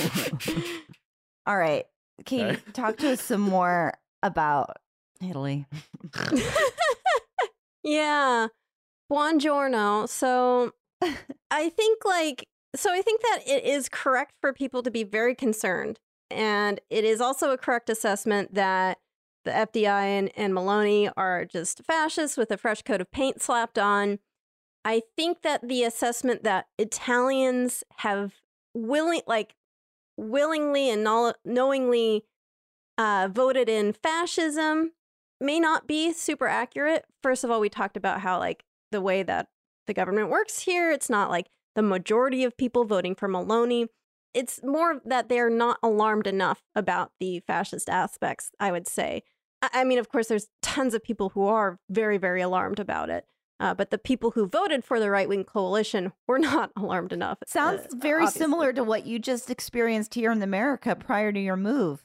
All 1.47 1.57
right, 1.57 1.85
Katie, 2.25 2.45
Okay. 2.45 2.61
talk 2.73 2.97
to 2.99 3.13
us 3.13 3.23
some 3.23 3.41
more 3.43 3.95
about 4.23 4.77
Italy. 5.21 5.67
yeah. 7.83 8.49
Buongiorno. 9.13 10.09
So 10.09 10.73
I 11.51 11.69
think 11.69 12.05
like 12.05 12.49
so 12.75 12.91
I 12.93 13.03
think 13.03 13.21
that 13.23 13.41
it 13.47 13.65
is 13.65 13.89
correct 13.89 14.33
for 14.41 14.53
people 14.53 14.83
to 14.83 14.91
be 14.91 15.05
very 15.05 15.35
concerned. 15.35 16.01
And 16.35 16.81
it 16.91 17.05
is 17.05 17.21
also 17.21 17.53
a 17.53 17.59
correct 17.59 17.89
assessment 17.89 18.55
that 18.55 18.99
the 19.45 19.53
FDI 19.53 20.05
and, 20.19 20.31
and 20.37 20.53
Meloni 20.53 21.11
are 21.17 21.45
just 21.45 21.83
fascists 21.85 22.37
with 22.37 22.51
a 22.51 22.57
fresh 22.57 22.83
coat 22.83 23.01
of 23.01 23.11
paint 23.11 23.41
slapped 23.41 23.79
on. 23.79 24.19
I 24.85 25.03
think 25.17 25.43
that 25.43 25.67
the 25.67 25.85
assessment 25.85 26.43
that 26.45 26.67
Italians 26.79 27.85
have 27.99 28.35
willing 28.75 29.23
like 29.27 29.55
willingly 30.17 30.91
and 30.91 31.07
knowingly 31.45 32.25
uh, 32.99 33.29
voted 33.33 33.69
in 33.69 33.93
fascism 33.93 34.93
may 35.41 35.61
not 35.61 35.87
be 35.87 36.13
super 36.13 36.47
accurate. 36.47 37.05
First 37.23 37.45
of 37.45 37.51
all, 37.51 37.61
we 37.61 37.69
talked 37.69 37.97
about 37.97 38.21
how 38.21 38.39
like 38.39 38.65
the 38.91 39.01
way 39.01 39.23
that 39.23 39.49
the 39.87 39.95
government 39.95 40.31
works 40.31 40.61
here, 40.61 40.91
it's 40.91 41.11
not 41.11 41.31
like 41.31 41.47
the 41.75 41.83
majority 41.83 42.45
of 42.45 42.57
people 42.57 42.85
voting 42.85 43.15
for 43.15 43.29
Meloni. 43.29 43.89
It's 44.35 44.61
more 44.63 45.01
that 45.05 45.29
they're 45.29 45.51
not 45.51 45.79
alarmed 45.83 46.27
enough 46.27 46.63
about 46.75 47.13
the 47.21 47.41
fascist 47.47 47.89
aspects, 47.89 48.51
I 48.59 48.73
would 48.73 48.89
say. 48.89 49.23
I, 49.63 49.85
mean, 49.85 49.99
of 49.99 50.11
course, 50.11 50.29
there's 50.29 50.49
tons 50.61 50.93
of 50.93 51.03
people 51.03 51.31
who 51.31 51.47
are 51.47 51.79
very, 51.89 52.19
very 52.19 52.43
alarmed 52.43 52.79
about 52.79 53.09
it. 53.09 53.25
Uh, 53.61 53.73
but 53.73 53.91
the 53.91 53.99
people 53.99 54.33
who 54.33 54.47
voted 54.47 54.85
for 54.85 54.99
the 54.99 55.11
right 55.11 55.29
wing 55.29 55.45
coalition 55.45 56.13
were 56.27 56.39
not 56.41 56.71
alarmed 56.77 57.13
enough. 57.13 57.39
Sounds 57.47 57.83
uh, 57.83 57.97
very 57.97 58.25
obviously. 58.25 58.41
similar 58.41 58.73
to 58.73 58.85
what 58.85 59.07
you 59.07 59.19
just 59.19 59.49
experienced 59.49 60.15
here 60.15 60.33
in 60.33 60.43
America 60.43 60.95
prior 60.97 61.33
to 61.33 61.41
your 61.41 61.57
move. 61.57 62.05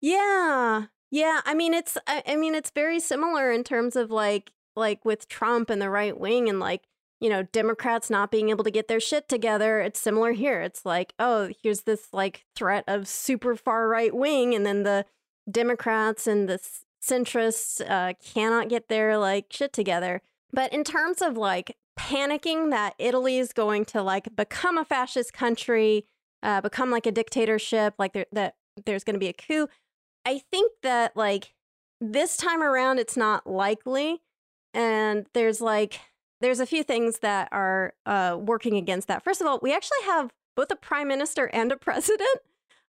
Yeah. 0.00 0.86
Yeah, 1.10 1.40
I 1.44 1.54
mean 1.54 1.72
it's 1.72 1.96
I, 2.06 2.22
I 2.26 2.36
mean 2.36 2.54
it's 2.54 2.70
very 2.70 2.98
similar 2.98 3.52
in 3.52 3.62
terms 3.62 3.94
of 3.94 4.10
like 4.10 4.50
like 4.74 5.04
with 5.04 5.28
Trump 5.28 5.70
and 5.70 5.80
the 5.80 5.88
right 5.88 6.18
wing 6.18 6.48
and 6.48 6.60
like, 6.60 6.82
you 7.20 7.30
know, 7.30 7.42
Democrats 7.44 8.10
not 8.10 8.30
being 8.30 8.50
able 8.50 8.64
to 8.64 8.70
get 8.70 8.88
their 8.88 9.00
shit 9.00 9.28
together. 9.28 9.80
It's 9.80 10.00
similar 10.00 10.32
here. 10.32 10.60
It's 10.60 10.84
like, 10.84 11.14
oh, 11.18 11.50
here's 11.62 11.82
this 11.82 12.08
like 12.12 12.44
threat 12.54 12.84
of 12.86 13.08
super 13.08 13.56
far 13.56 13.88
right 13.88 14.14
wing 14.14 14.54
and 14.54 14.66
then 14.66 14.82
the 14.82 15.06
Democrats 15.50 16.26
and 16.26 16.48
the 16.48 16.60
centrists 17.02 17.80
uh, 17.88 18.14
cannot 18.22 18.68
get 18.68 18.88
their 18.88 19.16
like 19.16 19.46
shit 19.50 19.72
together. 19.72 20.20
But 20.52 20.72
in 20.72 20.84
terms 20.84 21.22
of 21.22 21.36
like 21.36 21.76
panicking 21.98 22.70
that 22.70 22.94
Italy 22.98 23.38
is 23.38 23.52
going 23.52 23.84
to 23.86 24.02
like 24.02 24.34
become 24.36 24.76
a 24.76 24.84
fascist 24.84 25.32
country, 25.32 26.06
uh, 26.42 26.60
become 26.60 26.90
like 26.90 27.06
a 27.06 27.12
dictatorship, 27.12 27.94
like 27.98 28.12
there, 28.12 28.26
that 28.32 28.56
there's 28.84 29.04
going 29.04 29.14
to 29.14 29.20
be 29.20 29.28
a 29.28 29.32
coup, 29.32 29.68
I 30.26 30.42
think 30.50 30.72
that 30.82 31.16
like 31.16 31.54
this 32.00 32.36
time 32.36 32.62
around 32.62 32.98
it's 32.98 33.16
not 33.16 33.46
likely 33.46 34.20
and 34.74 35.26
there's 35.32 35.60
like 35.60 36.00
there's 36.40 36.60
a 36.60 36.66
few 36.66 36.82
things 36.82 37.20
that 37.20 37.48
are 37.52 37.94
uh, 38.04 38.36
working 38.40 38.76
against 38.76 39.08
that. 39.08 39.22
First 39.24 39.40
of 39.40 39.46
all, 39.46 39.58
we 39.62 39.74
actually 39.74 40.02
have 40.04 40.32
both 40.56 40.70
a 40.70 40.76
prime 40.76 41.08
minister 41.08 41.46
and 41.52 41.72
a 41.72 41.76
president, 41.76 42.38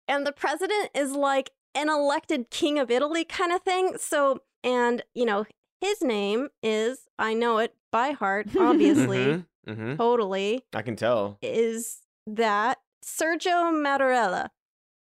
and 0.06 0.26
the 0.26 0.32
president 0.32 0.90
is 0.94 1.12
like 1.12 1.50
an 1.74 1.88
elected 1.88 2.50
king 2.50 2.78
of 2.78 2.90
Italy 2.90 3.24
kind 3.24 3.52
of 3.52 3.62
thing. 3.62 3.96
So, 3.98 4.40
and 4.64 5.02
you 5.14 5.24
know, 5.24 5.46
his 5.80 6.02
name 6.02 6.48
is 6.62 7.00
I 7.18 7.34
know 7.34 7.58
it 7.58 7.74
by 7.92 8.10
heart, 8.10 8.48
obviously, 8.58 9.18
Mhm, 9.18 9.44
mhm. 9.66 9.96
totally 9.96 10.64
I 10.74 10.82
can 10.82 10.96
tell. 10.96 11.38
is 11.42 11.98
that 12.26 12.78
Sergio 13.04 13.72
Mattarella. 13.72 14.48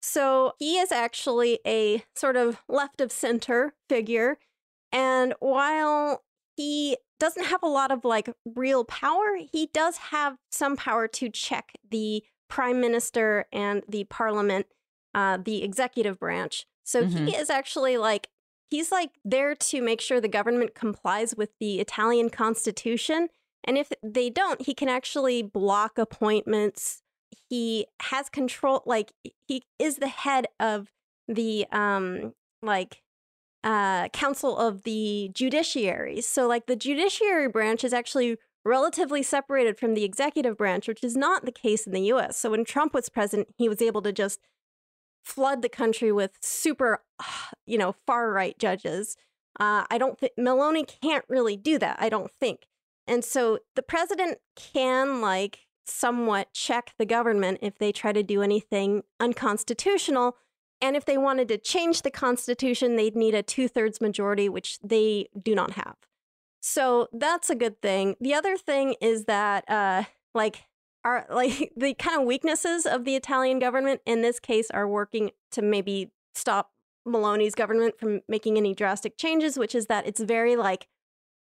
So 0.02 0.52
he 0.58 0.78
is 0.78 0.92
actually 0.92 1.60
a 1.66 2.04
sort 2.14 2.36
of 2.36 2.60
left 2.68 3.00
of 3.00 3.10
center 3.12 3.74
figure. 3.88 4.38
And 4.92 5.34
while 5.40 6.22
he 6.56 6.96
doesn't 7.18 7.46
have 7.46 7.62
a 7.62 7.68
lot 7.68 7.90
of 7.90 8.04
like 8.04 8.28
real 8.44 8.84
power, 8.84 9.38
he 9.52 9.68
does 9.72 9.96
have 9.96 10.36
some 10.50 10.76
power 10.76 11.08
to 11.08 11.28
check 11.28 11.72
the 11.90 12.22
prime 12.48 12.80
minister 12.80 13.46
and 13.52 13.82
the 13.88 14.04
parliament, 14.04 14.66
uh, 15.14 15.38
the 15.42 15.62
executive 15.62 16.18
branch. 16.18 16.66
So 16.84 17.06
he 17.06 17.34
is 17.34 17.48
actually 17.50 17.96
like, 17.96 18.28
he's 18.70 18.92
like 18.92 19.10
there 19.24 19.54
to 19.54 19.80
make 19.80 20.00
sure 20.00 20.20
the 20.20 20.28
government 20.28 20.74
complies 20.74 21.34
with 21.34 21.50
the 21.58 21.80
Italian 21.80 22.28
constitution. 22.30 23.28
And 23.64 23.78
if 23.78 23.90
they 24.02 24.28
don't, 24.28 24.60
he 24.60 24.74
can 24.74 24.90
actually 24.90 25.42
block 25.42 25.96
appointments. 25.96 27.00
He 27.48 27.86
has 28.02 28.28
control, 28.28 28.82
like, 28.84 29.12
he 29.48 29.62
is 29.78 29.96
the 29.96 30.08
head 30.08 30.46
of 30.60 30.90
the, 31.26 31.66
um, 31.72 32.34
like, 32.62 33.00
uh, 33.64 34.08
council 34.10 34.56
of 34.58 34.82
the 34.82 35.30
judiciary. 35.34 36.20
So, 36.20 36.46
like, 36.46 36.66
the 36.66 36.76
judiciary 36.76 37.48
branch 37.48 37.82
is 37.82 37.92
actually 37.92 38.36
relatively 38.64 39.22
separated 39.22 39.78
from 39.78 39.94
the 39.94 40.04
executive 40.04 40.56
branch, 40.56 40.86
which 40.86 41.02
is 41.02 41.16
not 41.16 41.44
the 41.44 41.52
case 41.52 41.86
in 41.86 41.92
the 41.92 42.12
US. 42.12 42.36
So, 42.36 42.50
when 42.50 42.64
Trump 42.64 42.94
was 42.94 43.08
president, 43.08 43.48
he 43.56 43.68
was 43.68 43.82
able 43.82 44.02
to 44.02 44.12
just 44.12 44.40
flood 45.24 45.62
the 45.62 45.68
country 45.68 46.12
with 46.12 46.32
super, 46.40 47.02
you 47.66 47.78
know, 47.78 47.96
far 48.06 48.30
right 48.30 48.56
judges. 48.58 49.16
Uh, 49.58 49.84
I 49.90 49.98
don't 49.98 50.18
think 50.18 50.32
Meloni 50.38 50.86
can't 50.86 51.24
really 51.28 51.56
do 51.56 51.78
that. 51.78 51.96
I 51.98 52.08
don't 52.08 52.30
think. 52.30 52.66
And 53.06 53.24
so 53.24 53.58
the 53.76 53.82
president 53.82 54.38
can 54.56 55.20
like 55.20 55.60
somewhat 55.86 56.52
check 56.52 56.92
the 56.98 57.06
government 57.06 57.58
if 57.62 57.78
they 57.78 57.92
try 57.92 58.12
to 58.12 58.22
do 58.22 58.42
anything 58.42 59.02
unconstitutional. 59.20 60.36
And 60.84 60.96
if 60.96 61.06
they 61.06 61.16
wanted 61.16 61.48
to 61.48 61.56
change 61.56 62.02
the 62.02 62.10
constitution, 62.10 62.96
they'd 62.96 63.16
need 63.16 63.34
a 63.34 63.42
two 63.42 63.68
thirds 63.68 64.02
majority, 64.02 64.50
which 64.50 64.78
they 64.80 65.28
do 65.42 65.54
not 65.54 65.70
have. 65.72 65.96
So 66.60 67.08
that's 67.10 67.48
a 67.48 67.54
good 67.54 67.80
thing. 67.80 68.16
The 68.20 68.34
other 68.34 68.58
thing 68.58 68.94
is 69.00 69.24
that, 69.24 69.64
uh, 69.66 70.02
like, 70.34 70.64
are 71.02 71.24
like 71.30 71.72
the 71.74 71.94
kind 71.94 72.20
of 72.20 72.26
weaknesses 72.26 72.84
of 72.84 73.06
the 73.06 73.16
Italian 73.16 73.60
government 73.60 74.02
in 74.04 74.20
this 74.20 74.38
case 74.38 74.70
are 74.72 74.86
working 74.86 75.30
to 75.52 75.62
maybe 75.62 76.10
stop 76.34 76.72
Meloni's 77.08 77.54
government 77.54 77.98
from 77.98 78.20
making 78.28 78.58
any 78.58 78.74
drastic 78.74 79.16
changes, 79.16 79.58
which 79.58 79.74
is 79.74 79.86
that 79.86 80.06
it's 80.06 80.20
very 80.20 80.54
like 80.54 80.86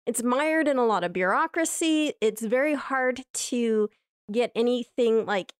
it's 0.07 0.23
mired 0.23 0.69
in 0.69 0.79
a 0.79 0.87
lot 0.87 1.05
of 1.05 1.13
bureaucracy. 1.13 2.15
It's 2.23 2.41
very 2.41 2.73
hard 2.73 3.25
to 3.35 3.91
get 4.33 4.53
anything 4.55 5.27
like 5.27 5.53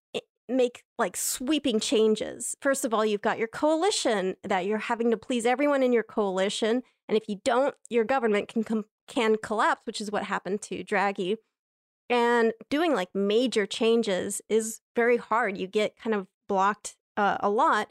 make 0.49 0.83
like 0.97 1.15
sweeping 1.15 1.79
changes. 1.79 2.55
First 2.61 2.85
of 2.85 2.93
all, 2.93 3.05
you've 3.05 3.21
got 3.21 3.37
your 3.37 3.47
coalition 3.47 4.35
that 4.43 4.65
you're 4.65 4.77
having 4.77 5.11
to 5.11 5.17
please 5.17 5.45
everyone 5.45 5.83
in 5.83 5.93
your 5.93 6.03
coalition, 6.03 6.83
and 7.07 7.17
if 7.17 7.27
you 7.27 7.39
don't, 7.43 7.75
your 7.89 8.03
government 8.03 8.47
can 8.47 8.63
com- 8.63 8.85
can 9.07 9.35
collapse, 9.37 9.81
which 9.85 9.99
is 9.99 10.11
what 10.11 10.23
happened 10.23 10.61
to 10.63 10.83
Draghi. 10.83 11.37
And 12.09 12.53
doing 12.69 12.93
like 12.95 13.09
major 13.13 13.65
changes 13.65 14.41
is 14.49 14.81
very 14.95 15.17
hard. 15.17 15.57
You 15.57 15.67
get 15.67 15.97
kind 15.97 16.15
of 16.15 16.27
blocked 16.47 16.95
uh, 17.17 17.37
a 17.39 17.49
lot. 17.49 17.89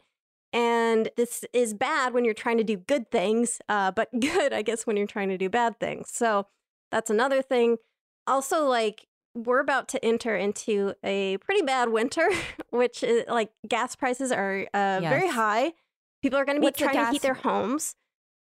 And 0.51 1.09
this 1.15 1.45
is 1.53 1.73
bad 1.73 2.13
when 2.13 2.25
you're 2.25 2.33
trying 2.33 2.57
to 2.57 2.63
do 2.63 2.75
good 2.75 3.11
things, 3.11 3.61
uh, 3.69 3.91
but 3.91 4.09
good, 4.19 4.51
I 4.53 4.61
guess, 4.61 4.87
when 4.87 4.97
you're 4.97 5.07
trying 5.07 5.29
to 5.29 5.37
do 5.37 5.49
bad 5.49 5.79
things. 5.79 6.09
So 6.11 6.47
that's 6.91 7.09
another 7.09 7.41
thing. 7.41 7.77
Also, 8.25 8.65
like, 8.65 9.05
we're 9.35 9.59
about 9.59 9.87
to 9.89 10.03
enter 10.03 10.35
into 10.35 10.93
a 11.03 11.37
pretty 11.37 11.61
bad 11.61 11.89
winter, 11.89 12.29
which 12.71 13.03
is 13.03 13.25
like 13.27 13.51
gas 13.67 13.95
prices 13.95 14.31
are 14.31 14.67
uh, 14.73 14.99
very 15.01 15.29
high. 15.29 15.73
People 16.21 16.39
are 16.39 16.45
going 16.45 16.57
to 16.57 16.61
be 16.61 16.67
What's 16.67 16.79
trying 16.79 16.95
to 17.05 17.11
heat 17.11 17.21
their 17.21 17.33
homes. 17.33 17.95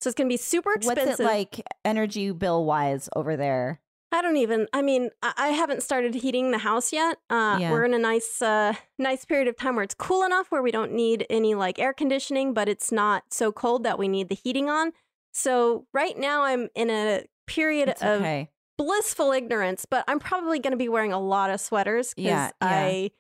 So 0.01 0.09
it's 0.09 0.16
going 0.16 0.28
to 0.28 0.32
be 0.32 0.37
super 0.37 0.72
expensive. 0.74 1.07
What's 1.07 1.20
it 1.20 1.24
like 1.24 1.62
energy 1.85 2.30
bill 2.30 2.64
wise 2.64 3.09
over 3.16 3.37
there? 3.37 3.80
I 4.12 4.22
don't 4.22 4.37
even. 4.37 4.68
I 4.72 4.80
mean, 4.82 5.11
I, 5.22 5.32
I 5.37 5.49
haven't 5.49 5.82
started 5.82 6.14
heating 6.14 6.53
the 6.53 6.59
house 6.59 6.93
yet. 6.93 7.18
Uh, 7.28 7.57
Yeah. 7.59 7.72
We're 7.72 7.85
in 7.85 7.95
a 7.95 7.99
nice, 7.99 8.41
uh, 8.41 8.74
nice 8.99 9.24
period 9.24 9.49
of 9.49 9.57
time 9.57 9.74
where 9.74 9.82
it's 9.82 9.95
cool 9.95 10.22
enough 10.22 10.51
where 10.53 10.62
we 10.62 10.70
don't 10.70 10.93
need 10.93 11.26
any 11.30 11.55
like 11.55 11.78
air 11.80 11.93
conditioning, 11.93 12.55
but 12.55 12.68
it's 12.68 12.93
not 12.93 13.24
so 13.30 13.51
cold 13.51 13.82
that 13.85 13.99
we 13.99 14.07
need 14.07 14.28
the 14.28 14.37
heating 14.37 14.68
on. 14.68 14.93
So 15.32 15.87
right 15.93 16.16
now, 16.16 16.43
I'm 16.45 16.68
in 16.76 16.91
a 16.91 17.24
period 17.47 17.89
It's 17.89 18.03
of 18.03 18.20
okay. 18.20 18.51
Blissful 18.77 19.33
ignorance, 19.33 19.87
but 19.89 20.05
I'm 20.09 20.18
probably 20.18 20.59
going 20.59 20.72
to 20.72 20.77
be 20.77 20.89
wearing 20.89 21.12
a 21.12 21.20
lot 21.20 21.51
of 21.51 21.61
sweaters 21.61 22.14
because 22.14 22.27
Yeah, 22.29 22.51
yeah. 22.62 22.68
I, 22.68 23.11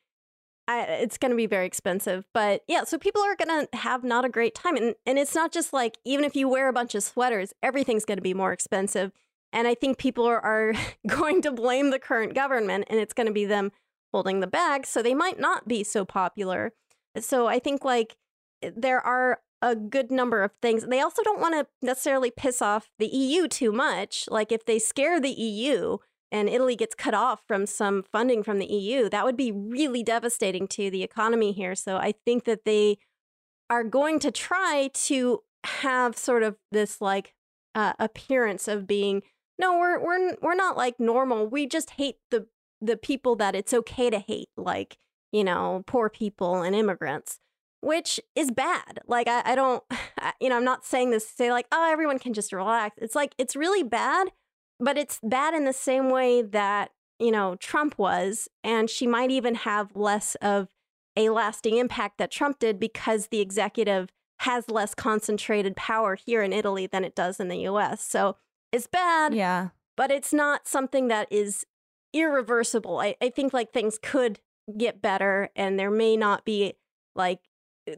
I, 0.66 0.82
it's 0.82 1.18
going 1.18 1.30
to 1.30 1.36
be 1.36 1.46
very 1.46 1.66
expensive. 1.66 2.24
But 2.32 2.62
yeah, 2.68 2.84
so 2.84 2.98
people 2.98 3.22
are 3.22 3.36
going 3.36 3.66
to 3.66 3.76
have 3.76 4.04
not 4.04 4.24
a 4.24 4.28
great 4.28 4.54
time, 4.54 4.76
and 4.76 4.94
and 5.06 5.18
it's 5.18 5.34
not 5.34 5.52
just 5.52 5.72
like 5.72 5.98
even 6.04 6.24
if 6.24 6.34
you 6.34 6.48
wear 6.48 6.68
a 6.68 6.72
bunch 6.72 6.94
of 6.94 7.02
sweaters, 7.02 7.52
everything's 7.62 8.04
going 8.04 8.18
to 8.18 8.22
be 8.22 8.34
more 8.34 8.52
expensive. 8.52 9.12
And 9.52 9.68
I 9.68 9.74
think 9.74 9.98
people 9.98 10.26
are, 10.26 10.40
are 10.40 10.74
going 11.06 11.40
to 11.42 11.52
blame 11.52 11.90
the 11.90 11.98
current 11.98 12.34
government, 12.34 12.86
and 12.88 12.98
it's 12.98 13.12
going 13.12 13.28
to 13.28 13.32
be 13.32 13.44
them 13.44 13.72
holding 14.12 14.40
the 14.40 14.46
bag, 14.46 14.86
so 14.86 15.02
they 15.02 15.14
might 15.14 15.38
not 15.38 15.66
be 15.68 15.84
so 15.84 16.04
popular. 16.04 16.72
So 17.18 17.46
I 17.46 17.58
think 17.58 17.84
like 17.84 18.16
eh, 18.62 18.70
there 18.76 19.00
are 19.00 19.40
a 19.64 19.74
good 19.74 20.10
number 20.10 20.42
of 20.42 20.52
things. 20.60 20.84
They 20.86 21.00
also 21.00 21.22
don't 21.22 21.40
want 21.40 21.54
to 21.54 21.66
necessarily 21.80 22.30
piss 22.30 22.60
off 22.60 22.90
the 22.98 23.06
EU 23.06 23.48
too 23.48 23.72
much. 23.72 24.26
Like 24.30 24.52
if 24.52 24.66
they 24.66 24.78
scare 24.78 25.18
the 25.18 25.30
EU 25.30 25.96
and 26.30 26.50
Italy 26.50 26.76
gets 26.76 26.94
cut 26.94 27.14
off 27.14 27.42
from 27.48 27.64
some 27.64 28.04
funding 28.12 28.42
from 28.42 28.58
the 28.58 28.66
EU, 28.66 29.08
that 29.08 29.24
would 29.24 29.38
be 29.38 29.50
really 29.50 30.02
devastating 30.02 30.68
to 30.68 30.90
the 30.90 31.02
economy 31.02 31.52
here. 31.52 31.74
So 31.74 31.96
I 31.96 32.12
think 32.26 32.44
that 32.44 32.66
they 32.66 32.98
are 33.70 33.84
going 33.84 34.18
to 34.18 34.30
try 34.30 34.90
to 34.92 35.40
have 35.64 36.14
sort 36.18 36.42
of 36.42 36.56
this 36.70 37.00
like 37.00 37.32
uh, 37.74 37.94
appearance 37.98 38.68
of 38.68 38.86
being 38.86 39.22
no, 39.58 39.78
we're 39.78 39.98
we're 39.98 40.36
we're 40.42 40.54
not 40.54 40.76
like 40.76 41.00
normal. 41.00 41.46
We 41.46 41.66
just 41.66 41.90
hate 41.90 42.16
the 42.30 42.48
the 42.82 42.98
people 42.98 43.34
that 43.36 43.54
it's 43.54 43.72
okay 43.72 44.10
to 44.10 44.18
hate, 44.18 44.50
like 44.58 44.98
you 45.32 45.42
know, 45.42 45.84
poor 45.86 46.10
people 46.10 46.60
and 46.60 46.76
immigrants 46.76 47.38
which 47.84 48.18
is 48.34 48.50
bad. 48.50 49.00
Like, 49.06 49.28
I, 49.28 49.42
I 49.44 49.54
don't, 49.54 49.82
I- 50.18 50.32
you 50.40 50.48
know, 50.48 50.56
I'm 50.56 50.64
not 50.64 50.84
saying 50.84 51.10
this 51.10 51.26
to 51.26 51.32
say, 51.34 51.50
like, 51.52 51.66
oh, 51.72 51.90
everyone 51.90 52.18
can 52.18 52.32
just 52.32 52.52
relax. 52.52 52.96
It's 53.00 53.14
like, 53.14 53.34
it's 53.38 53.54
really 53.56 53.82
bad, 53.82 54.28
but 54.80 54.96
it's 54.98 55.20
bad 55.22 55.54
in 55.54 55.64
the 55.64 55.72
same 55.72 56.10
way 56.10 56.42
that, 56.42 56.90
you 57.18 57.30
know, 57.30 57.56
Trump 57.56 57.96
was. 57.98 58.48
And 58.62 58.88
she 58.90 59.06
might 59.06 59.30
even 59.30 59.54
have 59.54 59.94
less 59.94 60.34
of 60.36 60.68
a 61.16 61.28
lasting 61.30 61.76
impact 61.76 62.18
that 62.18 62.30
Trump 62.32 62.58
did 62.58 62.80
because 62.80 63.28
the 63.28 63.40
executive 63.40 64.10
has 64.40 64.68
less 64.68 64.94
concentrated 64.94 65.76
power 65.76 66.16
here 66.16 66.42
in 66.42 66.52
Italy 66.52 66.86
than 66.88 67.04
it 67.04 67.14
does 67.14 67.38
in 67.38 67.48
the 67.48 67.58
US. 67.68 68.04
So 68.04 68.36
it's 68.72 68.88
bad 68.88 69.32
Yeah. 69.32 69.68
but 69.96 70.10
it's 70.10 70.32
not 70.32 70.66
something 70.66 71.06
that 71.08 71.28
is 71.30 71.64
irreversible. 72.12 72.98
I, 72.98 73.14
I 73.22 73.30
think 73.30 73.52
like 73.52 73.72
things 73.72 73.98
could 74.02 74.40
get 74.76 75.00
better 75.02 75.50
and 75.54 75.78
there 75.78 75.90
may 75.90 76.16
not 76.16 76.44
be 76.44 76.74
like 77.14 77.40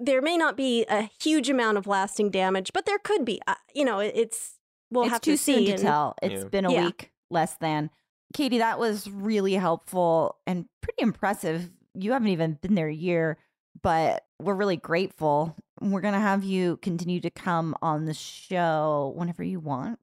there 0.01 0.21
may 0.23 0.37
not 0.37 0.57
be 0.57 0.85
a 0.89 1.11
huge 1.21 1.49
amount 1.49 1.79
of 1.79 1.87
lasting 1.87 2.31
damage, 2.31 2.73
but 2.73 2.87
there 2.87 2.99
could 2.99 3.25
be. 3.25 3.41
Uh, 3.47 3.55
you 3.75 3.85
know, 3.85 4.01
it's 4.01 4.55
we'll 4.91 5.05
it's 5.05 5.13
have 5.13 5.21
too 5.21 5.33
to 5.33 5.39
soon 5.39 5.57
see. 5.57 5.67
to 5.67 5.73
and- 5.73 5.81
tell. 5.83 6.15
It's 6.23 6.43
Yeah. 6.43 6.49
been 6.49 6.65
a 6.65 6.73
Yeah. 6.73 6.85
week 6.87 7.13
less 7.31 7.55
than. 7.57 7.91
Katie, 8.35 8.59
that 8.59 8.79
was 8.79 9.09
really 9.09 9.55
helpful 9.55 10.37
and 10.47 10.67
pretty 10.83 11.03
impressive. 11.03 11.71
You 11.95 12.13
haven't 12.13 12.29
even 12.29 12.55
been 12.61 12.75
there 12.75 12.89
a 12.89 12.95
year, 12.95 13.39
but 13.83 14.27
we're 14.41 14.55
really 14.55 14.77
grateful. 14.77 15.57
We're 15.81 16.01
going 16.01 16.15
to 16.15 16.21
have 16.21 16.43
you 16.45 16.79
continue 16.79 17.21
to 17.21 17.31
come 17.31 17.75
on 17.83 18.05
the 18.07 18.15
show 18.15 19.13
whenever 19.17 19.43
you 19.45 19.61
want 19.61 19.99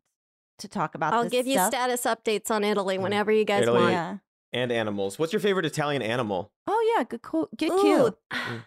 to 0.59 0.67
talk 0.67 0.95
about 0.95 1.13
I'll 1.13 1.23
this 1.23 1.31
give 1.31 1.47
you 1.47 1.59
status 1.65 2.03
updates 2.03 2.49
on 2.49 2.63
Italy 2.63 2.97
whenever 2.97 3.31
you 3.31 3.43
guys 3.43 3.63
Italy. 3.63 3.79
want. 3.81 3.91
Yeah. 3.91 4.17
And 4.53 4.71
animals. 4.71 5.17
What's 5.19 5.33
your 5.33 5.39
favorite 5.39 5.65
Italian 5.65 6.01
animal? 6.01 6.51
Oh, 6.67 6.93
yeah. 6.95 7.03
Good, 7.03 7.21
cool. 7.23 7.49
Good 7.57 7.71
Ooh, 7.71 7.81
cue. 7.81 8.17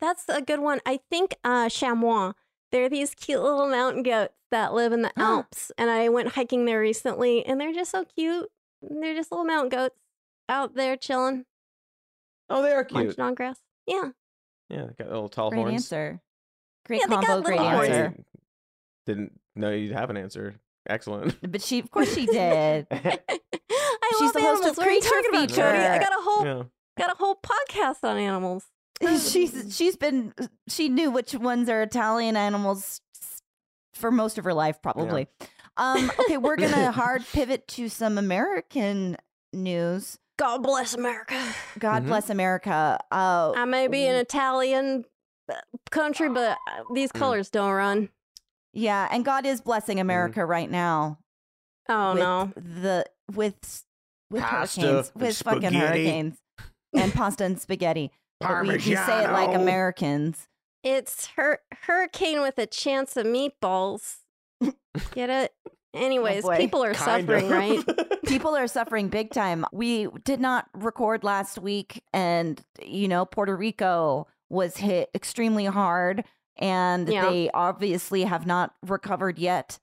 that's 0.00 0.24
a 0.28 0.40
good 0.42 0.60
one. 0.60 0.80
I 0.86 1.00
think 1.10 1.36
uh, 1.44 1.68
chamois. 1.68 2.32
They're 2.72 2.88
these 2.88 3.14
cute 3.16 3.42
little 3.42 3.68
mountain 3.68 4.02
goats 4.04 4.34
that 4.52 4.72
live 4.74 4.92
in 4.92 5.02
the 5.02 5.12
Alps, 5.18 5.72
and 5.76 5.90
I 5.90 6.08
went 6.08 6.28
hiking 6.30 6.64
there 6.66 6.80
recently, 6.80 7.44
and 7.44 7.60
they're 7.60 7.72
just 7.72 7.90
so 7.90 8.04
cute. 8.04 8.48
They're 8.80 9.14
just 9.14 9.32
little 9.32 9.44
mountain 9.44 9.70
goats 9.70 9.96
out 10.48 10.74
there 10.74 10.96
chilling, 10.96 11.44
Oh, 12.48 12.62
they 12.62 12.72
are 12.72 12.84
cute. 12.84 13.06
munching 13.06 13.24
on 13.24 13.34
grass. 13.34 13.58
Yeah. 13.86 14.10
Yeah, 14.68 14.86
they 14.86 14.94
got 15.04 15.08
little 15.12 15.28
tall 15.28 15.50
Great 15.50 15.60
horns. 15.60 15.74
answer. 15.74 16.20
Great 16.86 17.00
Yeah, 17.00 17.06
they 17.06 17.14
got 17.16 17.24
combo. 17.26 17.42
Great 17.46 17.58
little 17.60 17.72
horns. 17.72 17.88
answer. 17.90 18.14
I 18.18 18.22
didn't 19.06 19.40
know 19.56 19.70
you'd 19.70 19.92
have 19.92 20.10
an 20.10 20.16
answer. 20.16 20.56
Excellent. 20.88 21.36
But 21.50 21.62
she, 21.62 21.78
of 21.80 21.90
course, 21.90 22.12
she 22.14 22.26
did. 22.26 22.86
I 22.90 23.18
She's 24.18 24.20
love 24.22 24.32
the 24.34 24.40
host 24.40 24.62
of 24.64 24.66
animals. 24.66 24.76
What 24.78 24.86
are 24.88 24.90
you 24.90 25.00
Creature 25.00 25.14
talking 25.14 25.30
about, 25.30 25.48
Cody? 25.50 25.78
I 25.78 25.98
Feature. 25.98 26.04
got 26.10 26.12
a 26.18 26.22
whole 26.22 26.44
yeah. 26.46 26.62
got 26.98 27.12
a 27.12 27.16
whole 27.18 27.36
podcast 27.36 28.08
on 28.08 28.16
animals. 28.16 28.64
She's 29.02 29.74
she's 29.76 29.96
been 29.96 30.32
she 30.68 30.88
knew 30.88 31.10
which 31.10 31.34
ones 31.34 31.68
are 31.68 31.82
Italian 31.82 32.36
animals 32.36 33.00
for 33.94 34.10
most 34.10 34.38
of 34.38 34.44
her 34.44 34.54
life, 34.54 34.80
probably. 34.82 35.26
Um, 35.76 36.10
okay, 36.20 36.36
we're 36.36 36.56
gonna 36.56 36.90
hard 36.92 37.24
pivot 37.32 37.66
to 37.68 37.88
some 37.88 38.18
American 38.18 39.16
news. 39.52 40.18
God 40.38 40.62
bless 40.62 40.94
America. 40.94 41.38
God 41.78 42.04
Mhm. 42.04 42.06
bless 42.06 42.30
America. 42.30 42.98
Uh, 43.10 43.52
I 43.56 43.64
may 43.66 43.88
be 43.88 44.06
an 44.06 44.16
Italian 44.16 45.04
uh, 45.50 45.54
country, 45.90 46.28
but 46.28 46.52
uh, 46.68 46.82
these 46.94 47.10
Mm. 47.12 47.18
colors 47.18 47.50
don't 47.50 47.72
run. 47.72 48.08
yeah, 48.72 49.08
and 49.10 49.24
God 49.24 49.44
is 49.46 49.60
blessing 49.60 49.98
America 50.00 50.44
right 50.46 50.70
now. 50.70 51.18
Oh 51.88 52.12
with 52.14 52.22
no. 52.22 52.52
the 52.56 53.04
with 53.34 53.84
with 54.30 54.42
Pasta 54.42 54.80
hurricanes, 54.80 55.10
and 55.14 55.22
with 55.22 55.36
fucking 55.42 55.60
spaghetti. 55.62 55.76
hurricanes, 55.78 56.38
and 56.94 57.12
pasta 57.12 57.44
and 57.44 57.60
spaghetti. 57.60 58.10
But 58.40 58.62
we, 58.62 58.68
we 58.74 58.78
say 58.80 59.24
it 59.24 59.30
like 59.32 59.54
Americans. 59.54 60.48
It's 60.82 61.26
hur- 61.36 61.60
hurricane 61.86 62.40
with 62.40 62.58
a 62.58 62.66
chance 62.66 63.16
of 63.16 63.26
meatballs. 63.26 64.16
Get 65.12 65.28
it? 65.30 65.52
Oh, 65.68 65.70
Anyways, 66.00 66.44
boy. 66.44 66.56
people 66.56 66.82
are 66.84 66.94
Kind 66.94 67.26
suffering, 67.26 67.44
of. 67.46 67.50
right? 67.50 68.22
people 68.26 68.54
are 68.56 68.66
suffering 68.68 69.08
big 69.08 69.30
time. 69.32 69.64
We 69.72 70.06
did 70.24 70.40
not 70.40 70.66
record 70.72 71.24
last 71.24 71.58
week, 71.58 72.02
and 72.12 72.60
you 72.84 73.08
know, 73.08 73.24
Puerto 73.26 73.56
Rico 73.56 74.26
was 74.48 74.76
hit 74.76 75.10
extremely 75.14 75.64
hard, 75.66 76.24
and 76.56 77.08
Yeah. 77.08 77.28
they 77.28 77.50
obviously 77.52 78.22
have 78.22 78.46
not 78.46 78.72
recovered 78.86 79.38
yet 79.38 79.78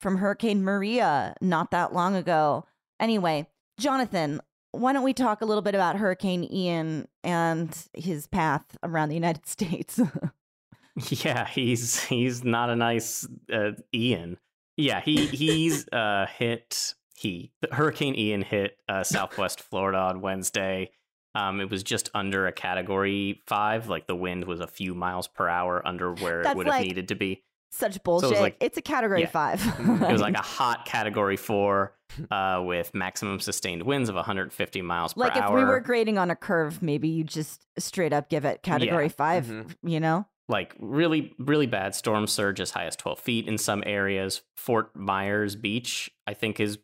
from 0.00 0.16
Hurricane 0.16 0.64
Maria 0.64 1.34
not 1.42 1.70
that 1.70 1.92
long 1.92 2.14
ago. 2.16 2.64
Anyway, 2.98 3.46
Jonathan, 3.78 4.40
why 4.76 4.92
don't 4.92 5.02
we 5.02 5.12
talk 5.12 5.40
a 5.40 5.44
little 5.44 5.62
bit 5.62 5.74
about 5.74 5.96
Hurricane 5.96 6.44
Ian 6.52 7.08
and 7.24 7.76
his 7.94 8.26
path 8.26 8.64
around 8.82 9.08
the 9.08 9.14
United 9.14 9.46
States? 9.48 10.00
Yeah, 11.10 11.46
he's 11.46 12.02
he's 12.04 12.42
not 12.44 12.70
a 12.70 12.76
nice 12.76 13.26
uh, 13.52 13.72
Ian. 13.94 14.38
Yeah, 14.76 15.00
he 15.00 15.26
he's 15.26 15.86
uh, 15.92 16.26
hit 16.38 16.94
he 17.14 17.52
Hurricane 17.72 18.14
Ian 18.14 18.42
hit 18.42 18.78
uh, 18.88 19.02
Southwest 19.04 19.60
Florida 19.60 19.98
on 19.98 20.20
Wednesday. 20.20 20.90
Um, 21.34 21.60
it 21.60 21.68
was 21.70 21.82
just 21.82 22.08
under 22.14 22.46
a 22.46 22.52
Category 22.52 23.42
Five, 23.46 23.88
like 23.88 24.06
the 24.06 24.16
wind 24.16 24.44
was 24.46 24.60
a 24.60 24.66
few 24.66 24.94
miles 24.94 25.28
per 25.28 25.48
hour 25.48 25.86
under 25.86 26.14
where 26.14 26.42
That's 26.42 26.54
it 26.54 26.56
would 26.56 26.66
have 26.66 26.76
like- 26.76 26.86
needed 26.86 27.08
to 27.08 27.14
be. 27.14 27.42
Such 27.70 28.02
bullshit. 28.02 28.40
like- 28.40 28.56
it's 28.60 28.78
a 28.78 28.82
category 28.82 29.20
yeah. 29.22 29.26
five. 29.28 29.62
It 29.78 30.12
was 30.12 30.20
like 30.20 30.34
a 30.34 30.42
hot 30.42 30.86
category 30.86 31.36
four 31.36 31.94
uh, 32.30 32.62
with 32.64 32.94
maximum 32.94 33.40
sustained 33.40 33.82
winds 33.82 34.08
of 34.08 34.14
150 34.14 34.82
miles 34.82 35.12
per 35.14 35.22
hour. 35.24 35.28
like 35.28 35.36
if 35.36 35.50
we 35.50 35.64
were 35.64 35.80
grading 35.80 36.18
on 36.18 36.30
a 36.30 36.36
curve, 36.36 36.82
maybe 36.82 37.08
you 37.08 37.24
just 37.24 37.66
straight 37.78 38.12
up 38.12 38.28
give 38.30 38.44
it 38.44 38.62
category 38.62 39.08
5 39.08 39.46
Mhm. 39.46 39.76
You 39.82 40.00
know, 40.00 40.26
like 40.48 40.74
really, 40.78 41.34
really 41.38 41.66
bad 41.66 41.94
storm 41.94 42.26
surge 42.26 42.60
as 42.60 42.70
high 42.70 42.86
as 42.86 42.96
12 42.96 43.18
feet 43.18 43.48
in 43.48 43.58
some 43.58 43.82
areas. 43.84 44.42
Fort 44.56 44.94
Myers 44.96 45.56
Beach, 45.56 46.10
I 46.26 46.34
think, 46.34 46.60
is 46.60 46.78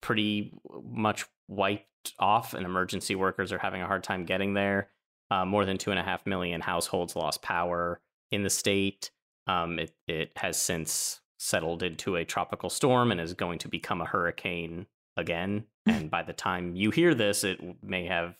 pretty 0.00 0.52
much 0.84 1.26
wiped 1.48 1.86
off, 2.18 2.54
and 2.54 2.64
emergency 2.64 3.14
workers 3.14 3.52
are 3.52 3.58
having 3.58 3.82
a 3.82 3.86
hard 3.86 4.02
time 4.04 4.24
getting 4.24 4.54
there. 4.54 4.88
Uh, 5.30 5.44
more 5.44 5.64
than 5.64 5.78
two 5.78 5.90
and 5.90 5.98
a 5.98 6.02
half 6.02 6.26
million 6.26 6.60
households 6.60 7.16
lost 7.16 7.42
power 7.42 8.00
in 8.30 8.42
the 8.42 8.50
state. 8.50 9.10
Um, 9.46 9.78
it 9.78 9.94
it 10.06 10.32
has 10.36 10.60
since 10.60 11.20
settled 11.38 11.82
into 11.82 12.16
a 12.16 12.24
tropical 12.24 12.70
storm 12.70 13.10
and 13.10 13.20
is 13.20 13.34
going 13.34 13.58
to 13.58 13.68
become 13.68 14.00
a 14.00 14.06
hurricane 14.06 14.86
again. 15.16 15.64
and 15.86 16.10
by 16.10 16.22
the 16.22 16.32
time 16.32 16.76
you 16.76 16.90
hear 16.90 17.14
this, 17.14 17.42
it 17.44 17.60
may 17.82 18.06
have 18.06 18.36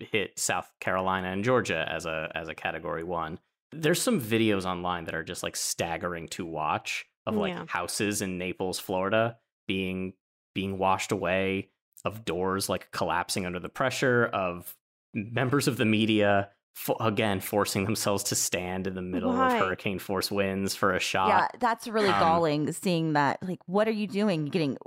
hit 0.00 0.36
South 0.38 0.68
Carolina 0.80 1.28
and 1.28 1.44
Georgia 1.44 1.86
as 1.88 2.06
a 2.06 2.30
as 2.34 2.48
a 2.48 2.54
category 2.54 3.04
one. 3.04 3.38
There's 3.70 4.02
some 4.02 4.20
videos 4.20 4.64
online 4.64 5.04
that 5.04 5.14
are 5.14 5.22
just 5.22 5.42
like 5.42 5.56
staggering 5.56 6.28
to 6.28 6.44
watch 6.44 7.06
of 7.24 7.36
like 7.36 7.52
Yeah. 7.54 7.64
houses 7.68 8.20
in 8.20 8.36
Naples, 8.36 8.78
Florida 8.78 9.38
being 9.68 10.14
being 10.54 10.76
washed 10.76 11.12
away, 11.12 11.70
of 12.04 12.24
doors 12.24 12.68
like 12.68 12.90
collapsing 12.90 13.46
under 13.46 13.60
the 13.60 13.68
pressure, 13.68 14.26
of 14.26 14.74
members 15.14 15.68
of 15.68 15.76
the 15.76 15.84
media 15.84 16.50
fo- 16.74 16.96
again 17.00 17.40
forcing 17.40 17.84
themselves 17.84 18.24
to 18.24 18.34
stand 18.34 18.86
in 18.86 18.94
the 18.94 19.02
middle 19.02 19.32
Why? 19.32 19.54
of 19.54 19.60
hurricane 19.60 19.98
force 19.98 20.30
winds 20.30 20.74
for 20.74 20.94
a 20.94 21.00
shot. 21.00 21.28
yeah, 21.28 21.48
that's 21.60 21.86
really 21.88 22.08
Um, 22.10 22.20
galling. 22.20 22.72
Seeing 22.72 23.12
that, 23.14 23.42
like, 23.42 23.60
what 23.66 23.86
are 23.88 23.92
you 23.92 24.06
doing? 24.06 24.42
You're 24.46 24.50
getting 24.52 24.78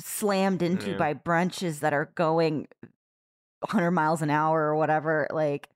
slammed 0.00 0.62
into 0.62 0.92
Yeah. 0.92 0.96
by 0.96 1.12
branches 1.14 1.80
that 1.80 1.92
are 1.92 2.10
going 2.14 2.68
100 3.60 3.90
miles 3.90 4.22
an 4.22 4.30
hour 4.30 4.60
or 4.62 4.76
whatever. 4.76 5.26
Like, 5.30 5.68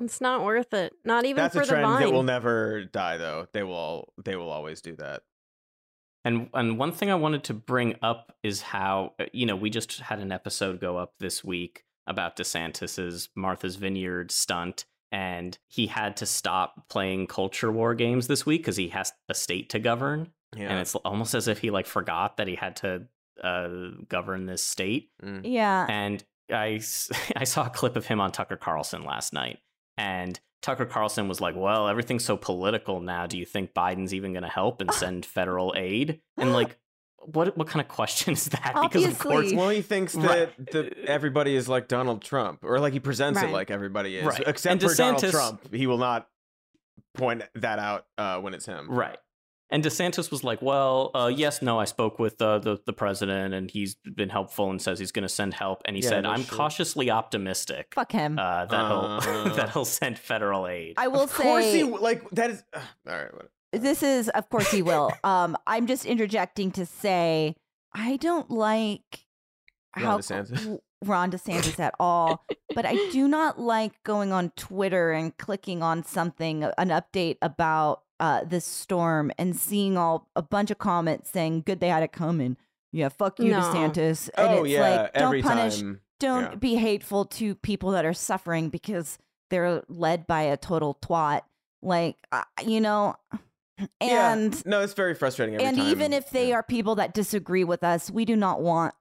It's 0.00 0.20
not 0.20 0.42
worth 0.44 0.74
it. 0.74 0.92
Not 1.04 1.24
even 1.24 1.36
That's 1.42 1.54
for 1.54 1.62
a 1.62 1.64
the 1.64 1.70
trend 1.70 1.86
vine. 1.86 2.02
that 2.02 2.12
will 2.12 2.24
never 2.24 2.84
die, 2.84 3.16
though. 3.16 3.46
They 3.52 3.62
will. 3.62 3.74
All, 3.74 4.12
they 4.24 4.34
will 4.34 4.50
always 4.50 4.80
do 4.82 4.96
that. 4.96 5.22
And 6.24 6.48
and 6.54 6.78
one 6.78 6.90
thing 6.90 7.10
I 7.10 7.14
wanted 7.16 7.44
to 7.44 7.54
bring 7.54 7.96
up 8.02 8.34
is 8.42 8.60
how 8.62 9.12
uh, 9.20 9.26
you 9.32 9.46
know 9.46 9.54
we 9.56 9.70
just 9.70 10.00
had 10.00 10.18
an 10.18 10.32
episode 10.32 10.80
go 10.80 10.96
up 10.96 11.12
this 11.20 11.44
week 11.44 11.84
about 12.06 12.36
DeSantis's 12.36 13.28
Martha's 13.34 13.76
Vineyard 13.76 14.30
stunt, 14.30 14.84
and 15.12 15.56
he 15.68 15.86
had 15.86 16.16
to 16.18 16.26
stop 16.26 16.88
playing 16.88 17.26
culture 17.26 17.70
war 17.72 17.94
games 17.94 18.26
this 18.26 18.44
week 18.44 18.62
because 18.62 18.76
he 18.76 18.88
has 18.88 19.12
a 19.28 19.34
state 19.34 19.70
to 19.70 19.78
govern, 19.78 20.30
Yeah. 20.56 20.70
and 20.70 20.80
it's 20.80 20.94
almost 20.96 21.34
as 21.34 21.48
if 21.48 21.58
he 21.58 21.70
like 21.70 21.86
forgot 21.86 22.36
that 22.36 22.48
he 22.48 22.54
had 22.56 22.76
to 22.76 23.06
uh, 23.42 23.68
govern 24.08 24.46
this 24.46 24.62
state. 24.64 25.10
Mm. 25.22 25.40
yeah, 25.44 25.86
And 25.88 26.22
I, 26.52 26.80
I 27.36 27.44
saw 27.44 27.66
a 27.66 27.70
clip 27.70 27.96
of 27.96 28.06
him 28.06 28.20
on 28.20 28.32
Tucker 28.32 28.56
Carlson 28.56 29.04
last 29.04 29.32
night, 29.32 29.58
and 29.96 30.38
Tucker 30.62 30.86
Carlson 30.86 31.28
was 31.28 31.40
like, 31.42 31.54
"Well, 31.56 31.88
everything's 31.88 32.24
so 32.24 32.36
political 32.38 33.00
now. 33.00 33.26
Do 33.26 33.36
you 33.38 33.44
think 33.44 33.74
Biden's 33.74 34.14
even 34.14 34.32
going 34.32 34.44
to 34.44 34.48
help 34.48 34.80
and 34.80 34.90
send 34.94 35.26
federal 35.26 35.74
aid?" 35.76 36.20
And 36.38 36.52
like, 36.52 36.78
what 37.26 37.56
what 37.56 37.66
kind 37.68 37.80
of 37.80 37.88
question 37.88 38.32
is 38.32 38.46
that? 38.46 38.72
Because 38.82 39.04
of 39.06 39.18
course, 39.18 39.52
Well, 39.52 39.68
he 39.70 39.82
thinks 39.82 40.12
that 40.14 40.22
Right. 40.58 40.70
the, 40.70 41.04
everybody 41.06 41.54
is 41.56 41.68
like 41.68 41.88
Donald 41.88 42.22
Trump, 42.22 42.64
or 42.64 42.78
like 42.80 42.92
he 42.92 43.00
presents 43.00 43.40
Right. 43.40 43.48
it 43.48 43.52
like 43.52 43.70
everybody 43.70 44.16
is. 44.16 44.26
Right. 44.26 44.42
Except 44.46 44.72
And 44.72 44.82
for 44.90 44.94
Donald 44.96 45.24
Trump, 45.30 45.74
he 45.74 45.86
will 45.86 45.98
not 45.98 46.28
point 47.14 47.42
that 47.54 47.78
out 47.78 48.06
uh, 48.18 48.40
when 48.40 48.54
it's 48.54 48.66
him. 48.66 48.90
right. 48.90 49.16
And 49.70 49.82
DeSantis 49.82 50.30
was 50.30 50.44
like, 50.44 50.60
"Well, 50.62 51.10
uh, 51.14 51.32
yes, 51.34 51.60
no. 51.62 51.80
I 51.80 51.84
spoke 51.86 52.18
with 52.20 52.40
uh, 52.40 52.58
the 52.60 52.78
the 52.86 52.92
president, 52.92 53.54
and 53.54 53.68
he's 53.70 53.96
been 53.96 54.28
helpful 54.28 54.70
and 54.70 54.80
says 54.80 54.98
he's 55.00 55.10
going 55.10 55.22
to 55.24 55.28
send 55.28 55.54
help." 55.54 55.82
And 55.86 55.96
he 55.96 56.02
Yeah, 56.02 56.10
said, 56.10 56.20
no 56.24 56.30
"I'm 56.30 56.42
shit. 56.42 56.50
cautiously 56.50 57.10
optimistic 57.10 57.92
fuck 57.94 58.12
him. 58.12 58.38
uh, 58.38 58.66
that 58.66 58.86
he'll 58.86 58.98
Uh. 59.50 59.54
that 59.54 59.70
he'll 59.70 59.86
send 59.86 60.18
federal 60.18 60.68
aid." 60.68 60.94
I 60.98 61.08
will 61.08 61.22
of 61.22 61.32
course 61.32 61.72
he 61.72 61.82
like 61.82 62.28
that 62.32 62.50
is. 62.50 62.62
Uh, 62.72 62.80
all 63.08 63.16
right. 63.16 63.34
What, 63.34 63.50
this 63.78 64.02
is, 64.02 64.28
of 64.30 64.48
course, 64.48 64.70
he 64.70 64.82
will. 64.82 65.12
um, 65.24 65.56
I'm 65.66 65.86
just 65.86 66.04
interjecting 66.04 66.70
to 66.72 66.86
say 66.86 67.56
I 67.92 68.16
don't 68.16 68.50
like 68.50 69.26
Ron 69.96 70.04
how 70.04 70.18
DeSantis? 70.18 70.78
Ron 71.04 71.30
DeSantis 71.30 71.78
at 71.78 71.94
all, 72.00 72.44
but 72.74 72.86
I 72.86 72.94
do 73.10 73.28
not 73.28 73.60
like 73.60 74.02
going 74.04 74.32
on 74.32 74.50
Twitter 74.56 75.12
and 75.12 75.36
clicking 75.36 75.82
on 75.82 76.04
something, 76.04 76.64
an 76.64 76.88
update 76.88 77.36
about 77.42 78.02
uh, 78.20 78.44
this 78.44 78.64
storm, 78.64 79.30
and 79.38 79.56
seeing 79.56 79.96
all 79.96 80.28
a 80.34 80.42
bunch 80.42 80.70
of 80.70 80.78
comments 80.78 81.30
saying, 81.30 81.62
"Good, 81.66 81.80
they 81.80 81.88
had 81.88 82.02
it 82.02 82.12
coming." 82.12 82.56
Yeah, 82.94 83.08
fuck 83.08 83.40
you, 83.40 83.50
No. 83.50 83.60
DeSantis. 83.60 84.30
And 84.36 84.48
oh 84.48 84.62
it's 84.62 84.72
yeah, 84.72 84.80
like, 84.80 85.14
don't 85.14 85.22
every 85.24 85.42
punish, 85.42 85.80
time. 85.80 86.00
don't 86.20 86.42
yeah. 86.42 86.54
be 86.54 86.76
hateful 86.76 87.24
to 87.24 87.56
people 87.56 87.90
that 87.90 88.04
are 88.04 88.14
suffering 88.14 88.68
because 88.68 89.18
they're 89.50 89.82
led 89.88 90.28
by 90.28 90.42
a 90.42 90.56
total 90.56 90.96
twat. 91.02 91.40
Like, 91.82 92.16
uh, 92.30 92.44
you 92.64 92.80
know, 92.80 93.16
and 94.00 94.54
yeah. 94.54 94.62
no, 94.66 94.80
it's 94.82 94.94
very 94.94 95.14
frustrating. 95.14 95.54
Every 95.56 95.66
and 95.66 95.76
time. 95.76 95.86
even 95.88 96.12
if 96.12 96.30
they 96.30 96.50
Yeah. 96.50 96.56
are 96.56 96.62
people 96.62 96.94
that 96.96 97.14
disagree 97.14 97.64
with 97.64 97.82
us, 97.84 98.10
we 98.10 98.24
do 98.24 98.36
not 98.36 98.60
want. 98.60 98.94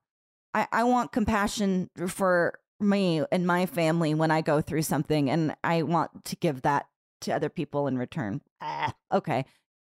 I, 0.53 0.67
I 0.71 0.83
want 0.83 1.11
compassion 1.11 1.89
for 2.07 2.59
me 2.79 3.23
and 3.31 3.47
my 3.47 3.65
family 3.65 4.13
when 4.13 4.29
I 4.31 4.41
go 4.41 4.61
through 4.61 4.83
something, 4.83 5.29
and 5.29 5.55
I 5.63 5.83
want 5.83 6.25
to 6.25 6.35
give 6.35 6.61
that 6.63 6.87
to 7.21 7.31
other 7.33 7.49
people 7.49 7.87
in 7.87 7.97
return. 7.97 8.41
Ah, 8.61 8.93
okay, 9.11 9.45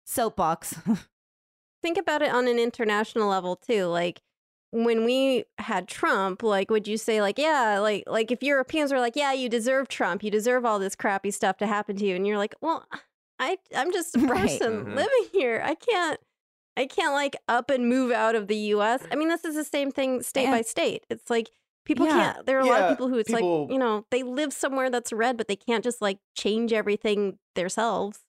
soapbox. 0.06 0.76
think 1.82 1.98
about 1.98 2.22
it 2.22 2.34
on 2.34 2.48
an 2.48 2.58
international 2.58 3.28
level 3.28 3.58
too 3.58 3.88
like 3.88 4.22
when 4.72 5.04
we 5.04 5.44
had 5.58 5.86
trump 5.86 6.42
like 6.42 6.72
would 6.72 6.88
you 6.88 6.98
say 6.98 7.22
like 7.22 7.38
yeah 7.38 7.78
like 7.80 8.06
like 8.08 8.32
if 8.32 8.42
europeans 8.42 8.94
were 8.94 9.00
like 9.02 9.18
yeah 9.18 9.34
you 9.34 9.50
deserve 9.50 9.90
trump 9.90 10.24
you 10.24 10.32
deserve 10.32 10.64
all 10.64 10.80
this 10.80 10.96
crappy 10.96 11.30
stuff 11.30 11.58
to 11.58 11.68
happen 11.68 11.98
to 11.98 12.06
you 12.06 12.16
and 12.16 12.26
you're 12.26 12.38
like 12.38 12.56
well 12.62 12.88
i 13.40 13.58
i'm 13.76 13.92
just 13.92 14.16
a 14.16 14.20
Right. 14.20 14.42
person 14.42 14.86
Mhm. 14.86 14.96
living 14.96 15.26
here 15.32 15.62
i 15.66 15.76
can't 15.76 16.20
i 16.78 16.86
can't 16.86 17.14
like 17.14 17.36
up 17.48 17.70
and 17.70 17.88
move 17.90 18.12
out 18.12 18.36
of 18.36 18.48
the 18.48 18.56
us 18.58 19.02
i 19.12 19.16
mean 19.16 19.28
this 19.30 19.44
is 19.46 19.56
the 19.56 19.64
same 19.64 19.92
thing 19.92 20.22
state 20.22 20.48
by 20.48 20.62
state 20.62 21.06
it's 21.10 21.30
like 21.30 21.50
people 21.86 22.06
Yeah. 22.06 22.34
can't 22.34 22.46
there 22.46 22.58
are 22.58 22.62
a 22.62 22.66
lot 22.66 22.82
of 22.84 22.90
people 22.90 23.08
who 23.10 23.18
it's 23.18 23.30
people- 23.30 23.64
like 23.66 23.72
you 23.74 23.80
know 23.80 24.06
they 24.12 24.24
live 24.24 24.54
somewhere 24.54 24.90
that's 24.90 25.12
red 25.12 25.36
but 25.38 25.48
they 25.48 25.56
can't 25.56 25.84
just 25.84 26.02
like 26.02 26.20
change 26.36 26.72
everything 26.74 27.38
themselves 27.56 28.20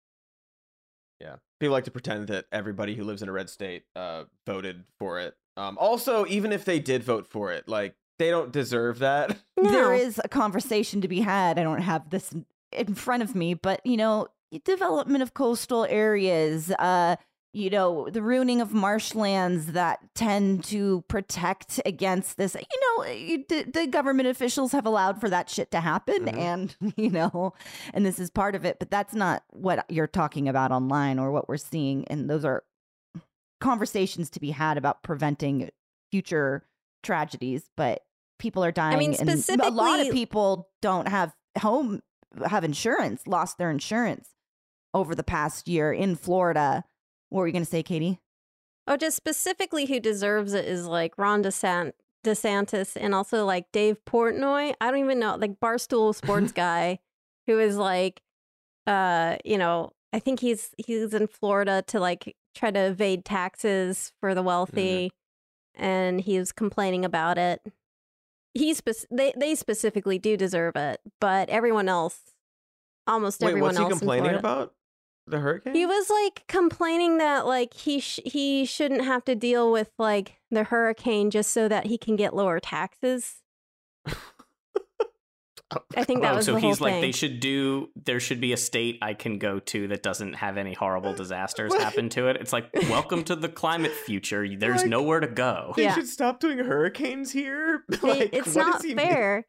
Yeah. 1.21 1.37
People 1.61 1.73
like 1.73 1.85
to 1.85 1.91
pretend 1.91 2.27
that 2.29 2.47
everybody 2.53 2.95
who 2.95 3.05
lives 3.05 3.23
in 3.23 3.29
a 3.29 3.33
red 3.33 3.49
state 3.49 3.85
uh, 3.97 4.25
voted 4.47 4.85
for 4.99 5.21
it. 5.21 5.35
Um, 5.57 5.79
also, 5.79 6.27
even 6.27 6.53
if 6.53 6.65
they 6.65 6.79
did 6.81 7.03
vote 7.05 7.27
for 7.27 7.53
it, 7.53 7.69
like 7.69 7.95
they 8.19 8.29
don't 8.31 8.53
deserve 8.53 8.99
that. 8.99 9.29
there 9.57 9.85
No. 9.85 9.91
is 9.93 10.21
a 10.23 10.29
conversation 10.29 11.01
to 11.01 11.09
be 11.09 11.21
had. 11.21 11.59
I 11.59 11.63
don't 11.63 11.81
have 11.81 12.11
this 12.11 12.33
in- 12.33 12.45
in 12.73 12.95
front 12.97 13.23
of 13.23 13.35
me, 13.35 13.55
but 13.55 13.81
you 13.87 13.97
know, 13.97 14.27
development 14.65 15.23
of 15.23 15.35
coastal 15.35 15.85
areas, 15.89 16.71
uh, 16.79 17.17
you 17.53 17.71
know, 17.71 18.09
the 18.11 18.21
ruining 18.23 18.61
of 18.61 18.73
marshlands 18.73 19.67
that 19.73 20.01
tend 20.17 20.65
to 20.65 21.05
protect 21.09 21.81
against 21.87 22.37
this. 22.37 22.57
You 22.57 22.81
know, 22.99 23.07
you- 23.13 23.45
the, 23.49 23.63
the 23.63 23.87
government 23.87 24.27
officials 24.29 24.73
have 24.73 24.87
allowed 24.87 25.21
for 25.21 25.31
that 25.31 25.49
shit 25.49 25.71
to 25.71 25.81
happen, 25.81 26.25
Mhm. 26.27 26.37
and 26.37 26.77
you 26.97 27.11
know, 27.11 27.53
and 27.93 28.05
this 28.05 28.19
is 28.19 28.29
part 28.31 28.55
of 28.57 28.65
it. 28.65 28.79
But 28.81 28.91
that's 28.91 29.15
not 29.15 29.45
what 29.51 29.85
you're 29.89 30.09
talking 30.09 30.49
about 30.49 30.73
online 30.73 31.19
or 31.21 31.31
what 31.31 31.49
we're 31.49 31.57
seeing, 31.57 32.07
and 32.09 32.29
those 32.29 32.45
are 32.45 32.65
conversations 33.61 34.31
to 34.31 34.41
be 34.41 34.51
had 34.51 34.77
about 34.77 35.03
preventing 35.03 35.71
future 36.11 36.65
tragedies. 37.03 37.71
But 37.77 38.03
people 38.39 38.65
are 38.65 38.73
dying. 38.73 38.97
I 38.97 38.99
mean, 38.99 39.15
and 39.15 39.61
a 39.61 39.71
lot 39.71 40.01
of 40.01 40.11
people 40.13 40.69
don't 40.83 41.09
have 41.09 41.35
home 41.61 42.03
have 42.47 42.65
insurance, 42.65 43.27
lost 43.29 43.59
their 43.59 43.71
insurance 43.71 44.29
over 44.95 45.15
the 45.15 45.23
past 45.25 45.69
year 45.69 45.93
in 45.93 46.15
Florida. 46.17 46.85
What 47.29 47.41
were 47.41 47.47
you 47.49 47.53
going 47.53 47.65
to 47.65 47.71
say, 47.71 47.83
Katie? 47.83 48.21
Oh, 48.87 48.97
just 48.97 49.17
specifically 49.17 49.87
who 49.87 49.99
deserves 50.01 50.53
it 50.55 50.65
is 50.67 50.87
like 50.87 51.19
Ron 51.19 51.43
DeSant- 51.43 51.93
DeSantis 52.25 52.97
and 52.99 53.15
also 53.15 53.45
like 53.45 53.71
Dave 53.73 53.99
Portnoy. 54.07 54.75
I 54.81 54.91
don't 54.91 55.01
even 55.01 55.19
know, 55.19 55.37
like 55.37 55.59
Barstool 55.61 56.15
Sports 56.15 56.53
guy, 56.65 57.01
who 57.47 57.59
is 57.59 57.77
like, 57.77 58.23
uh, 58.87 59.37
you 59.45 59.59
know, 59.59 59.93
I 60.13 60.19
think 60.21 60.41
he's 60.41 60.71
he's 60.79 61.13
in 61.13 61.27
Florida 61.27 61.83
to 61.89 61.99
like 61.99 62.37
try 62.55 62.71
to 62.71 62.79
evade 62.79 63.25
taxes 63.25 64.13
for 64.21 64.35
the 64.35 64.43
wealthy, 64.43 65.11
and 65.75 66.21
he 66.21 66.39
was 66.39 66.53
complaining 66.53 67.05
about 67.05 67.37
it. 67.37 67.61
He 68.53 68.75
spec- 68.75 69.09
they 69.11 69.33
they 69.37 69.55
specifically 69.57 70.19
do 70.19 70.37
deserve 70.37 70.77
it, 70.77 71.01
but 71.21 71.49
everyone 71.49 71.89
else, 71.89 72.21
almost 73.07 73.41
Wait, 73.41 73.49
everyone 73.49 73.69
what's 73.71 73.79
he 73.79 73.83
else 73.85 73.93
in 73.95 73.99
complaining 73.99 74.25
Florida- 74.25 74.39
about? 74.39 74.75
The 75.27 75.41
hurricane? 75.41 75.75
he 75.75 75.87
was 75.87 76.11
like 76.11 76.45
complaining 76.49 77.19
that 77.19 77.47
like 77.47 77.73
he 77.75 77.99
sh- 78.01 78.21
he 78.27 78.65
shouldn't 78.67 79.05
have 79.05 79.25
to 79.25 79.35
deal 79.35 79.73
with 79.73 79.91
like 79.99 80.35
the 80.51 80.65
hurricane 80.65 81.31
just 81.31 81.51
so 81.51 81.67
that 81.69 81.87
he 81.87 81.97
can 81.99 82.15
get 82.17 82.35
lower 82.35 82.61
taxes. 82.61 83.37
I 85.97 86.05
think 86.05 86.21
that 86.23 86.35
oh, 86.35 86.37
was 86.37 86.47
so 86.47 86.53
the 86.55 86.61
whole 86.61 86.71
he's 86.71 86.81
like 86.81 86.93
thing. 86.95 87.01
they 87.01 87.11
should 87.11 87.41
do. 87.41 87.89
There 87.97 88.21
should 88.21 88.41
be 88.41 88.53
a 88.53 88.57
state 88.57 88.99
I 89.03 89.15
can 89.15 89.39
go 89.39 89.59
to 89.59 89.89
that 89.89 90.03
doesn't 90.05 90.35
have 90.35 90.57
any 90.57 90.73
horrible 90.73 91.15
disasters 91.17 91.75
happen 91.75 92.11
to 92.11 92.29
it. 92.29 92.37
It's 92.37 92.53
like 92.53 92.69
welcome 92.89 93.25
to 93.25 93.35
the 93.35 93.49
climate 93.49 93.91
future. 93.91 94.47
There's 94.59 94.83
Like- 94.83 94.91
nowhere 94.91 95.19
to 95.21 95.27
go. 95.27 95.73
They 95.75 95.85
Yeah. 95.85 95.95
should 95.95 96.07
stop 96.09 96.39
doing 96.39 96.59
hurricanes 96.59 97.33
here. 97.33 97.83
They- 97.89 97.99
like, 98.09 98.31
it's 98.35 98.55
not 98.55 98.75
does 98.75 98.83
he 98.85 98.95
fair. 98.95 99.47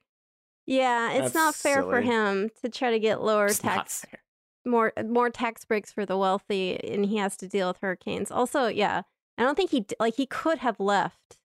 Yeah, 0.66 1.12
it's 1.12 1.22
That's 1.22 1.36
not 1.36 1.54
fair 1.56 1.84
for 1.84 2.02
him 2.02 2.50
to 2.64 2.70
try 2.70 2.92
to 2.92 3.00
get 3.00 3.22
lower 3.22 3.46
It's 3.48 3.64
not 3.64 3.76
tax 3.76 4.06
fair. 4.10 4.20
More 4.66 4.94
more 5.06 5.30
tax 5.30 5.66
breaks 5.66 5.92
for 5.92 6.06
the 6.06 6.18
wealthy 6.18 6.80
and 6.84 7.06
he 7.06 7.18
has 7.18 7.38
to 7.38 7.48
deal 7.48 7.68
with 7.68 7.78
hurricanes. 7.82 8.32
Also, 8.32 8.68
yeah, 8.68 9.04
I 9.38 9.44
don't 9.44 9.56
think 9.56 9.72
he 9.72 9.86
like 10.00 10.16
he 10.16 10.26
could 10.26 10.60
have 10.60 10.80
left 10.80 11.38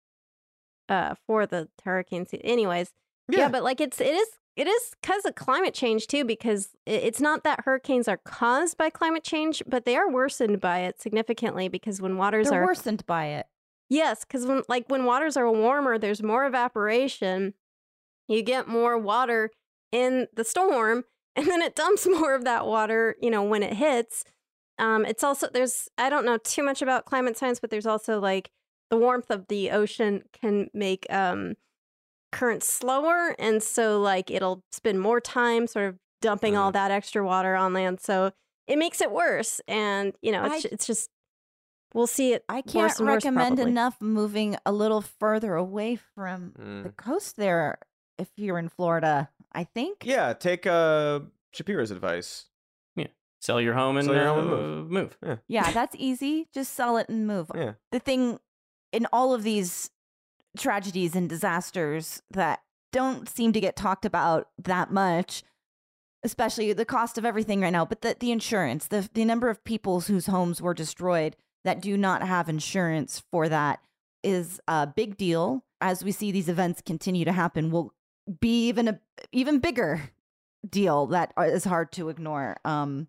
uh 0.88 1.14
for 1.26 1.46
the 1.46 1.68
hurricane 1.84 2.26
season. 2.26 2.46
Anyways, 2.46 2.92
mean? 3.28 3.40
yeah. 3.40 3.48
but 3.48 3.62
like 3.62 3.80
it's 3.80 4.00
it 4.00 4.14
is 4.14 4.28
it 4.56 4.66
is 4.66 4.94
cuz 5.02 5.24
of 5.24 5.34
climate 5.34 5.74
change 5.74 6.06
too 6.06 6.24
because 6.24 6.70
it's 6.86 7.20
not 7.20 7.44
that 7.44 7.60
hurricanes 7.64 8.08
are 8.08 8.18
caused 8.18 8.76
by 8.76 8.90
climate 8.90 9.24
change, 9.24 9.62
but 9.66 9.84
they 9.84 9.96
are 9.96 10.10
worsened 10.10 10.60
by 10.60 10.80
it 10.80 11.00
significantly 11.00 11.68
because 11.68 12.00
when 12.00 12.16
waters 12.16 12.50
They're 12.50 12.62
are 12.62 12.66
worsened 12.66 13.06
by 13.06 13.26
it. 13.26 13.46
Yes, 13.88 14.24
because 14.24 14.46
when 14.46 14.62
like 14.68 14.84
when 14.88 15.04
waters 15.04 15.36
are 15.36 15.50
warmer, 15.50 15.98
there's 15.98 16.22
more 16.22 16.46
evaporation. 16.46 17.54
You 18.28 18.42
get 18.42 18.68
more 18.68 18.96
water 18.96 19.50
in 19.90 20.28
the 20.34 20.44
storm, 20.44 21.04
and 21.36 21.46
then 21.46 21.62
it 21.62 21.74
dumps 21.76 22.06
more 22.10 22.34
of 22.34 22.44
that 22.44 22.66
water. 22.66 23.16
You 23.20 23.30
know 23.30 23.42
when 23.42 23.62
it 23.62 23.74
hits. 23.74 24.24
Um, 24.78 25.04
it's 25.04 25.22
also 25.22 25.48
there's 25.52 25.88
I 25.98 26.08
don't 26.10 26.24
know 26.24 26.38
too 26.38 26.62
much 26.62 26.80
about 26.82 27.04
climate 27.04 27.36
science, 27.36 27.60
but 27.60 27.70
there's 27.70 27.86
also 27.86 28.18
like 28.20 28.50
the 28.90 28.96
warmth 28.96 29.30
of 29.30 29.46
the 29.48 29.70
ocean 29.70 30.22
can 30.32 30.68
make 30.74 31.06
um, 31.10 31.54
currents 32.32 32.66
slower, 32.72 33.34
and 33.38 33.62
so 33.62 34.00
like 34.00 34.30
it'll 34.30 34.62
spend 34.72 35.00
more 35.00 35.20
time 35.20 35.66
sort 35.66 35.88
of 35.88 35.98
dumping 36.22 36.56
all 36.56 36.72
that 36.72 36.90
extra 36.90 37.24
water 37.24 37.54
on 37.54 37.72
land. 37.72 38.00
So 38.00 38.32
it 38.66 38.78
makes 38.78 39.00
it 39.00 39.10
worse, 39.10 39.60
and 39.68 40.12
you 40.22 40.32
know 40.32 40.44
it's 40.44 40.64
I- 40.64 40.68
it's 40.72 40.86
just 40.86 41.10
we'll 41.92 42.06
see 42.06 42.32
it. 42.32 42.44
I 42.48 42.62
can't 42.62 42.96
and 42.98 43.06
worse, 43.08 43.16
recommend 43.24 43.56
probably. 43.56 43.70
enough 43.72 43.96
moving 44.00 44.56
a 44.64 44.72
little 44.72 45.02
further 45.02 45.54
away 45.56 45.96
from 46.14 46.52
the 46.56 46.88
Mm. 46.90 46.96
coast 46.96 47.36
there 47.36 47.78
if 48.18 48.28
you're 48.36 48.58
in 48.58 48.68
Florida. 48.68 49.28
I 49.52 49.64
think. 49.64 50.04
Yeah, 50.04 50.32
take 50.32 50.66
uh, 50.66 51.20
Shapiro's 51.52 51.90
advice. 51.90 52.46
Sell 53.40 53.60
your 53.60 53.72
home 53.72 53.96
and 53.96 54.04
Sell 54.04 54.14
your 54.14 54.26
home 54.26 54.38
and 54.38 54.52
uh, 54.52 54.92
move. 54.92 55.18
Yeah, 55.24 55.36
yeah, 55.48 55.70
that's 55.72 55.96
easy. 55.98 56.48
Just 56.52 56.74
sell 56.74 56.98
it 56.98 57.08
and 57.08 57.26
move. 57.26 57.50
Yeah. 57.54 57.72
The 57.90 57.98
thing 57.98 58.38
in 58.92 59.06
all 59.12 59.32
of 59.34 59.42
these 59.42 59.90
tragedies 60.58 61.16
and 61.16 61.28
disasters 61.28 62.22
that 62.30 62.60
don't 62.92 63.28
seem 63.28 63.52
to 63.52 63.60
get 63.60 63.76
talked 63.76 64.04
about 64.04 64.48
that 64.62 64.92
much, 64.92 65.42
especially 66.22 66.72
the 66.72 66.84
cost 66.84 67.16
of 67.16 67.24
everything 67.24 67.60
right 67.60 67.70
now, 67.70 67.84
but 67.84 68.02
the, 68.02 68.16
the 68.18 68.32
insurance, 68.32 68.88
the, 68.88 69.08
the 69.14 69.24
number 69.24 69.48
of 69.48 69.64
people 69.64 70.00
whose 70.00 70.26
homes 70.26 70.60
were 70.60 70.74
destroyed 70.74 71.36
that 71.64 71.80
do 71.80 71.96
not 71.96 72.26
have 72.26 72.48
insurance 72.48 73.22
for 73.30 73.48
that 73.48 73.80
is 74.22 74.60
a 74.68 74.86
big 74.86 75.16
deal. 75.16 75.64
As 75.80 76.04
we 76.04 76.12
see 76.12 76.30
these 76.30 76.48
events 76.48 76.82
continue 76.84 77.24
to 77.24 77.32
happen, 77.32 77.70
will 77.70 77.94
be 78.38 78.68
even 78.68 78.88
a 78.88 79.00
even 79.32 79.58
bigger 79.58 80.10
deal 80.68 81.06
that 81.06 81.32
uh, 81.36 81.58
hard 81.64 81.92
to 81.92 82.08
ignore. 82.08 82.56
Um, 82.64 83.08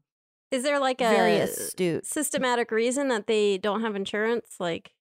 Is 0.52 0.64
there 0.64 0.80
like 0.80 1.02
a 1.02 1.10
very 1.10 1.38
astute. 1.38 2.06
systematic 2.06 2.72
reason 2.72 3.10
that 3.10 3.28
they 3.28 3.58
don't 3.58 3.82
have 3.82 3.96
insurance? 3.96 4.56
Like, 4.60 4.92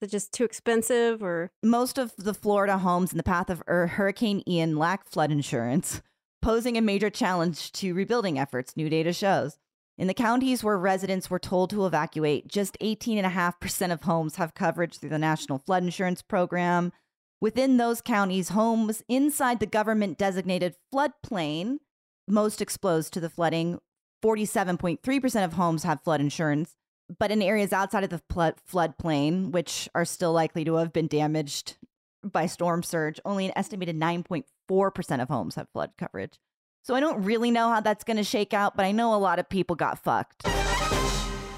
is 0.00 0.08
it 0.08 0.12
just 0.12 0.32
too 0.32 0.44
expensive 0.44 1.22
or? 1.22 1.50
Most 1.62 1.98
of 1.98 2.14
the 2.16 2.34
Florida 2.34 2.78
homes 2.78 3.12
in 3.12 3.16
the 3.16 3.22
path 3.22 3.50
of 3.50 3.62
Hurricane 3.66 4.42
Ian 4.46 4.76
lack 4.76 5.04
flood 5.04 5.32
insurance, 5.32 6.02
posing 6.42 6.76
a 6.76 6.82
major 6.82 7.10
challenge 7.10 7.72
to 7.72 7.94
rebuilding 7.94 8.38
efforts, 8.38 8.76
new 8.76 8.88
data 8.88 9.12
shows. 9.12 9.58
In 9.98 10.08
the 10.08 10.14
counties 10.14 10.62
where 10.62 10.76
residents 10.76 11.30
were 11.30 11.38
told 11.38 11.70
to 11.70 11.86
evacuate, 11.86 12.48
just 12.48 12.76
18.5% 12.80 13.92
of 13.92 14.02
homes 14.02 14.36
have 14.36 14.54
coverage 14.54 14.98
through 14.98 15.08
the 15.08 15.18
National 15.18 15.58
Flood 15.58 15.84
Insurance 15.84 16.20
Program. 16.20 16.92
Within 17.40 17.76
those 17.76 18.00
counties, 18.00 18.50
homes 18.50 19.02
inside 19.08 19.60
the 19.60 19.66
government 19.66 20.16
designated 20.16 20.74
floodplain, 20.92 21.78
most 22.26 22.62
exposed 22.62 23.12
to 23.12 23.20
the 23.20 23.28
flooding, 23.28 23.78
47.3% 24.24 25.44
of 25.44 25.52
homes 25.52 25.82
have 25.84 26.00
flood 26.00 26.20
insurance. 26.20 26.76
But 27.18 27.30
in 27.30 27.42
areas 27.42 27.72
outside 27.72 28.04
of 28.04 28.10
the 28.10 28.22
flood 28.30 28.54
floodplain, 28.68 29.52
which 29.52 29.88
are 29.94 30.04
still 30.04 30.32
likely 30.32 30.64
to 30.64 30.76
have 30.76 30.92
been 30.92 31.06
damaged 31.06 31.76
by 32.24 32.46
storm 32.46 32.82
surge, 32.82 33.20
only 33.24 33.46
an 33.46 33.52
estimated 33.54 33.96
9.4% 33.96 35.22
of 35.22 35.28
homes 35.28 35.54
have 35.56 35.68
flood 35.72 35.90
coverage. 35.98 36.40
So 36.82 36.94
I 36.94 37.00
don't 37.00 37.22
really 37.22 37.50
know 37.50 37.68
how 37.68 37.80
that's 37.80 38.02
going 38.02 38.16
to 38.16 38.24
shake 38.24 38.54
out, 38.54 38.76
but 38.76 38.86
I 38.86 38.92
know 38.92 39.14
a 39.14 39.16
lot 39.16 39.38
of 39.38 39.48
people 39.48 39.76
got 39.76 40.02
fucked. 40.02 40.46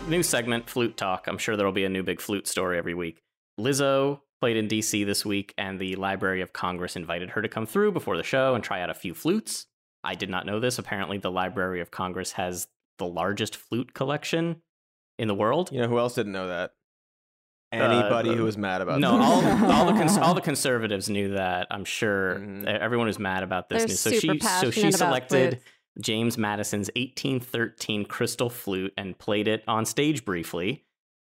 New 0.09 0.23
segment, 0.23 0.69
Flute 0.69 0.97
Talk. 0.97 1.27
I'm 1.29 1.39
sure 1.39 1.57
there'll 1.57 1.73
be 1.73 1.85
a 1.85 1.89
new 1.89 2.03
big 2.03 2.21
flute 2.21 2.49
story 2.49 2.77
every 2.77 2.95
week. 2.95 3.23
Lizzo 3.61 4.21
played 4.41 4.57
in 4.57 4.69
DC 4.69 5.05
this 5.05 5.25
week, 5.25 5.55
and 5.59 5.79
the 5.81 5.97
Library 5.97 6.41
of 6.41 6.53
Congress 6.53 6.97
invited 6.97 7.31
her 7.31 7.43
to 7.43 7.49
come 7.49 7.67
through 7.67 7.93
before 7.93 8.17
the 8.17 8.23
show 8.23 8.55
and 8.55 8.63
try 8.63 8.81
out 8.81 8.91
a 8.91 8.95
few 8.95 9.15
flutes. 9.15 9.67
I 10.05 10.15
did 10.15 10.31
not 10.31 10.47
know 10.47 10.61
this. 10.61 10.79
Apparently, 10.79 11.19
the 11.19 11.31
Library 11.31 11.81
of 11.81 11.91
Congress 11.91 12.33
has 12.33 12.69
the 12.99 13.07
largest 13.07 13.57
flute 13.57 13.95
collection 13.95 14.63
in 15.19 15.29
the 15.29 15.35
world. 15.35 15.71
You 15.73 15.81
know 15.81 15.89
who 15.89 15.99
else 15.99 16.15
didn't 16.15 16.33
know 16.33 16.49
that? 16.49 16.73
Anybody 17.71 18.35
who 18.35 18.45
was 18.45 18.57
mad 18.57 18.81
about 18.81 18.99
No, 19.01 19.19
this. 19.19 19.27
all, 19.27 19.73
all 19.73 19.87
the 19.87 19.93
cons- 19.93 20.17
all 20.17 20.33
the 20.35 20.41
conservatives 20.41 21.11
knew 21.11 21.35
that. 21.35 21.67
I'm 21.71 21.85
sure 21.85 22.37
Mhm. 22.39 22.63
E- 22.65 22.67
everyone 22.67 23.09
was 23.09 23.19
mad 23.19 23.43
about 23.43 23.69
this 23.69 23.81
They're 23.83 23.89
news. 23.89 24.01
So 24.01 24.11
super 24.13 24.35
she 24.35 24.41
so 24.41 24.71
she 24.71 24.91
selected 24.93 25.51
flutes. 25.55 25.65
James 26.01 26.39
Madison's 26.39 26.89
1813 26.97 28.07
crystal 28.07 28.49
flute 28.49 28.95
and 28.97 29.19
played 29.19 29.49
it 29.49 29.65
on 29.69 29.85
stage 29.85 30.25
briefly. 30.25 30.85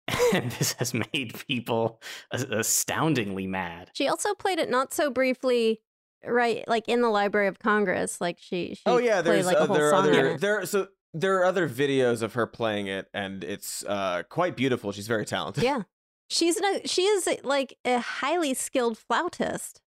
And 0.34 0.50
this 0.53 0.72
has 0.74 0.94
made 0.94 1.34
people 1.46 2.00
astoundingly 2.30 3.46
mad. 3.46 3.90
She 3.92 4.09
also 4.09 4.32
played 4.34 4.59
it 4.59 4.70
not 4.70 4.94
so 4.94 5.11
briefly, 5.11 5.82
right? 6.24 6.66
Like 6.66 6.88
in 6.88 7.03
the 7.03 7.11
Library 7.11 7.48
of 7.48 7.59
Congress. 7.59 8.18
Like 8.18 8.38
she. 8.40 8.74
she 8.74 8.82
oh 8.86 8.96
yeah, 8.96 9.20
played 9.20 9.26
there's 9.26 9.46
like 9.46 9.57
a 9.57 9.61
uh, 9.61 9.66
whole 9.66 9.76
there 9.76 9.88
are 9.88 9.90
song 9.90 10.09
other 10.09 10.28
it. 10.28 10.40
there 10.40 10.66
so 10.66 10.88
there 11.12 11.36
are 11.38 11.44
other 11.44 11.68
videos 11.68 12.22
of 12.22 12.32
her 12.32 12.46
playing 12.46 12.86
it, 12.86 13.09
and 13.12 13.44
it's 13.44 13.84
uh 13.84 14.22
quite 14.30 14.57
beautiful. 14.57 14.90
She's 14.92 15.07
very 15.07 15.26
talented. 15.26 15.64
Yeah, 15.64 15.82
she's 16.30 16.57
an, 16.57 16.80
she 16.86 17.03
is 17.03 17.28
like 17.44 17.76
a 17.84 17.98
highly 17.98 18.55
skilled 18.55 18.96
flautist. 18.96 19.82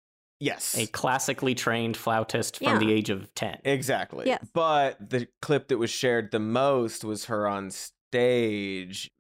Yes. 0.43 0.77
A 0.77 0.87
classically 0.89 1.55
trained 1.55 1.97
flautist 1.97 2.59
from 2.59 2.81
the 2.81 2.93
age 2.93 3.11
of 3.11 3.33
10. 3.37 3.59
Exactly. 3.65 4.27
Yes. 4.27 4.45
But 4.53 4.97
the 4.99 5.29
clip 5.41 5.69
that 5.69 5.79
was 5.79 5.89
shared 5.89 6.33
the 6.33 6.41
most 6.41 7.05
was 7.05 7.27
her 7.27 7.47
on 7.47 7.71
stage 8.13 9.11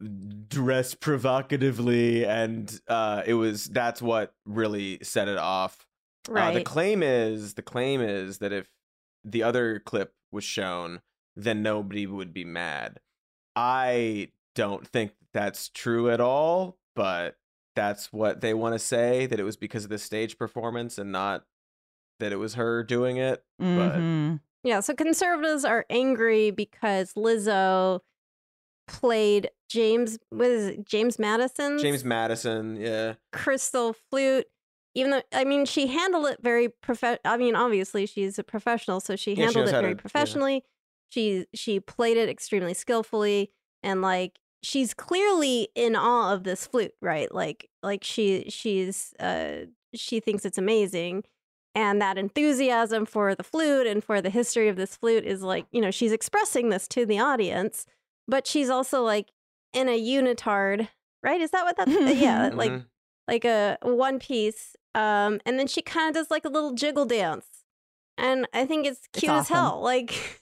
dressed 0.49 1.01
provocatively 1.01 2.27
and 2.27 2.79
uh 2.89 3.23
it 3.27 3.33
was 3.35 3.65
that's 3.67 4.03
what 4.03 4.35
really 4.45 4.99
set 5.03 5.29
it 5.29 5.39
off. 5.39 5.87
Right. 6.29 6.51
Uh, 6.51 6.59
the 6.59 6.63
claim 6.65 7.03
is 7.03 7.55
the 7.55 7.63
claim 7.63 8.03
is 8.03 8.39
that 8.39 8.53
if 8.53 8.69
the 9.25 9.43
other 9.43 9.79
clip 9.79 10.13
was 10.31 10.45
shown 10.45 11.01
then 11.37 11.63
nobody 11.63 12.07
would 12.07 12.35
be 12.35 12.45
mad. 12.45 13.01
I 13.57 14.29
don't 14.55 14.87
think 14.87 15.13
that's 15.33 15.71
true 15.71 16.11
at 16.11 16.21
all, 16.21 16.77
but 16.95 17.37
that's 17.75 18.13
what 18.13 18.43
they 18.43 18.53
want 18.53 18.75
to 18.75 18.79
say 18.79 19.25
that 19.25 19.41
it 19.41 19.45
was 19.45 19.57
because 19.57 19.85
of 19.85 19.91
the 19.91 19.99
stage 19.99 20.37
performance 20.37 20.99
and 20.99 21.11
not 21.11 21.45
that 22.21 22.33
it 22.33 22.37
was 22.37 22.55
her 22.55 22.85
doing 22.85 23.17
it. 23.17 23.43
Mhm. 23.59 24.41
Yeah, 24.63 24.81
so 24.81 24.95
conservatives 24.95 25.65
are 25.65 25.87
angry 25.89 26.51
because 26.51 27.15
Lizzo 27.15 28.01
played 28.93 29.51
James 29.71 30.19
what 30.31 30.49
is 30.51 30.67
it, 30.69 30.87
James 30.87 31.19
Madison? 31.19 31.79
James 31.79 32.05
Madison, 32.05 32.77
yeah. 32.77 33.15
crystal 33.33 33.95
flute. 34.11 34.47
Even 34.95 35.11
though 35.13 35.23
I 35.33 35.45
mean 35.45 35.65
she 35.65 35.87
handled 35.87 36.27
it 36.27 36.39
very 36.43 36.69
prof 36.69 37.03
I 37.25 37.37
mean, 37.39 37.57
obviously 37.57 38.05
she's 38.07 38.39
a 38.39 38.45
professional, 38.45 39.01
so 39.01 39.17
she 39.17 39.31
Yeah, 39.31 39.37
she 39.37 39.43
handled 39.45 39.65
knows 39.67 39.69
it 39.71 39.81
very 39.81 39.95
to- 39.95 39.99
yeah. 39.99 40.01
professionally. 40.01 40.65
She 41.09 41.47
she 41.55 41.81
played 41.81 42.17
it 42.19 42.29
extremely 42.29 42.75
skillfully 42.75 43.51
and 43.83 44.03
like 44.03 44.39
she's 44.63 44.93
clearly 44.95 45.69
in 45.75 45.97
awe 45.97 46.33
of 46.35 46.45
this 46.45 46.67
flute, 46.67 46.93
right? 47.01 47.35
Like 47.35 47.69
like 47.83 48.05
she 48.05 48.45
she's 48.51 49.15
uh 49.19 49.67
she 49.95 50.21
thinks 50.21 50.45
it's 50.45 50.59
amazing 50.59 51.25
and 51.75 52.03
that 52.03 52.19
enthusiasm 52.19 53.07
for 53.07 53.35
the 53.35 53.43
flute 53.43 53.87
and 53.87 54.05
for 54.05 54.21
the 54.21 54.29
history 54.31 54.69
of 54.69 54.77
this 54.77 54.95
flute 54.97 55.25
is 55.25 55.43
like 55.43 55.65
you 55.73 55.81
know 55.81 55.91
she's 55.91 56.13
expressing 56.13 56.69
this 56.69 56.87
to 56.89 57.07
the 57.07 57.19
audience 57.19 57.87
but 58.29 58.47
she's 58.47 58.71
also 58.71 59.03
like 59.03 59.29
in 59.73 59.89
a 59.89 60.01
unitard 60.01 60.89
right 61.23 61.41
is 61.41 61.51
that 61.51 61.65
what 61.65 61.77
that's 61.77 61.91
yeah 62.21 62.51
like 62.53 62.71
Mhm. 62.73 62.85
like 63.29 63.45
a 63.45 63.79
one 63.83 64.19
piece 64.19 64.77
um 64.95 65.41
and 65.47 65.59
then 65.59 65.67
she 65.67 65.83
kind 65.83 66.09
of 66.09 66.15
does 66.21 66.31
like 66.31 66.45
a 66.45 66.49
little 66.49 66.73
jiggle 66.73 67.07
dance 67.07 67.47
and 68.19 68.47
i 68.53 68.67
think 68.67 68.87
it's 68.87 69.01
It's 69.13 69.21
cute 69.21 69.33
as 69.33 69.49
hell 69.49 69.81
like 69.83 70.42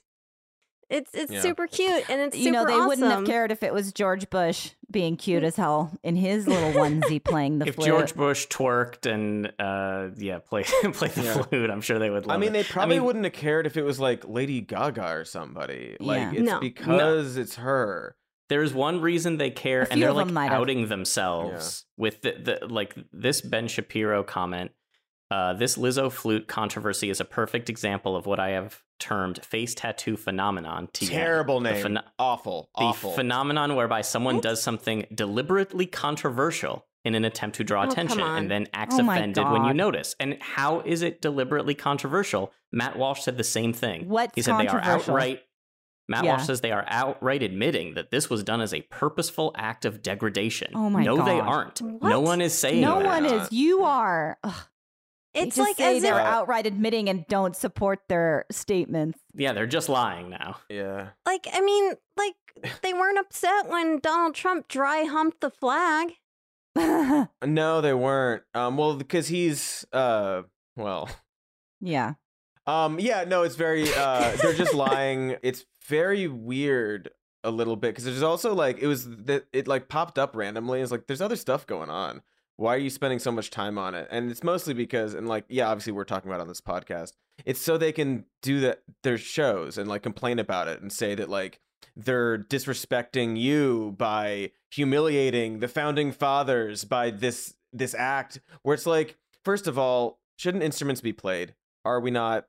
It's 0.91 1.09
it's 1.13 1.31
Yeah. 1.31 1.41
super 1.41 1.67
cute 1.67 2.09
and 2.09 2.19
it's 2.21 2.37
you 2.37 2.51
know, 2.51 2.61
super 2.67 2.71
they 2.81 2.85
wouldn't 2.85 3.11
have 3.11 3.25
cared 3.25 3.51
if 3.51 3.63
it 3.63 3.73
was 3.73 3.91
George 3.93 4.29
Bush 4.29 4.71
being 4.91 5.15
cute 5.15 5.43
as 5.43 5.55
hell 5.55 5.91
in 6.03 6.17
his 6.17 6.47
little 6.47 6.73
onesie 6.73 7.23
playing 7.23 7.59
the 7.59 7.67
if 7.67 7.75
flute. 7.75 7.87
If 7.87 7.93
George 7.95 8.15
Bush 8.15 8.47
twerked 8.47 9.09
and 9.09 9.51
uh, 9.57 10.09
yeah, 10.17 10.39
play 10.39 10.63
play 10.93 11.07
the 11.07 11.23
Yeah. 11.23 11.41
flute, 11.43 11.69
I'm 11.69 11.81
sure 11.81 11.97
they 11.97 12.09
would 12.09 12.25
love 12.27 12.35
I 12.35 12.39
mean, 12.39 12.49
it. 12.49 12.53
they 12.53 12.63
probably 12.65 12.97
mean, 12.97 13.05
wouldn't 13.05 13.23
have 13.25 13.33
cared 13.33 13.65
if 13.65 13.77
it 13.77 13.83
was 13.83 13.99
like 13.99 14.27
Lady 14.27 14.59
Gaga 14.61 15.07
or 15.13 15.23
somebody. 15.25 15.95
Like 15.99 16.19
Yeah. 16.19 16.31
it's 16.33 16.41
No. 16.51 16.59
because 16.59 17.37
it's 17.37 17.55
her. 17.55 18.15
There's 18.49 18.73
one 18.73 18.99
reason 18.99 19.37
they 19.37 19.49
care, 19.49 19.87
and 19.89 20.01
they're 20.01 20.11
like 20.11 20.25
them 20.25 20.33
might 20.33 20.49
have. 20.51 20.59
outing 20.59 20.89
themselves 20.89 21.85
with 21.95 22.21
the, 22.21 22.33
the 22.59 22.67
like 22.67 22.95
this 23.13 23.39
Ben 23.39 23.69
Shapiro 23.69 24.23
comment. 24.23 24.71
Uh, 25.29 25.53
this 25.53 25.77
Lizzo 25.77 26.11
flute 26.11 26.49
controversy 26.49 27.09
is 27.09 27.21
a 27.21 27.25
perfect 27.25 27.69
example 27.69 28.17
of 28.17 28.25
what 28.25 28.41
I 28.41 28.49
have 28.49 28.83
termed 29.01 29.43
face 29.43 29.75
tattoo 29.75 30.15
phenomenon. 30.15 30.87
TM. 30.93 31.09
Terrible 31.09 31.59
The 31.59 31.71
name. 31.73 31.85
pheno- 31.85 32.03
awful. 32.17 32.69
the 32.77 32.83
awful. 32.85 33.11
phenomenon 33.11 33.75
whereby 33.75 33.99
someone 34.01 34.39
does 34.39 34.61
something 34.63 35.05
deliberately 35.13 35.85
controversial 35.87 36.85
in 37.03 37.15
an 37.15 37.25
attempt 37.25 37.57
to 37.57 37.63
draw 37.63 37.83
Oh, 37.83 37.89
attention 37.89 38.21
and 38.21 38.49
then 38.49 38.67
oh 38.67 38.69
acts 38.73 38.95
Oh 38.97 39.01
offended 39.09 39.43
when 39.49 39.65
you 39.65 39.73
notice. 39.73 40.15
And 40.19 40.37
how 40.41 40.81
is 40.81 41.01
it 41.01 41.21
deliberately 41.21 41.73
controversial? 41.75 42.53
Matt 42.71 42.95
Walsh 42.97 43.21
said 43.23 43.37
the 43.37 43.43
same 43.43 43.73
thing. 43.73 44.07
What's 44.07 44.35
he 44.35 44.41
said 44.43 44.57
they 44.59 44.67
are 44.67 44.79
outright 44.79 45.41
Matt 46.07 46.23
Yeah. 46.25 46.31
Walsh 46.31 46.45
says 46.45 46.61
they 46.61 46.71
are 46.71 46.83
outright 46.87 47.41
admitting 47.41 47.93
that 47.93 48.11
this 48.11 48.29
was 48.29 48.43
done 48.43 48.59
as 48.61 48.73
a 48.73 48.81
purposeful 48.81 49.53
act 49.55 49.85
of 49.85 50.01
degradation. 50.01 50.71
Oh 50.75 50.89
my 50.89 51.03
no, 51.03 51.23
they 51.23 51.39
aren't. 51.39 51.81
What? 51.81 52.09
No 52.09 52.19
one 52.19 52.41
is 52.41 52.53
saying 52.53 52.81
no 52.81 52.99
that. 52.99 53.05
one 53.05 53.25
is. 53.25 53.51
You 53.51 53.83
are. 53.83 54.37
Ugh. 54.43 54.53
They 55.33 55.41
It's 55.41 55.55
just 55.55 55.69
like 55.69 55.77
say 55.77 55.97
as 55.97 56.03
they're 56.03 56.19
if, 56.19 56.25
outright 56.25 56.65
admitting 56.65 57.07
and 57.09 57.25
don't 57.27 57.55
support 57.55 57.99
their 58.09 58.45
statements. 58.51 59.19
Yeah, 59.33 59.53
they're 59.53 59.65
just 59.67 59.87
lying 59.89 60.29
now. 60.29 60.57
yeah. 60.69 61.09
like 61.25 61.47
I 61.53 61.61
mean, 61.61 61.93
like 62.17 62.35
they 62.81 62.93
weren't 62.93 63.17
upset 63.17 63.69
when 63.69 63.99
Donald 63.99 64.35
Trump 64.35 64.67
dry 64.67 65.03
humped 65.03 65.41
the 65.41 65.49
flag. 65.49 66.13
No, 67.43 67.81
they 67.81 67.93
weren't. 67.93 68.43
Um. 68.53 68.77
Well, 68.77 68.95
because 68.95 69.27
he's 69.27 69.85
uh. 69.91 70.43
Well. 70.75 71.09
yeah. 71.81 72.13
Um. 72.65 72.99
Yeah. 72.99 73.25
No. 73.25 73.43
It's 73.43 73.55
very. 73.55 73.93
Uh. 73.93 74.35
They're 74.41 74.53
just 74.53 74.73
lying. 74.89 75.35
It's 75.43 75.65
very 75.87 76.27
weird 76.27 77.09
a 77.43 77.51
little 77.51 77.75
bit 77.75 77.89
because 77.89 78.05
there's 78.05 78.21
also 78.23 78.53
like 78.53 78.79
it 78.79 78.87
was 78.87 79.07
that 79.25 79.45
it 79.51 79.67
like 79.67 79.89
popped 79.89 80.17
up 80.17 80.35
randomly. 80.35 80.79
It's 80.81 80.91
like 80.91 81.07
there's 81.07 81.21
other 81.21 81.35
stuff 81.35 81.65
going 81.67 81.89
on. 81.89 82.21
Why 82.57 82.75
are 82.75 82.79
you 82.79 82.89
spending 82.89 83.19
so 83.19 83.31
much 83.31 83.49
time 83.49 83.77
on 83.77 83.95
it? 83.95 84.07
And 84.11 84.29
it's 84.29 84.43
mostly 84.43 84.73
because 84.73 85.13
and 85.13 85.27
like 85.27 85.45
yeah, 85.49 85.69
obviously 85.69 85.93
we're 85.93 86.03
talking 86.03 86.29
about 86.29 86.41
on 86.41 86.47
this 86.47 86.61
podcast. 86.61 87.13
It's 87.45 87.61
so 87.61 87.77
they 87.77 87.91
can 87.91 88.25
do 88.41 88.59
that 88.61 88.83
their 89.03 89.17
shows 89.17 89.77
and 89.77 89.89
like 89.89 90.03
complain 90.03 90.39
about 90.39 90.67
it 90.67 90.81
and 90.81 90.91
say 90.91 91.15
that 91.15 91.29
like 91.29 91.59
they're 91.95 92.37
disrespecting 92.37 93.37
you 93.37 93.95
by 93.97 94.51
humiliating 94.71 95.59
the 95.59 95.67
founding 95.67 96.11
fathers 96.11 96.83
by 96.83 97.09
this 97.11 97.55
this 97.73 97.95
act 97.95 98.39
where 98.63 98.73
it's 98.73 98.85
like 98.85 99.17
first 99.43 99.67
of 99.67 99.77
all 99.77 100.19
shouldn't 100.37 100.63
instruments 100.63 101.01
be 101.01 101.13
played 101.13 101.55
are 101.85 101.99
we 101.99 102.11
not 102.11 102.45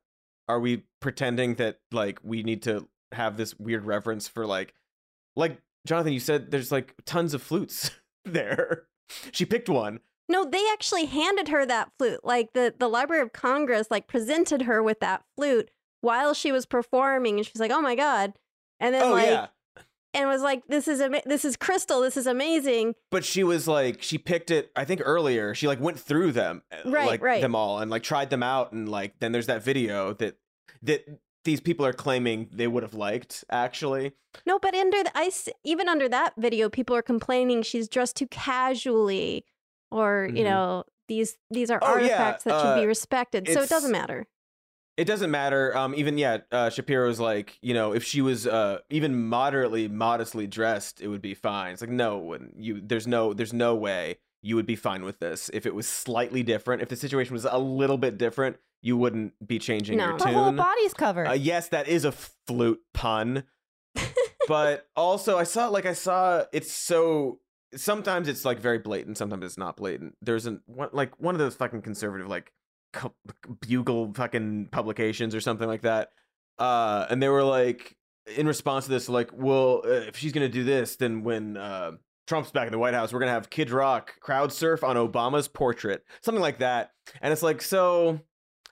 are 0.49 0.61
we 0.61 0.85
pretending 1.01 1.55
that 1.57 1.79
like 1.91 2.19
we 2.23 2.43
need 2.43 2.63
to 2.63 2.89
have 3.13 3.37
this 3.37 3.59
weird 3.59 3.85
reverence 3.85 4.29
for 4.29 4.47
like 4.47 4.75
like 5.37 5.61
jonathan 5.87 6.13
you 6.13 6.21
said 6.21 6.51
there's 6.51 6.73
like 6.73 6.95
tons 7.05 7.35
of 7.35 7.43
flutes 7.43 7.91
there 8.25 8.85
she 9.33 9.45
picked 9.45 9.69
one 9.69 10.01
No, 10.29 10.45
they 10.45 10.65
actually 10.73 11.07
handed 11.07 11.49
her 11.49 11.67
that 11.67 11.91
flute. 11.99 12.21
Like 12.25 12.53
the 12.55 12.75
the 12.79 12.89
Library 12.89 13.23
of 13.23 13.33
Congress 13.33 13.89
like 13.91 14.07
presented 14.07 14.63
her 14.63 14.83
with 14.83 15.01
that 15.01 15.25
flute 15.37 15.71
while 16.01 16.35
she 16.35 16.51
was 16.53 16.67
performing, 16.67 17.37
and 17.37 17.47
she 17.47 17.53
was 17.55 17.61
like, 17.61 17.71
"Oh 17.71 17.81
my 17.83 17.95
god!" 17.95 18.33
And 18.81 18.95
then 18.95 19.03
oh 19.05 19.11
like 19.13 19.27
yeah 19.27 19.47
and 20.15 20.29
was 20.29 20.43
like, 20.43 20.63
"This 20.69 20.89
is 20.89 21.01
ama- 21.01 21.23
this 21.25 21.45
is 21.45 21.57
crystal. 21.57 22.01
This 22.01 22.17
is 22.17 22.27
amazing." 22.27 22.95
but 23.11 23.25
she 23.25 23.45
was 23.45 23.67
like 23.69 24.03
she 24.03 24.17
picked 24.19 24.51
it 24.51 24.71
i 24.75 24.85
think 24.85 25.01
earlier 25.05 25.55
she 25.55 25.67
like 25.67 25.81
went 25.81 25.99
through 25.99 26.33
them 26.33 26.63
uh, 26.73 26.89
Right, 26.91 27.07
like 27.07 27.23
right. 27.23 27.41
them 27.43 27.55
all 27.55 27.79
and 27.79 27.91
like 27.91 28.03
tried 28.03 28.31
them 28.31 28.43
out 28.43 28.73
and 28.73 28.89
like 28.89 29.19
then 29.21 29.33
there's 29.33 29.47
that 29.49 29.63
video 29.63 30.15
that 30.15 30.37
that 30.83 31.05
these 31.45 31.61
people 31.61 31.85
are 31.87 31.93
claiming 31.93 32.49
they 32.53 32.69
would 32.69 32.83
have 32.83 32.95
liked 32.95 33.45
actually 33.51 34.13
No, 34.47 34.59
but 34.59 34.75
under 34.75 35.03
the 35.03 35.17
ice 35.17 35.49
even 35.65 35.89
under 35.89 36.09
that 36.09 36.35
video, 36.37 36.69
people 36.69 36.97
are 36.97 37.03
complaining 37.03 37.63
she's 37.63 37.89
dressed 37.89 38.17
too 38.17 38.27
casually, 38.29 39.45
or 39.91 40.31
you 40.35 40.43
Mhm. 40.43 40.45
know 40.45 40.85
these 41.09 41.37
these 41.51 41.71
are 41.71 41.83
Oh, 41.83 41.97
yeah, 41.97 42.39
artifacts 42.39 42.45
that 42.45 42.59
should 42.61 42.75
be 42.75 42.85
uh, 42.85 42.87
respected. 42.87 43.49
So 43.49 43.63
it 43.63 43.69
doesn't 43.71 43.93
matter. 43.93 44.27
it 44.97 45.05
doesn't 45.07 45.31
matter 45.31 45.75
um 45.77 45.95
even 45.95 46.19
yeah 46.19 46.39
uh 46.51 46.69
shapiro's 46.69 47.19
like 47.19 47.59
you 47.63 47.73
know 47.73 47.93
if 47.95 48.05
she 48.05 48.21
was 48.21 48.47
uh 48.47 48.79
even 48.91 49.27
moderately 49.27 49.89
modestly 49.89 50.47
dressed 50.47 51.01
it 51.01 51.09
would 51.09 51.23
be 51.23 51.35
fine 51.35 51.73
it's 51.73 51.81
like 51.81 51.91
no 51.91 52.39
you 52.57 52.81
there's 52.81 53.07
no 53.07 53.33
there's 53.33 53.55
no 53.55 53.75
way 53.75 54.19
you 54.43 54.57
would 54.57 54.67
be 54.67 54.77
fine 54.77 55.05
with 55.05 55.19
this. 55.21 55.51
If 55.55 55.67
it 55.67 55.75
was 55.75 55.89
slightly 55.89 56.43
different 56.43 56.83
if 56.83 56.89
the 56.89 56.97
situation 56.97 57.33
was 57.33 57.45
a 57.45 57.59
little 57.59 57.99
bit 57.99 58.19
different 58.19 58.57
you 58.85 58.97
wouldn't 58.97 59.33
be 59.47 59.61
changing 59.61 59.97
No. 59.99 60.09
your 60.09 60.19
The 60.19 60.27
whole 60.29 60.47
tune. 60.47 60.57
body's 60.57 60.93
covered. 60.95 61.29
uh, 61.29 61.33
yes 61.33 61.69
that 61.69 61.87
is 61.89 62.05
a 62.05 62.13
flute 62.13 62.81
pun. 62.93 63.45
But 64.49 64.89
also 64.97 65.39
i 65.39 65.45
saw 65.45 65.69
like 65.69 65.87
i 65.87 65.93
saw 65.93 66.45
it's 66.53 66.73
so 66.73 67.39
sometimes 67.77 68.27
it's 68.27 68.45
like 68.45 68.59
very 68.59 68.79
blatant 68.79 69.17
sometimes 69.17 69.45
it's 69.45 69.57
not 69.57 69.77
blatant. 69.77 70.17
There's 70.21 70.47
an 70.47 70.61
one 70.67 70.89
like 70.93 71.19
one 71.21 71.35
of 71.35 71.39
those 71.39 71.55
fucking 71.55 71.83
conservative 71.83 72.27
like 72.27 72.53
co- 72.93 73.15
bugle 73.67 74.13
fucking 74.15 74.69
publications 74.73 75.35
or 75.35 75.41
something 75.41 75.69
like 75.69 75.83
that. 75.83 76.11
Uh 76.59 77.07
and 77.09 77.23
they 77.23 77.29
were 77.29 77.45
like 77.45 77.97
in 78.37 78.47
response 78.49 78.87
to 78.87 78.91
this 78.91 79.09
like 79.09 79.31
well 79.33 79.83
uh, 79.85 79.91
if 80.11 80.17
she's 80.17 80.33
gonna 80.33 80.49
do 80.49 80.65
this 80.65 80.97
then 80.97 81.23
when 81.23 81.57
uh 81.57 81.93
trump's 82.33 82.51
back 82.51 82.67
in 82.67 82.73
the 82.73 82.79
white 82.79 82.95
house 82.95 83.13
we're 83.13 83.21
gonna 83.21 83.31
have 83.31 83.51
kid 83.51 83.71
rock 83.71 84.19
crowd 84.21 84.51
surf 84.53 84.83
on 84.83 84.97
obama's 84.97 85.49
portrait 85.49 86.03
something 86.23 86.41
like 86.41 86.59
that. 86.59 86.91
And 87.21 87.31
it's 87.33 87.43
like 87.43 87.61
so 87.61 88.21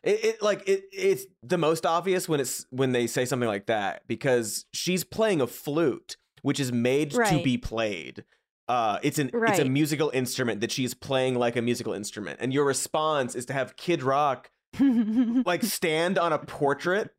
it, 0.03 0.25
it 0.25 0.43
like 0.43 0.67
it 0.67 0.85
it's 0.93 1.27
the 1.43 1.59
most 1.59 1.85
obvious 1.85 2.27
when 2.27 2.41
it's 2.41 2.65
when 2.71 2.93
they 2.93 3.07
say 3.07 3.27
something 3.27 3.49
like 3.49 3.67
that 3.67 4.03
because 4.07 4.65
she's 4.73 5.05
playing 5.05 5.43
a 5.43 5.47
flute 5.47 6.17
which 6.41 6.59
is 6.59 6.73
made 6.73 7.11
to 7.11 7.43
be 7.45 7.59
played. 7.59 8.25
Uh 8.67 8.99
it's 9.03 9.19
an 9.19 9.31
it's 9.35 9.59
a 9.59 9.65
musical 9.67 10.11
instrument 10.15 10.63
that 10.63 10.73
she's 10.73 10.95
playing 10.95 11.35
like 11.35 11.55
a 11.57 11.61
musical 11.63 11.93
instrument. 11.93 12.39
And 12.41 12.55
your 12.55 12.65
response 12.65 13.35
is 13.35 13.45
to 13.47 13.53
have 13.53 13.77
kid 13.77 14.03
rock 14.03 14.51
like 14.81 15.63
stand 15.79 16.19
on 16.19 16.33
a 16.33 16.39
portrait 16.39 17.11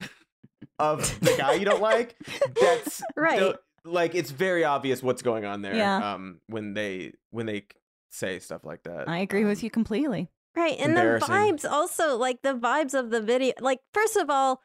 of 0.80 1.20
the 1.20 1.36
guy 1.38 1.54
you 1.54 1.66
don't 1.66 1.82
like? 1.82 2.16
That's 2.60 3.04
Right. 3.16 3.40
the- 3.40 3.60
like 3.86 4.14
it's 4.16 4.32
very 4.32 4.64
obvious 4.64 5.02
what's 5.02 5.22
going 5.22 5.46
on 5.46 5.62
there 5.62 5.76
Yeah. 5.76 6.14
um 6.14 6.40
when 6.48 6.74
they 6.74 7.14
when 7.32 7.46
they 7.46 7.66
say 8.12 8.40
stuff 8.40 8.64
like 8.64 8.84
that 8.84 9.08
I 9.10 9.20
agree 9.20 9.46
with 9.46 9.60
Um, 9.60 9.64
you 9.66 9.70
completely. 9.72 10.30
Right. 10.56 10.76
And 10.80 10.98
the 10.98 11.18
vibes 11.26 11.64
also, 11.70 12.18
like 12.18 12.42
the 12.42 12.54
vibes 12.54 12.94
of 12.94 13.10
the 13.10 13.22
video. 13.22 13.54
Like, 13.62 13.80
first 13.94 14.18
of 14.18 14.30
all, 14.30 14.60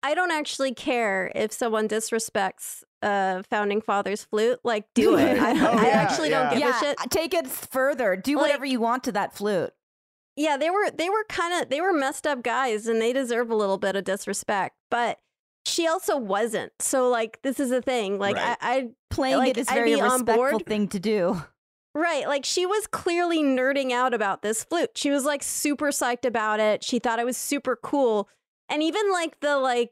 I 0.00 0.14
don't 0.14 0.30
actually 0.30 0.72
care 0.72 1.32
if 1.34 1.52
someone 1.52 1.88
disrespects 1.88 2.84
uh 3.02 3.42
founding 3.50 3.80
father's 3.80 4.22
flute. 4.22 4.60
Like, 4.62 4.84
do 4.94 5.16
it. 5.18 5.38
I, 5.40 5.50
Oh, 5.50 5.76
I 5.78 5.86
yeah, 5.88 5.92
actually 5.94 6.28
don't 6.30 6.44
yeah. 6.44 6.50
give 6.52 6.60
yeah, 6.60 6.76
a 6.76 6.80
shit. 6.80 6.96
take 7.10 7.34
it 7.34 7.48
further. 7.48 8.14
Do 8.16 8.36
Like- 8.36 8.42
whatever 8.42 8.64
you 8.64 8.78
want 8.80 9.02
to 9.04 9.12
that 9.12 9.34
flute. 9.34 9.72
Yeah, 10.36 10.56
they 10.56 10.70
were 10.70 10.90
they 10.92 11.10
were 11.10 11.24
kind 11.28 11.60
of 11.60 11.68
they 11.70 11.80
were 11.80 11.92
messed 11.92 12.26
up 12.26 12.42
guys 12.44 12.86
and 12.86 13.02
they 13.02 13.12
deserve 13.12 13.50
a 13.50 13.56
little 13.56 13.78
bit 13.78 13.96
of 13.96 14.04
disrespect. 14.04 14.76
But 14.90 15.18
she 15.64 15.86
also 15.86 16.16
wasn't. 16.16 16.72
So 16.80 17.08
like 17.08 17.40
this 17.42 17.60
is 17.60 17.70
a 17.70 17.82
thing. 17.82 18.18
Like 18.18 18.36
Right. 18.36 18.56
I, 18.60 18.76
I 18.76 18.88
Playing 19.10 19.38
Like, 19.38 19.50
it 19.50 19.58
is 19.58 19.68
very 19.68 19.94
be 19.94 20.00
a 20.00 20.04
on 20.04 20.12
respectful 20.12 20.36
board. 20.36 20.66
thing 20.66 20.88
to 20.88 20.98
do. 21.00 21.42
Right. 21.94 22.26
Like 22.26 22.46
she 22.46 22.64
was 22.64 22.86
clearly 22.86 23.42
nerding 23.42 23.92
out 23.92 24.14
about 24.14 24.40
this 24.40 24.64
flute. 24.64 24.92
She 24.94 25.10
was 25.10 25.26
like 25.26 25.42
super 25.42 25.88
psyched 25.88 26.24
about 26.24 26.58
it. 26.58 26.82
She 26.82 26.98
thought 26.98 27.18
it 27.18 27.26
was 27.26 27.36
super 27.36 27.76
cool. 27.76 28.30
And 28.70 28.82
even 28.82 29.12
like 29.12 29.40
the 29.40 29.58
like, 29.58 29.90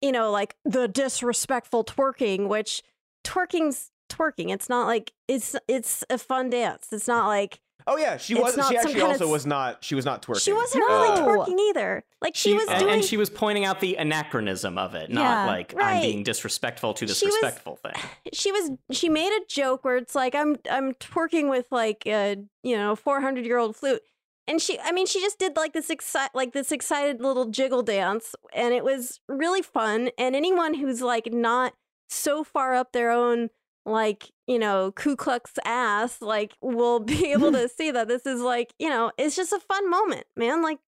you 0.00 0.10
know, 0.10 0.32
like 0.32 0.56
the 0.64 0.88
disrespectful 0.88 1.84
twerking, 1.84 2.48
which 2.48 2.82
twerking's 3.24 3.92
twerking. 4.10 4.52
It's 4.52 4.68
not 4.68 4.88
like 4.88 5.12
it's 5.28 5.54
it's 5.68 6.02
a 6.10 6.18
fun 6.18 6.50
dance. 6.50 6.88
It's 6.90 7.06
not 7.06 7.28
like 7.28 7.60
oh 7.86 7.96
yeah 7.96 8.16
she 8.16 8.34
was 8.34 8.56
not 8.56 8.68
she 8.70 8.76
actually 8.76 9.00
also 9.00 9.24
of- 9.24 9.30
was 9.30 9.46
not 9.46 9.82
she 9.84 9.94
was 9.94 10.04
not 10.04 10.22
twerking 10.22 10.42
she 10.44 10.52
wasn't 10.52 10.84
No. 10.88 11.02
really 11.02 11.20
twerking 11.20 11.70
either. 11.70 12.04
Like 12.22 12.34
she, 12.34 12.54
was 12.54 12.66
and, 12.68 12.80
doing 12.80 12.94
and 12.94 13.04
she 13.04 13.16
was 13.16 13.30
pointing 13.30 13.64
out 13.64 13.80
the 13.80 13.94
anachronism 13.96 14.78
of 14.78 14.94
it, 14.94 15.10
not 15.10 15.22
Yeah, 15.22 15.46
like 15.46 15.74
I'm 15.78 16.00
being 16.00 16.22
disrespectful 16.24 16.94
to 16.94 17.06
this 17.06 17.18
She 17.18 17.26
was- 17.26 17.34
respectful 17.34 17.76
thing. 17.76 17.92
she 18.32 18.50
was 18.52 18.70
she 18.90 19.08
made 19.08 19.30
a 19.32 19.40
joke 19.48 19.84
where 19.84 19.96
it's 19.96 20.14
like 20.14 20.34
I'm 20.34 20.56
I'm 20.70 20.94
twerking 20.94 21.48
with 21.50 21.66
like 21.70 22.02
a 22.06 22.36
you 22.62 22.76
know 22.76 22.96
400 22.96 23.44
year 23.44 23.58
old 23.58 23.76
flute 23.76 24.02
and 24.48 24.60
she 24.60 24.78
I 24.80 24.92
mean 24.92 25.06
she 25.06 25.20
just 25.20 25.38
did 25.38 25.56
like 25.56 25.72
this 25.72 25.88
exci- 25.90 26.28
like 26.34 26.52
this 26.52 26.72
excited 26.72 27.20
little 27.20 27.46
jiggle 27.46 27.82
dance 27.82 28.34
and 28.54 28.72
it 28.74 28.82
was 28.84 29.20
really 29.28 29.62
fun 29.62 30.10
and 30.18 30.34
anyone 30.34 30.74
who's 30.74 31.02
like 31.02 31.32
not 31.32 31.74
so 32.08 32.42
far 32.44 32.74
up 32.74 32.92
their 32.92 33.10
own 33.10 33.50
like 33.86 34.30
you 34.46 34.58
know 34.58 34.92
Ku 34.92 35.16
Klux 35.16 35.52
ass 35.64 36.20
like 36.20 36.54
will 36.60 37.00
be 37.14 37.32
able 37.32 37.52
to 37.60 37.68
see 37.68 37.90
that 37.90 38.08
this 38.08 38.26
is 38.26 38.40
like 38.40 38.74
you 38.78 38.88
know 38.88 39.12
it's 39.16 39.36
just 39.36 39.52
a 39.52 39.60
fun 39.60 39.88
moment 39.90 40.24
man 40.36 40.62
like 40.62 40.78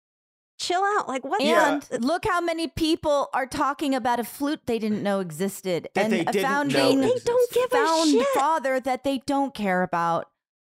chill 0.61 0.83
out. 0.99 1.07
Like 1.09 1.25
what? 1.25 1.41
And 1.41 1.83
the- 1.83 2.01
look 2.01 2.25
how 2.27 2.41
many 2.41 2.67
people 2.67 3.29
are 3.33 3.47
talking 3.47 3.95
about 3.95 4.19
a 4.19 4.25
flute 4.25 4.61
they 4.67 4.81
didn't 4.81 5.05
know 5.05 5.21
existed 5.21 5.89
That 5.95 6.05
and 6.07 6.13
they 6.13 6.25
a 6.27 6.43
founding 6.43 7.01
they 7.01 7.15
don't 7.25 7.53
give 7.53 7.67
a 7.73 7.77
found 7.77 8.11
shit. 8.11 8.27
father 8.35 8.81
that 8.81 9.05
they 9.05 9.23
don't 9.25 9.55
care 9.55 9.83
about. 9.83 10.27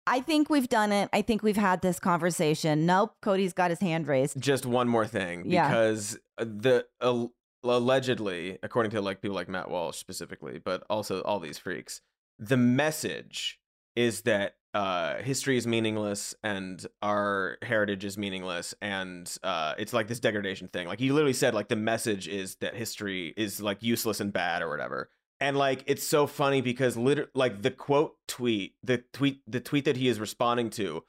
I 0.06 0.20
think 0.20 0.50
we've 0.50 0.68
done 0.68 0.92
it. 0.92 1.08
I 1.12 1.22
think 1.22 1.42
we've 1.42 1.56
had 1.56 1.82
this 1.82 1.98
conversation. 2.00 2.84
Nope, 2.84 3.14
Cody's 3.22 3.52
got 3.54 3.70
his 3.70 3.80
hand 3.80 4.06
raised. 4.06 4.38
just 4.40 4.66
one 4.66 4.86
more 4.88 5.06
thing 5.06 5.44
Yeah. 5.46 5.68
because 5.68 6.18
the 6.36 6.84
uh, 7.00 7.26
allegedly 7.64 8.58
according 8.62 8.90
to 8.90 9.00
like 9.00 9.20
people 9.22 9.34
like 9.34 9.48
matt 9.48 9.70
walsh 9.70 9.96
specifically 9.98 10.58
but 10.58 10.82
also 10.90 11.20
all 11.22 11.38
these 11.40 11.58
freaks 11.58 12.00
the 12.40 12.56
message 12.56 13.60
is 13.94 14.22
that 14.22 14.54
uh 14.72 15.16
history 15.18 15.56
is 15.56 15.66
meaningless 15.66 16.34
and 16.42 16.86
our 17.02 17.58
heritage 17.62 18.04
is 18.04 18.16
meaningless 18.16 18.74
and 18.80 19.36
uh 19.42 19.74
it's 19.78 19.92
like 19.92 20.06
this 20.08 20.20
degradation 20.20 20.68
thing 20.68 20.86
like 20.88 21.00
he 21.00 21.10
literally 21.12 21.32
said 21.32 21.54
like 21.54 21.68
the 21.68 21.76
message 21.76 22.26
is 22.28 22.54
that 22.56 22.74
history 22.74 23.34
is 23.36 23.60
like 23.60 23.82
useless 23.82 24.20
and 24.20 24.32
bad 24.32 24.62
or 24.62 24.68
whatever 24.70 25.10
and 25.40 25.56
like 25.56 25.82
it's 25.86 26.06
so 26.06 26.26
funny 26.26 26.60
because 26.60 26.96
liter- 26.96 27.30
like 27.34 27.62
the 27.62 27.70
quote 27.70 28.14
tweet 28.28 28.74
the 28.84 28.98
tweet 29.12 29.42
the 29.46 29.60
tweet 29.60 29.84
that 29.84 29.96
he 29.96 30.06
is 30.08 30.20
responding 30.20 30.70
to 30.70 31.02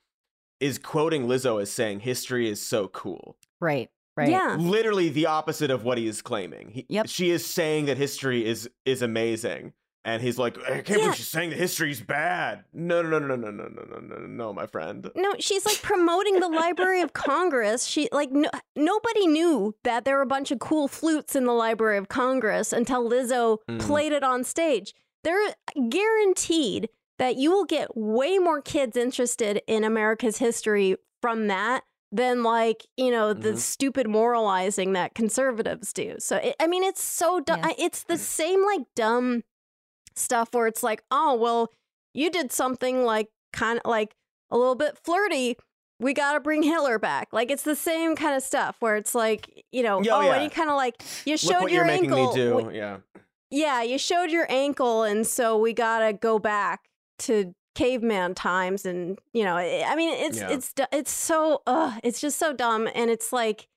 is 0.59 0.77
quoting 0.79 1.27
lizzo 1.27 1.61
as 1.61 1.71
saying 1.71 1.99
history 2.01 2.49
is 2.49 2.61
so 2.65 2.87
cool 2.87 3.37
Right, 3.59 3.89
right. 4.17 4.29
Yeah. 4.29 4.57
literally 4.59 5.09
the 5.09 5.27
opposite 5.27 5.69
of 5.69 5.83
what 5.83 5.99
he 5.99 6.07
is 6.07 6.23
claiming. 6.23 6.71
He, 6.71 6.85
Yep. 6.89 7.07
She 7.07 7.29
is 7.29 7.45
saying 7.45 7.85
that 7.85 7.97
history 7.97 8.43
is 8.43 8.67
is 8.85 9.03
amazing. 9.03 9.73
And 10.03 10.21
he's 10.21 10.39
like, 10.39 10.57
I 10.67 10.81
can't 10.81 10.89
Yeah. 10.89 10.95
believe 10.97 11.15
she's 11.15 11.27
saying 11.27 11.51
that 11.51 11.59
history's 11.59 12.01
bad. 12.01 12.63
No, 12.73 13.03
no, 13.03 13.19
no, 13.19 13.35
no, 13.35 13.51
no, 13.51 13.51
no, 13.51 13.67
no, 13.67 13.83
no, 13.99 14.15
no, 14.17 14.25
no, 14.25 14.51
my 14.53 14.65
friend. 14.65 15.11
No, 15.15 15.33
she's 15.39 15.63
like 15.65 15.79
promoting 15.83 16.39
the 16.39 16.49
Library 16.49 17.01
of 17.01 17.13
Congress. 17.13 17.85
She 17.85 18.09
like 18.11 18.31
no, 18.31 18.49
nobody 18.75 19.27
knew 19.27 19.75
that 19.83 20.03
there 20.05 20.15
were 20.15 20.23
a 20.23 20.25
bunch 20.25 20.49
of 20.49 20.57
cool 20.59 20.87
flutes 20.87 21.35
in 21.35 21.45
the 21.45 21.53
Library 21.53 21.97
of 21.97 22.07
Congress 22.09 22.73
until 22.73 23.07
Lizzo 23.07 23.57
Mm. 23.69 23.79
played 23.79 24.11
it 24.11 24.23
on 24.23 24.43
stage. 24.43 24.95
They're 25.23 25.53
guaranteed 25.89 26.89
that 27.19 27.35
you 27.35 27.51
will 27.51 27.65
get 27.65 27.95
way 27.95 28.39
more 28.39 28.61
kids 28.61 28.97
interested 28.97 29.61
in 29.67 29.83
America's 29.83 30.37
history 30.37 30.95
from 31.21 31.47
that 31.47 31.83
than 32.11 32.43
like 32.43 32.87
you 32.97 33.11
know 33.11 33.33
the 33.33 33.51
Mhm. 33.53 33.57
stupid 33.57 34.07
moralizing 34.09 34.93
that 34.93 35.13
conservatives 35.13 35.93
do. 35.93 36.15
So 36.19 36.37
it, 36.37 36.55
I 36.59 36.65
mean, 36.67 36.83
it's 36.83 37.03
so 37.03 37.39
dumb. 37.39 37.59
Yeah. 37.63 37.73
It's 37.77 38.03
the 38.03 38.17
same 38.17 38.65
like 38.65 38.81
dumb 38.95 39.43
stuff 40.15 40.49
where 40.53 40.67
it's 40.67 40.83
like, 40.83 41.03
oh 41.11 41.35
well, 41.35 41.71
you 42.13 42.29
did 42.29 42.51
something 42.51 43.03
like 43.05 43.29
kind 43.53 43.79
of 43.83 43.89
like 43.89 44.15
a 44.49 44.57
little 44.57 44.75
bit 44.75 44.97
flirty. 45.03 45.55
We 45.99 46.13
got 46.13 46.33
to 46.33 46.39
bring 46.39 46.63
Hitler 46.63 46.97
back. 46.97 47.27
Like 47.31 47.51
it's 47.51 47.63
the 47.63 47.75
same 47.75 48.15
kind 48.15 48.35
of 48.35 48.41
stuff 48.43 48.75
where 48.79 48.95
it's 48.95 49.13
like, 49.13 49.63
you 49.71 49.83
know, 49.83 50.01
Yeah, 50.01 50.15
oh, 50.15 50.21
yeah. 50.21 50.33
and 50.35 50.43
you 50.43 50.49
kind 50.49 50.69
of 50.69 50.75
like 50.75 50.95
you 51.25 51.37
showed 51.37 51.69
your 51.69 51.69
you're 51.69 51.85
ankle. 51.85 52.29
me 52.29 52.35
do. 52.35 52.71
yeah. 52.73 52.97
yeah, 53.51 53.81
you 53.83 53.97
showed 53.97 54.31
your 54.31 54.47
ankle, 54.49 55.03
and 55.03 55.27
so 55.27 55.57
we 55.57 55.73
gotta 55.73 56.11
go 56.13 56.39
back 56.39 56.81
to 57.19 57.53
caveman 57.75 58.33
times. 58.33 58.85
And 58.85 59.19
you 59.33 59.43
know, 59.43 59.55
I 59.57 59.85
I 59.87 59.95
mean, 59.95 60.09
it's 60.13 60.39
Yeah. 60.39 60.49
it's 60.49 60.73
it's 60.91 61.11
so, 61.11 61.61
uh, 61.67 61.99
it's 62.03 62.19
just 62.19 62.39
so 62.39 62.51
dumb. 62.51 62.89
And 62.95 63.11
it's 63.11 63.31
like, 63.31 63.67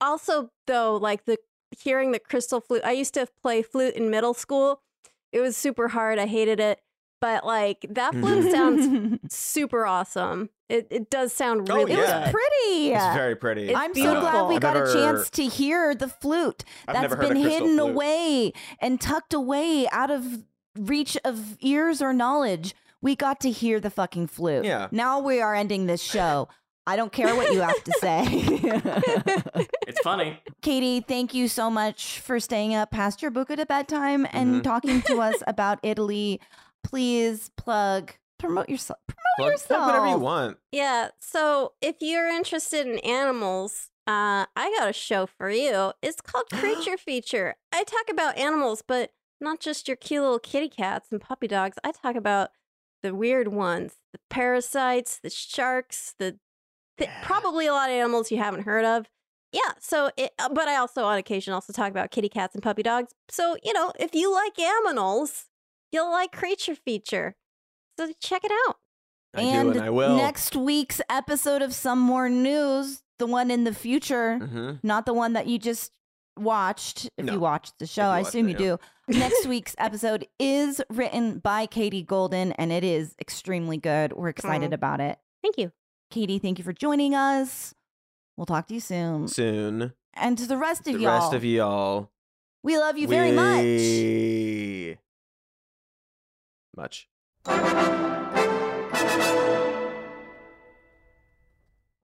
also 0.00 0.50
though, 0.68 0.94
like 0.96 1.24
the 1.24 1.36
hearing 1.76 2.12
the 2.12 2.18
crystal 2.20 2.60
flute. 2.60 2.82
I 2.84 2.92
used 2.92 3.14
to 3.14 3.26
play 3.42 3.62
flute 3.62 3.94
in 3.94 4.08
middle 4.10 4.34
school. 4.34 4.82
It 5.32 5.40
was 5.40 5.56
super 5.56 5.88
hard. 5.88 6.18
I 6.18 6.26
hated 6.26 6.60
it, 6.60 6.80
but 7.20 7.44
like 7.44 7.86
that 7.88 8.12
mm-hmm. 8.12 8.22
flute 8.22 8.52
sounds 8.52 9.18
super 9.34 9.86
awesome. 9.86 10.50
It 10.68 10.86
it 10.90 11.10
does 11.10 11.32
sound 11.32 11.70
Oh, 11.70 11.76
really 11.76 11.92
It 11.92 11.98
was 11.98 12.30
pretty. 12.30 12.92
It's 12.92 13.14
very 13.14 13.36
pretty. 13.36 13.68
It's 13.68 13.78
I'm 13.78 13.94
so 13.94 14.20
glad 14.20 14.48
we 14.48 14.56
I've 14.56 14.60
got 14.60 14.76
a 14.76 14.92
chance 14.92 15.30
to 15.30 15.44
hear 15.44 15.94
the 15.94 16.08
flute 16.08 16.64
I've 16.86 16.94
that's 16.94 17.02
never 17.02 17.16
heard 17.16 17.24
a 17.24 17.28
been 17.34 17.42
hidden 17.42 17.78
flute. 17.78 17.90
away 17.90 18.52
and 18.80 19.00
tucked 19.00 19.34
away 19.34 19.88
out 19.90 20.10
of 20.10 20.44
reach 20.78 21.16
of 21.24 21.56
ears 21.60 22.02
or 22.02 22.12
knowledge. 22.12 22.74
We 23.00 23.16
got 23.16 23.40
to 23.40 23.50
hear 23.50 23.80
the 23.80 23.90
fucking 23.90 24.28
flute. 24.28 24.64
Yeah. 24.64 24.88
Now 24.92 25.18
we 25.18 25.40
are 25.40 25.54
ending 25.54 25.86
this 25.86 26.00
show. 26.00 26.48
I 26.86 26.96
don't 26.96 27.12
care 27.12 27.34
what 27.36 27.52
you 27.52 27.60
have 27.60 27.82
to 27.84 27.92
say. 28.00 28.24
It's 29.86 30.00
funny. 30.00 30.40
Katie, 30.62 31.00
thank 31.00 31.34
you 31.34 31.48
so 31.48 31.68
much 31.70 32.20
for 32.20 32.40
staying 32.40 32.74
up 32.74 32.90
past 32.90 33.20
your 33.20 33.30
book 33.30 33.50
at 33.50 33.60
a 33.60 33.66
bedtime 33.66 34.26
and 34.32 34.56
Mhm. 34.56 34.64
talking 34.64 35.02
to 35.02 35.20
us 35.20 35.36
about 35.46 35.78
Italy. 35.82 36.40
Please 36.82 37.50
plug, 37.56 38.12
promote 38.38 38.68
yourself. 38.68 38.98
Promote 39.06 39.22
Plug, 39.38 39.50
yourself. 39.52 39.68
plug 39.82 39.86
whatever 39.88 40.06
you 40.08 40.18
want. 40.18 40.58
Yeah. 40.70 41.08
So 41.20 41.72
if 41.82 41.96
you're 42.00 42.28
interested 42.28 42.86
in 42.86 42.98
animals, 43.00 43.90
uh, 44.06 44.46
I 44.56 44.74
got 44.78 44.88
a 44.90 44.92
show 44.92 45.26
for 45.26 45.50
you. 45.50 45.92
It's 46.00 46.20
called 46.20 46.46
Creature 46.52 46.96
Feature. 46.98 47.54
I 47.72 47.84
talk 47.84 48.08
about 48.10 48.38
animals, 48.38 48.82
but 48.86 49.10
not 49.40 49.60
just 49.60 49.88
your 49.88 49.96
cute 49.96 50.22
little 50.22 50.38
kitty 50.38 50.68
cats 50.68 51.08
and 51.10 51.20
puppy 51.20 51.48
dogs. 51.48 51.76
I 51.84 51.92
talk 51.92 52.14
about 52.16 52.50
the 53.02 53.14
weird 53.14 53.48
ones, 53.48 53.96
the 54.12 54.20
parasites, 54.30 55.18
the 55.22 55.30
sharks, 55.30 56.14
the 56.18 56.38
th- 56.98 57.08
Yeah. 57.10 57.20
probably 57.24 57.66
a 57.66 57.72
lot 57.72 57.90
of 57.90 57.94
animals 57.96 58.30
you 58.30 58.38
haven't 58.38 58.62
heard 58.64 58.84
of. 58.84 59.06
Yeah. 59.52 59.72
So, 59.80 60.10
it, 60.16 60.32
uh, 60.38 60.48
but 60.48 60.66
I 60.68 60.76
also 60.76 61.04
on 61.04 61.18
occasion 61.18 61.52
also 61.52 61.72
talk 61.72 61.90
about 61.90 62.10
kitty 62.10 62.28
cats 62.28 62.54
and 62.54 62.62
puppy 62.62 62.82
dogs. 62.82 63.12
So 63.28 63.56
you 63.62 63.72
know, 63.72 63.92
if 64.00 64.14
you 64.14 64.32
like 64.32 64.58
animals, 64.58 65.46
you'll 65.90 66.10
like 66.10 66.32
Creature 66.32 66.76
Feature. 66.76 67.36
So 67.98 68.12
check 68.20 68.44
it 68.44 68.52
out. 68.68 68.76
I 69.34 69.42
and 69.42 69.72
do, 69.72 69.78
and 69.78 69.86
I 69.86 69.90
will. 69.90 70.16
next 70.16 70.54
week's 70.56 71.00
episode 71.10 71.62
of 71.62 71.74
Some 71.74 71.98
More 71.98 72.28
News, 72.28 73.02
the 73.18 73.26
one 73.26 73.50
in 73.50 73.64
the 73.64 73.74
future, 73.74 74.38
hmm 74.38 74.72
not 74.82 75.06
the 75.06 75.14
one 75.14 75.32
that 75.34 75.46
you 75.46 75.58
just 75.58 75.92
watched. 76.38 77.08
If 77.18 77.26
No. 77.26 77.34
you 77.34 77.40
watched 77.40 77.78
the 77.78 77.86
show, 77.86 78.04
I 78.08 78.20
assume 78.20 78.48
it, 78.48 78.58
you 78.60 78.66
yeah. 78.66 78.76
do. 79.08 79.18
Next 79.18 79.46
week's 79.46 79.74
episode 79.78 80.26
is 80.38 80.80
written 80.88 81.38
by 81.40 81.66
Katie 81.66 82.02
Golden, 82.02 82.52
and 82.52 82.72
it 82.72 82.84
is 82.84 83.14
extremely 83.20 83.76
good. 83.76 84.12
We're 84.14 84.28
excited 84.30 84.72
Aw. 84.72 84.74
about 84.74 85.00
it. 85.00 85.18
Thank 85.42 85.58
you. 85.58 85.72
Katie, 86.12 86.38
thank 86.38 86.58
you 86.58 86.64
for 86.64 86.74
joining 86.74 87.14
us. 87.14 87.74
We'll 88.36 88.44
talk 88.44 88.66
to 88.68 88.74
you 88.74 88.80
soon. 88.80 89.28
Soon. 89.28 89.94
And 90.12 90.36
to 90.36 90.46
the 90.46 90.58
rest 90.58 90.80
of 90.80 90.92
The 90.92 91.00
y'all, 91.00 91.00
The 91.00 91.20
rest 91.20 91.32
of 91.32 91.44
y'all. 91.44 92.10
we 92.62 92.76
love 92.76 92.98
you 92.98 93.08
very 93.08 93.32
much. 93.32 94.98
Much. 96.76 97.08